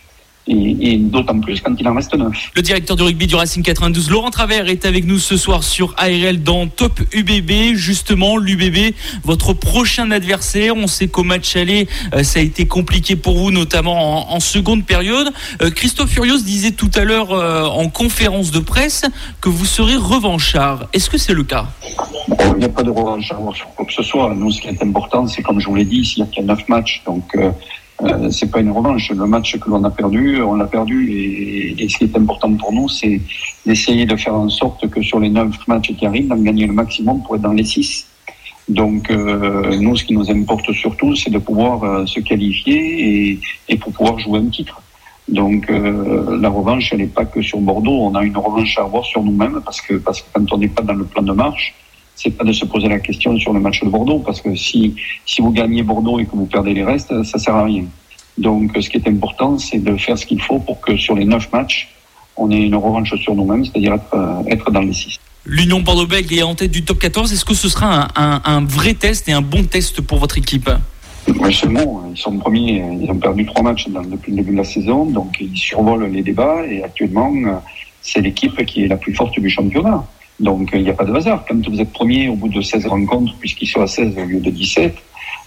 et, 0.47 0.93
et 0.93 0.97
d'autant 0.97 1.39
plus 1.39 1.61
quand 1.61 1.75
il 1.79 1.87
en 1.87 1.95
reste 1.95 2.13
neuf. 2.15 2.51
Le 2.55 2.61
directeur 2.61 2.95
du 2.95 3.03
rugby 3.03 3.27
du 3.27 3.35
Racing 3.35 3.63
92, 3.63 4.09
Laurent 4.09 4.29
Travers, 4.29 4.67
est 4.69 4.85
avec 4.85 5.05
nous 5.05 5.19
ce 5.19 5.37
soir 5.37 5.63
sur 5.63 5.93
ARL 5.97 6.43
dans 6.43 6.67
Top 6.67 6.99
UBB. 7.13 7.75
Justement, 7.75 8.37
l'UBB, 8.37 8.93
votre 9.23 9.53
prochain 9.53 10.11
adversaire. 10.11 10.75
On 10.75 10.87
sait 10.87 11.07
qu'au 11.07 11.23
match 11.23 11.55
aller, 11.55 11.87
euh, 12.13 12.23
ça 12.23 12.39
a 12.39 12.43
été 12.43 12.65
compliqué 12.65 13.15
pour 13.15 13.37
vous, 13.37 13.51
notamment 13.51 14.29
en, 14.29 14.35
en 14.35 14.39
seconde 14.39 14.85
période. 14.85 15.31
Euh, 15.61 15.69
Christophe 15.69 16.11
Furios 16.11 16.39
disait 16.39 16.71
tout 16.71 16.91
à 16.95 17.03
l'heure 17.03 17.31
euh, 17.31 17.65
en 17.65 17.89
conférence 17.89 18.51
de 18.51 18.59
presse 18.59 19.03
que 19.41 19.49
vous 19.49 19.65
serez 19.65 19.95
revanchard. 19.95 20.87
Est-ce 20.93 21.09
que 21.09 21.17
c'est 21.17 21.33
le 21.33 21.43
cas? 21.43 21.67
Il 22.53 22.59
n'y 22.59 22.65
a 22.65 22.69
pas 22.69 22.83
de 22.83 22.89
revanchard 22.89 23.39
sur 23.53 23.67
quoi 23.75 23.85
que 23.85 23.93
ce 23.93 24.03
soit. 24.03 24.33
Nous, 24.35 24.51
ce 24.51 24.61
qui 24.61 24.67
est 24.67 24.81
important, 24.81 25.27
c'est 25.27 25.41
comme 25.41 25.59
je 25.59 25.67
vous 25.67 25.75
l'ai 25.75 25.85
dit, 25.85 26.03
s'il 26.05 26.25
y 26.25 26.39
a 26.39 26.43
neuf 26.43 26.67
matchs, 26.67 27.01
donc 27.05 27.23
euh, 27.35 27.51
c'est 28.29 28.51
pas 28.51 28.59
une 28.59 28.71
revanche. 28.71 29.11
Le 29.11 29.25
match 29.25 29.57
que 29.57 29.69
l'on 29.69 29.83
a 29.83 29.89
perdu, 29.89 30.41
on 30.41 30.55
l'a 30.55 30.65
perdu. 30.65 31.11
Et, 31.11 31.83
et, 31.83 31.89
ce 31.89 31.97
qui 31.97 32.03
est 32.03 32.17
important 32.17 32.53
pour 32.53 32.71
nous, 32.71 32.87
c'est 32.89 33.19
d'essayer 33.65 34.05
de 34.05 34.15
faire 34.15 34.35
en 34.35 34.49
sorte 34.49 34.87
que 34.89 35.01
sur 35.01 35.19
les 35.19 35.29
neuf 35.29 35.67
matchs 35.67 35.93
qui 35.95 36.05
arrivent, 36.05 36.27
d'en 36.27 36.37
gagner 36.37 36.67
le 36.67 36.73
maximum 36.73 37.23
pour 37.23 37.35
être 37.35 37.41
dans 37.41 37.53
les 37.53 37.63
six. 37.63 38.07
Donc 38.69 39.09
euh, 39.09 39.77
nous, 39.79 39.95
ce 39.95 40.03
qui 40.03 40.13
nous 40.13 40.29
importe 40.29 40.71
surtout, 40.73 41.15
c'est 41.15 41.29
de 41.29 41.37
pouvoir 41.37 41.83
euh, 41.83 42.05
se 42.05 42.19
qualifier 42.19 43.31
et, 43.31 43.39
et, 43.69 43.77
pour 43.77 43.93
pouvoir 43.93 44.19
jouer 44.19 44.39
un 44.39 44.47
titre. 44.47 44.81
Donc 45.29 45.69
euh, 45.69 46.37
la 46.39 46.49
revanche, 46.49 46.91
elle 46.91 46.99
n'est 46.99 47.07
pas 47.07 47.25
que 47.25 47.41
sur 47.41 47.59
Bordeaux. 47.59 47.99
On 48.01 48.15
a 48.15 48.23
une 48.23 48.37
revanche 48.37 48.77
à 48.77 48.83
avoir 48.83 49.05
sur 49.05 49.23
nous-mêmes 49.23 49.61
parce 49.63 49.79
que 49.81 49.95
parce 49.95 50.21
que 50.21 50.27
quand 50.33 50.51
on 50.51 50.57
n'est 50.57 50.67
pas 50.67 50.83
dans 50.83 50.93
le 50.93 51.05
plan 51.05 51.23
de 51.23 51.31
marche, 51.31 51.75
c'est 52.17 52.31
pas 52.31 52.43
de 52.43 52.51
se 52.51 52.65
poser 52.65 52.89
la 52.89 52.99
question 52.99 53.37
sur 53.37 53.53
le 53.53 53.59
match 53.59 53.81
de 53.81 53.89
Bordeaux, 53.89 54.19
parce 54.19 54.41
que 54.41 54.53
si, 54.55 54.95
si 55.25 55.41
vous 55.41 55.51
gagnez 55.51 55.83
Bordeaux 55.83 56.19
et 56.19 56.25
que 56.25 56.35
vous 56.35 56.47
perdez 56.47 56.73
les 56.73 56.83
restes, 56.83 57.23
ça 57.23 57.37
sert 57.37 57.55
à 57.55 57.63
rien. 57.63 57.85
Donc, 58.37 58.71
ce 58.79 58.89
qui 58.89 58.97
est 58.97 59.07
important, 59.07 59.57
c'est 59.57 59.79
de 59.79 59.95
faire 59.95 60.17
ce 60.17 60.25
qu'il 60.25 60.41
faut 60.41 60.59
pour 60.59 60.81
que 60.81 60.97
sur 60.97 61.15
les 61.15 61.25
neuf 61.25 61.51
matchs, 61.53 61.89
on 62.35 62.51
ait 62.51 62.61
une 62.61 62.75
revanche 62.75 63.15
sur 63.15 63.35
nous-mêmes, 63.35 63.63
c'est-à-dire 63.63 63.93
être, 63.93 64.43
être 64.47 64.71
dans 64.71 64.81
les 64.81 64.93
six. 64.93 65.19
L'Union 65.45 65.79
Bordeaux-Bègles 65.79 66.33
est 66.33 66.43
en 66.43 66.55
tête 66.55 66.71
du 66.71 66.83
top 66.83 66.99
14. 66.99 67.31
Est-ce 67.31 67.45
que 67.45 67.53
ce 67.53 67.69
sera 67.69 68.03
un, 68.03 68.07
un, 68.15 68.41
un, 68.43 68.65
vrai 68.65 68.95
test 68.95 69.29
et 69.29 69.31
un 69.31 69.41
bon 69.41 69.63
test 69.63 70.01
pour 70.01 70.17
votre 70.17 70.37
équipe? 70.37 70.69
Oui, 71.27 71.49
ils 71.49 72.17
sont 72.17 72.37
premiers, 72.37 72.83
ils 73.01 73.09
ont 73.09 73.17
perdu 73.17 73.45
trois 73.45 73.63
matchs 73.63 73.87
depuis 73.89 74.31
le 74.31 74.37
début 74.37 74.51
de 74.51 74.57
la 74.57 74.63
saison, 74.63 75.05
donc 75.05 75.37
ils 75.39 75.57
survolent 75.57 76.09
les 76.09 76.21
débats 76.21 76.65
et 76.65 76.83
actuellement, 76.83 77.33
c'est 78.01 78.21
l'équipe 78.21 78.65
qui 78.65 78.85
est 78.85 78.87
la 78.87 78.97
plus 78.97 79.13
forte 79.13 79.37
du 79.39 79.49
championnat. 79.49 80.05
Donc 80.39 80.69
il 80.73 80.83
n'y 80.83 80.89
a 80.89 80.93
pas 80.93 81.05
de 81.05 81.13
hasard. 81.13 81.45
Quand 81.47 81.67
vous 81.67 81.81
êtes 81.81 81.91
premier 81.91 82.29
au 82.29 82.35
bout 82.35 82.49
de 82.49 82.61
16 82.61 82.85
rencontres, 82.87 83.33
puisqu'ils 83.39 83.67
sont 83.67 83.81
à 83.81 83.87
16 83.87 84.15
au 84.17 84.25
lieu 84.25 84.39
de 84.39 84.49
17, 84.49 84.95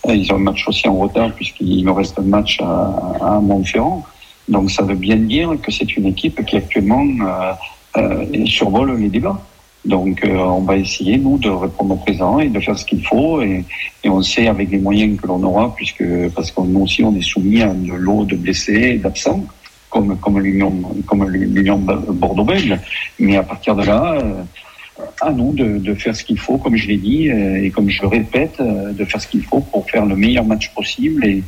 ils 0.09 0.33
ont 0.33 0.37
un 0.37 0.41
match 0.41 0.67
aussi 0.67 0.89
en 0.89 0.97
retard 0.97 1.33
puisqu'il 1.33 1.85
me 1.85 1.93
reste 1.93 2.19
un 2.19 2.23
match 2.23 2.59
à, 2.61 3.41
Montferrand. 3.41 4.05
Donc 4.49 4.71
ça 4.71 4.83
veut 4.83 4.95
bien 4.95 5.17
dire 5.17 5.53
que 5.63 5.71
c'est 5.71 5.97
une 5.97 6.07
équipe 6.07 6.45
qui 6.45 6.57
actuellement 6.57 7.07
euh, 7.23 7.53
euh, 7.99 8.47
survole 8.47 8.99
les 8.99 9.09
débats. 9.09 9.41
Donc 9.85 10.25
euh, 10.25 10.37
on 10.37 10.63
va 10.63 10.77
essayer, 10.77 11.17
nous, 11.19 11.39
de 11.39 11.49
répondre 11.49 11.95
au 11.95 11.97
présent 11.97 12.41
et 12.41 12.49
de 12.49 12.59
faire 12.61 12.77
ce 12.77 12.85
qu'il 12.85 13.05
faut. 13.07 13.41
Et, 13.43 13.65
on 14.05 14.23
sait 14.23 14.49
avec 14.49 14.71
les 14.71 14.79
moyens 14.79 15.21
que 15.21 15.27
l'on 15.27 15.43
aura, 15.45 15.75
puisque 15.75 16.05
parce 16.35 16.51
que 16.51 16.63
nous 16.63 16.81
aussi, 16.81 17.05
on 17.05 17.15
est 17.15 17.23
soumis 17.23 17.63
à 17.63 17.73
de 17.73 17.93
lot 17.93 18.25
de 18.25 18.35
blessés 18.35 18.93
et 18.95 18.99
d'absents, 18.99 19.45
comme, 19.89 20.17
comme 20.19 20.39
l'Union 20.41 20.71
Bordeaux-Bègles. 21.79 22.81
Mais 23.19 23.37
à 23.37 23.43
partir 23.43 23.77
de 23.77 23.85
là, 23.85 24.19
à 25.21 25.31
nous 25.33 25.53
de, 25.53 25.95
faire 25.95 26.15
ce 26.17 26.25
qu'il 26.25 26.39
faut, 26.39 26.59
comme 26.59 26.77
je 26.77 26.89
l'ai 26.89 26.97
dit, 26.97 27.31
euh, 27.31 27.63
et 27.63 27.71
comme 27.71 27.89
je 27.89 28.05
répète, 28.05 28.57
euh, 28.61 28.93
de 28.93 29.05
faire 29.05 29.21
ce 29.21 29.29
qu'il 29.29 29.43
faut 29.43 29.61
pour 29.61 29.89
faire 29.91 30.07
le 30.07 30.17
meilleur 30.17 30.45
match 30.45 30.71
possible 30.75 31.25
et, 31.25 31.43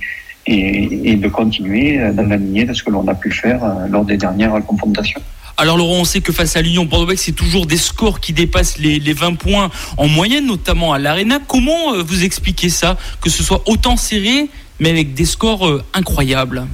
de 0.46 1.28
continuer 1.28 1.98
dans 2.14 2.26
la 2.26 2.36
de 2.36 2.72
ce 2.72 2.82
que 2.82 2.90
l'on 2.90 3.06
a 3.06 3.14
pu 3.14 3.30
faire 3.30 3.60
lors 3.88 4.04
des 4.04 4.16
dernières 4.16 4.54
confrontations. 4.66 5.20
Alors 5.56 5.76
Laurent, 5.76 6.00
on 6.00 6.04
sait 6.04 6.20
que 6.20 6.32
face 6.32 6.56
à 6.56 6.62
l'Union 6.62 6.86
Bordeaux, 6.86 7.12
c'est 7.16 7.32
toujours 7.32 7.66
des 7.66 7.76
scores 7.76 8.20
qui 8.20 8.32
dépassent 8.32 8.78
les, 8.78 8.98
les 8.98 9.12
20 9.12 9.34
points 9.34 9.70
en 9.96 10.08
moyenne, 10.08 10.46
notamment 10.46 10.92
à 10.92 10.98
l'Arena. 10.98 11.38
Comment 11.46 11.94
euh, 11.94 12.02
vous 12.02 12.24
expliquez 12.24 12.70
ça 12.70 12.96
Que 13.20 13.28
ce 13.28 13.42
soit 13.42 13.62
autant 13.66 13.96
serré, 13.96 14.48
mais 14.80 14.90
avec 14.90 15.14
des 15.14 15.26
scores 15.26 15.68
euh, 15.68 15.82
incroyables? 15.92 16.66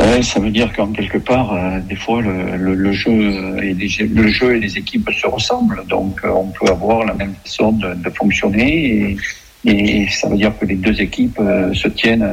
Ouais, 0.00 0.22
ça 0.22 0.40
veut 0.40 0.50
dire 0.50 0.72
qu'en 0.74 0.88
quelque 0.88 1.18
part, 1.18 1.54
euh, 1.54 1.80
des 1.80 1.96
fois, 1.96 2.20
le, 2.20 2.92
jeu 2.92 3.62
et 3.62 3.72
les, 3.72 4.78
équipes 4.78 5.10
se 5.10 5.26
ressemblent. 5.26 5.82
Donc, 5.88 6.20
euh, 6.24 6.28
on 6.28 6.48
peut 6.48 6.70
avoir 6.70 7.04
la 7.04 7.14
même 7.14 7.34
façon 7.44 7.72
de, 7.72 8.10
fonctionner. 8.10 9.16
Et, 9.64 10.08
ça 10.10 10.28
veut 10.28 10.36
dire 10.36 10.52
que 10.58 10.64
les 10.64 10.76
deux 10.76 11.00
équipes 11.00 11.38
euh, 11.40 11.72
se 11.74 11.88
tiennent 11.88 12.28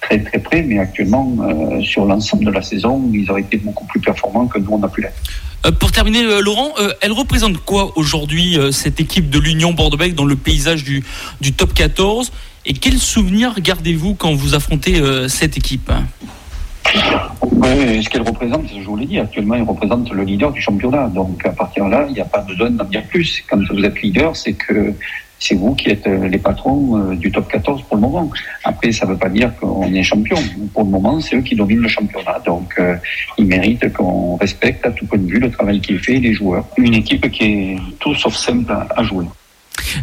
très 0.00 0.18
très 0.22 0.38
près. 0.38 0.62
Mais 0.62 0.78
actuellement, 0.78 1.36
sur 1.82 2.04
l'ensemble 2.04 2.44
de 2.44 2.50
la 2.50 2.62
saison, 2.62 3.10
ils 3.12 3.30
auraient 3.30 3.42
été 3.42 3.58
beaucoup 3.58 3.86
plus 3.86 4.00
performants 4.00 4.46
que 4.46 4.58
nous, 4.58 4.72
on 4.72 4.82
a 4.82 4.88
pu 4.88 5.02
l'être. 5.02 5.72
Pour 5.78 5.92
terminer, 5.92 6.22
Laurent, 6.40 6.72
elle 7.00 7.12
représente 7.12 7.58
quoi 7.58 7.92
aujourd'hui, 7.96 8.58
cette 8.70 9.00
équipe 9.00 9.28
de 9.30 9.38
l'Union 9.38 9.72
Bordeaux-Bègles 9.72 10.14
dans 10.14 10.24
le 10.24 10.36
paysage 10.36 10.84
du, 10.84 11.02
du 11.40 11.52
top 11.52 11.74
14 11.74 12.32
Et 12.66 12.74
quels 12.74 12.98
souvenirs 12.98 13.54
gardez-vous 13.60 14.14
quand 14.14 14.34
vous 14.34 14.54
affrontez 14.54 15.00
cette 15.28 15.56
équipe? 15.56 15.90
Oui, 17.42 18.02
ce 18.02 18.08
qu'elle 18.08 18.22
représente, 18.22 18.66
je 18.68 18.84
vous 18.84 18.96
l'ai 18.96 19.06
dit, 19.06 19.18
actuellement, 19.18 19.54
elle 19.54 19.62
représente 19.62 20.10
le 20.12 20.22
leader 20.22 20.52
du 20.52 20.60
championnat. 20.60 21.08
Donc, 21.08 21.44
à 21.44 21.50
partir 21.50 21.86
de 21.86 21.90
là, 21.90 22.04
il 22.08 22.14
n'y 22.14 22.20
a 22.20 22.24
pas 22.24 22.40
besoin 22.40 22.70
d'en 22.70 22.84
dire 22.84 23.02
plus. 23.04 23.42
Quand 23.48 23.58
vous 23.70 23.84
êtes 23.84 24.00
leader, 24.00 24.34
c'est 24.36 24.54
que 24.54 24.94
c'est 25.38 25.54
vous 25.54 25.74
qui 25.74 25.90
êtes 25.90 26.06
les 26.06 26.38
patrons 26.38 27.14
du 27.14 27.30
top 27.30 27.48
14 27.48 27.82
pour 27.82 27.96
le 27.96 28.02
moment. 28.02 28.30
Après, 28.64 28.90
ça 28.90 29.06
ne 29.06 29.12
veut 29.12 29.16
pas 29.16 29.28
dire 29.28 29.52
qu'on 29.60 29.92
est 29.92 30.02
champion. 30.02 30.36
Pour 30.72 30.84
le 30.84 30.90
moment, 30.90 31.20
c'est 31.20 31.36
eux 31.36 31.42
qui 31.42 31.54
dominent 31.54 31.82
le 31.82 31.88
championnat. 31.88 32.40
Donc, 32.44 32.74
euh, 32.78 32.96
ils 33.36 33.46
méritent 33.46 33.92
qu'on 33.92 34.36
respecte 34.36 34.84
à 34.84 34.90
tout 34.90 35.06
point 35.06 35.18
de 35.18 35.30
vue 35.30 35.38
le 35.38 35.50
travail 35.50 35.80
qu'il 35.80 35.98
fait 35.98 36.14
et 36.14 36.20
les 36.20 36.34
joueurs. 36.34 36.64
Une 36.76 36.94
équipe 36.94 37.30
qui 37.30 37.44
est 37.44 37.76
tout 38.00 38.14
sauf 38.14 38.34
simple 38.34 38.72
à 38.72 39.02
jouer. 39.02 39.26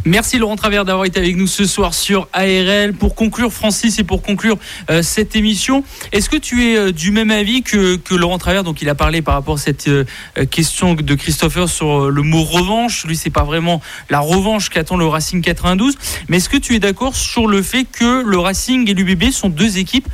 Merci 0.05 0.37
Laurent 0.37 0.55
Travers 0.55 0.85
d'avoir 0.85 1.05
été 1.05 1.19
avec 1.19 1.35
nous 1.35 1.47
ce 1.47 1.65
soir 1.65 1.93
sur 1.93 2.27
ARL. 2.33 2.93
Pour 2.93 3.15
conclure, 3.15 3.51
Francis, 3.51 3.99
et 3.99 4.03
pour 4.03 4.21
conclure 4.21 4.57
euh, 4.89 5.01
cette 5.01 5.35
émission, 5.35 5.83
est-ce 6.11 6.29
que 6.29 6.37
tu 6.37 6.69
es 6.69 6.77
euh, 6.77 6.91
du 6.91 7.11
même 7.11 7.31
avis 7.31 7.63
que, 7.63 7.99
Laurent 8.11 8.37
Travers? 8.37 8.63
Donc, 8.63 8.81
il 8.81 8.89
a 8.89 8.95
parlé 8.95 9.21
par 9.21 9.35
rapport 9.35 9.55
à 9.55 9.59
cette 9.59 9.87
euh, 9.87 10.05
question 10.49 10.93
de 10.93 11.15
Christopher 11.15 11.69
sur 11.69 12.09
le 12.09 12.21
mot 12.21 12.43
revanche. 12.43 13.05
Lui, 13.05 13.15
c'est 13.15 13.29
pas 13.29 13.43
vraiment 13.43 13.81
la 14.09 14.19
revanche 14.19 14.69
qu'attend 14.69 14.97
le 14.97 15.05
Racing 15.05 15.41
92. 15.41 15.95
Mais 16.29 16.37
est-ce 16.37 16.49
que 16.49 16.57
tu 16.57 16.75
es 16.75 16.79
d'accord 16.79 17.15
sur 17.15 17.47
le 17.47 17.61
fait 17.61 17.85
que 17.85 18.23
le 18.23 18.37
Racing 18.37 18.89
et 18.89 18.93
l'UBB 18.93 19.31
sont 19.31 19.49
deux 19.49 19.77
équipes 19.77 20.07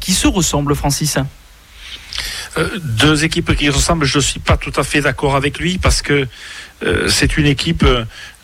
qui 0.00 0.12
se 0.12 0.26
ressemblent, 0.26 0.74
Francis? 0.74 1.18
Deux 2.80 3.24
équipes 3.24 3.54
qui 3.54 3.68
ressemblent, 3.68 4.06
je 4.06 4.18
ne 4.18 4.22
suis 4.22 4.40
pas 4.40 4.56
tout 4.56 4.72
à 4.76 4.82
fait 4.82 5.00
d'accord 5.00 5.36
avec 5.36 5.58
lui 5.58 5.78
parce 5.78 6.02
que 6.02 6.26
c'est 7.08 7.36
une 7.36 7.46
équipe 7.46 7.84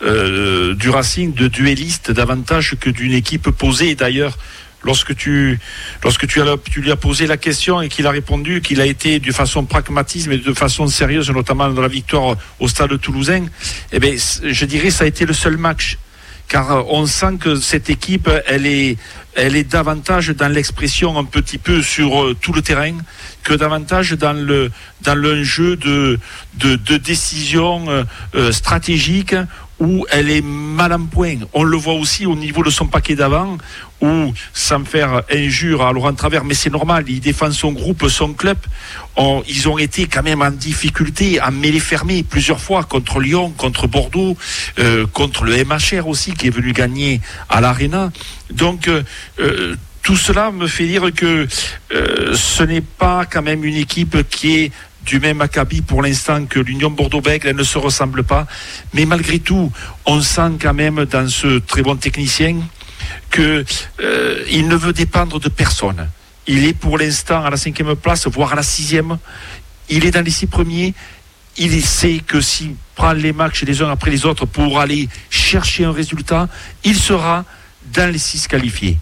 euh, 0.03 0.75
du 0.75 0.91
Racing 0.91 1.35
de 1.35 1.49
duelliste 1.49 2.11
davantage 2.11 2.77
que 2.81 2.91
d'une 2.91 3.13
équipe 3.13 3.51
posée. 3.51 3.95
D'ailleurs, 3.95 4.37
lorsque 4.83 5.15
tu 5.15 5.59
lorsque 6.03 6.27
tu, 6.27 6.41
lui 6.77 6.91
as 6.91 6.97
posé 6.97 7.27
la 7.27 7.37
question 7.37 7.81
et 7.81 7.89
qu'il 7.89 8.07
a 8.07 8.11
répondu 8.11 8.61
qu'il 8.61 8.81
a 8.81 8.87
été 8.87 9.21
de 9.21 9.33
façon 9.33 9.65
pragmatisme 9.65 10.33
et 10.33 10.39
de 10.39 10.53
façon 10.53 10.87
sérieuse, 10.87 11.31
notamment 11.31 11.69
dans 11.71 11.83
la 11.83 11.89
victoire 11.89 12.37
au 12.59 12.69
stade 12.69 13.01
toulousain, 13.01 13.47
eh 13.93 13.99
bien, 14.01 14.15
je 14.17 14.65
dirais 14.65 14.91
ça 14.91 15.05
a 15.05 15.07
été 15.07 15.25
le 15.25 15.35
seul 15.35 15.57
match 15.57 15.99
car 16.49 16.87
on 16.93 17.07
sent 17.07 17.39
que 17.41 17.55
cette 17.57 17.89
équipe, 17.89 18.29
elle 18.47 18.67
est, 18.67 18.99
elle 19.35 19.57
est 19.57 19.65
davantage 19.65 20.29
dans 20.29 20.49
l'expression 20.49 21.19
un 21.19 21.25
petit 21.25 21.57
peu 21.57 21.81
sur 21.81 22.23
euh, 22.23 22.37
tout 22.39 22.53
le 22.53 22.61
terrain 22.61 22.93
que 23.43 23.55
davantage 23.55 24.13
dans 24.13 24.33
le 24.33 24.71
dans 25.03 25.15
le 25.15 25.43
jeu 25.45 25.77
de 25.77 26.19
de, 26.55 26.77
de 26.77 26.97
décision 26.97 27.85
euh, 27.89 28.05
euh, 28.35 28.53
stratégique 28.53 29.35
où 29.83 30.07
elle 30.11 30.31
est 30.31 30.45
mal 30.45 30.93
en 30.93 31.07
point. 31.07 31.39
On 31.53 31.65
le 31.65 31.77
voit 31.77 31.95
aussi 31.95 32.25
au 32.25 32.37
niveau 32.37 32.63
de 32.63 32.71
son 32.71 32.87
paquet 32.87 33.17
d'avant, 33.17 33.59
où, 34.01 34.33
sans 34.53 34.85
faire 34.85 35.23
injure 35.29 35.85
à 35.85 35.93
Laurent 35.93 36.15
Travers, 36.15 36.45
mais 36.45 36.55
c'est 36.55 36.71
normal, 36.71 37.05
il 37.09 37.19
défend 37.19 37.51
son 37.51 37.73
groupe, 37.73 38.07
son 38.09 38.33
club, 38.33 38.59
ils 39.49 39.69
ont 39.69 39.79
été 39.79 40.07
quand 40.07 40.23
même 40.23 40.41
en 40.41 40.53
difficulté, 40.53 41.41
en 41.41 41.51
mêlée 41.51 41.81
fermée 41.81 42.23
plusieurs 42.23 42.61
fois 42.61 42.85
contre 42.85 43.19
Lyon, 43.19 43.53
contre 43.57 43.89
Bordeaux, 43.89 44.37
euh, 44.79 45.05
contre 45.13 45.45
le 45.45 45.65
MHR 45.65 46.07
aussi, 46.07 46.33
qui 46.33 46.47
est 46.47 46.51
venu 46.51 46.73
gagner 46.73 47.21
à 47.49 47.61
l'Arena. 47.61 48.13
Donc, 48.53 48.87
euh, 48.87 49.03
tout 50.03 50.17
cela 50.17 50.51
me 50.51 50.67
fait 50.67 50.87
dire 50.87 51.13
que 51.15 51.47
euh, 51.95 52.35
ce 52.35 52.63
n'est 52.65 52.81
pas 52.81 53.25
quand 53.25 53.43
même 53.43 53.65
une 53.65 53.77
équipe 53.77 54.29
qui 54.29 54.57
est 54.57 54.73
du 55.05 55.21
même 55.21 55.41
acabit 55.41 55.81
pour 55.81 56.03
l'instant 56.03 56.45
que 56.47 56.61
l'Union 56.61 56.91
Bordeaux-Bègles, 56.91 57.49
elle 57.49 57.57
ne 57.57 57.65
se 57.65 57.79
ressemble 57.79 58.25
pas. 58.25 58.47
Mais 58.95 59.05
malgré 59.05 59.39
tout, 59.39 59.73
on 60.07 60.21
sent 60.21 60.59
quand 60.61 60.75
même 60.75 61.05
dans 61.05 61.29
ce 61.29 61.59
très 61.59 61.83
bon 61.83 61.97
technicien 61.97 62.57
qu'il 63.31 63.65
euh, 64.01 64.63
ne 64.63 64.77
veut 64.77 64.93
dépendre 64.93 65.41
de 65.41 65.49
personne. 65.49 66.09
Il 66.47 66.65
est 66.65 66.75
pour 66.75 66.99
l'instant 66.99 67.45
à 67.45 67.51
la 67.51 67.57
cinquième 67.57 67.95
place, 67.97 68.27
voire 68.27 68.53
à 68.53 68.57
la 68.57 68.63
sixième. 68.63 69.19
Il 69.89 70.05
est 70.05 70.11
dans 70.11 70.25
les 70.25 70.31
six 70.31 70.47
premiers. 70.47 70.95
Il 71.57 71.83
sait 71.83 72.21
que 72.27 72.41
s'il 72.41 72.75
prend 72.95 73.13
les 73.13 73.33
matchs 73.33 73.63
les 73.65 73.83
uns 73.83 73.91
après 73.91 74.11
les 74.11 74.25
autres 74.25 74.47
pour 74.47 74.81
aller 74.81 75.09
chercher 75.31 75.85
un 75.85 75.93
résultat, 75.93 76.49
il 76.83 76.97
sera 76.97 77.45
dans 77.93 78.11
les 78.11 78.19
six 78.19 78.49
qualifiés. 78.49 78.99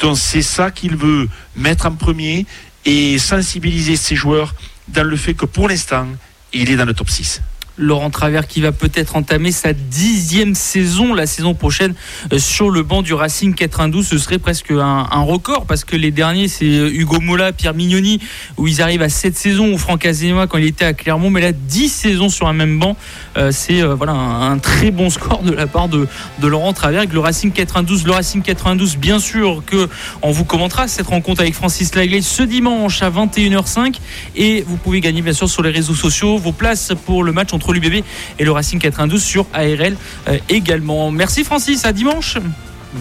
Donc 0.00 0.18
c'est 0.18 0.42
ça 0.42 0.70
qu'il 0.70 0.96
veut 0.96 1.28
mettre 1.56 1.86
en 1.86 1.92
premier 1.92 2.46
et 2.84 3.18
sensibiliser 3.18 3.96
ses 3.96 4.16
joueurs 4.16 4.54
dans 4.88 5.04
le 5.04 5.16
fait 5.16 5.34
que 5.34 5.46
pour 5.46 5.68
l'instant, 5.68 6.06
il 6.52 6.70
est 6.70 6.76
dans 6.76 6.84
le 6.84 6.94
top 6.94 7.10
6. 7.10 7.40
Laurent 7.76 8.10
Travers 8.10 8.46
qui 8.46 8.60
va 8.60 8.72
peut-être 8.72 9.16
entamer 9.16 9.52
sa 9.52 9.72
dixième 9.72 10.54
saison 10.54 11.14
la 11.14 11.26
saison 11.26 11.54
prochaine 11.54 11.94
euh, 12.32 12.38
sur 12.38 12.70
le 12.70 12.82
banc 12.82 13.02
du 13.02 13.14
Racing 13.14 13.54
92. 13.54 14.06
Ce 14.06 14.18
serait 14.18 14.38
presque 14.38 14.70
un, 14.70 15.04
record 15.24 15.64
parce 15.66 15.84
que 15.84 15.96
les 15.96 16.10
derniers, 16.10 16.48
c'est 16.48 16.66
Hugo 16.66 17.20
Mola, 17.20 17.52
Pierre 17.52 17.74
Mignoni, 17.74 18.20
où 18.58 18.66
ils 18.66 18.82
arrivent 18.82 19.02
à 19.02 19.08
cette 19.08 19.36
saison, 19.36 19.72
ou 19.72 19.78
Franck 19.78 20.04
Azema 20.04 20.46
quand 20.46 20.58
il 20.58 20.66
était 20.66 20.84
à 20.84 20.92
Clermont, 20.92 21.30
mais 21.30 21.40
là, 21.40 21.52
10 21.52 21.88
saisons 21.88 22.28
sur 22.28 22.46
un 22.46 22.52
même 22.52 22.78
banc, 22.78 22.96
euh, 23.36 23.50
c'est 23.52 23.82
euh, 23.82 23.94
voilà, 23.94 24.12
un, 24.12 24.58
très 24.58 24.90
bon 24.90 25.10
score 25.10 25.42
de 25.42 25.52
la 25.52 25.66
part 25.66 25.88
de, 25.88 26.06
Laurent 26.42 26.72
Travers. 26.72 27.04
Le 27.10 27.20
Racing 27.20 27.52
92, 27.52 28.04
le 28.04 28.12
Racing 28.12 28.42
92, 28.42 28.96
bien 28.96 29.18
sûr 29.18 29.62
que 29.66 29.88
on 30.22 30.30
vous 30.30 30.44
commentera 30.44 30.88
cette 30.88 31.06
rencontre 31.06 31.40
avec 31.40 31.54
Francis 31.54 31.94
Lagley 31.94 32.20
ce 32.20 32.42
dimanche 32.42 33.02
à 33.02 33.10
21h05 33.10 33.96
et 34.36 34.62
vous 34.66 34.76
pouvez 34.76 35.00
gagner 35.00 35.22
bien 35.22 35.32
sûr 35.32 35.48
sur 35.48 35.62
les 35.62 35.70
réseaux 35.70 35.94
sociaux 35.94 36.36
vos 36.36 36.52
places 36.52 36.92
pour 37.06 37.24
le 37.24 37.32
match 37.32 37.52
entre 37.52 37.63
l'UBB 37.72 38.04
et 38.38 38.44
le 38.44 38.52
Racing 38.52 38.78
92 38.78 39.22
sur 39.22 39.46
ARL 39.52 39.96
euh, 40.28 40.38
également. 40.48 41.10
Merci 41.10 41.44
Francis, 41.44 41.84
à 41.84 41.92
dimanche. 41.92 42.38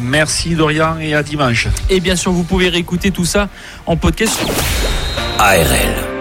Merci 0.01 0.55
Dorian 0.55 0.97
et 0.99 1.13
à 1.13 1.23
dimanche. 1.23 1.67
Et 1.89 1.99
bien 1.99 2.15
sûr, 2.15 2.31
vous 2.31 2.43
pouvez 2.43 2.69
réécouter 2.69 3.11
tout 3.11 3.25
ça 3.25 3.49
en 3.85 3.95
podcast. 3.95 4.39
ARL. 5.37 6.12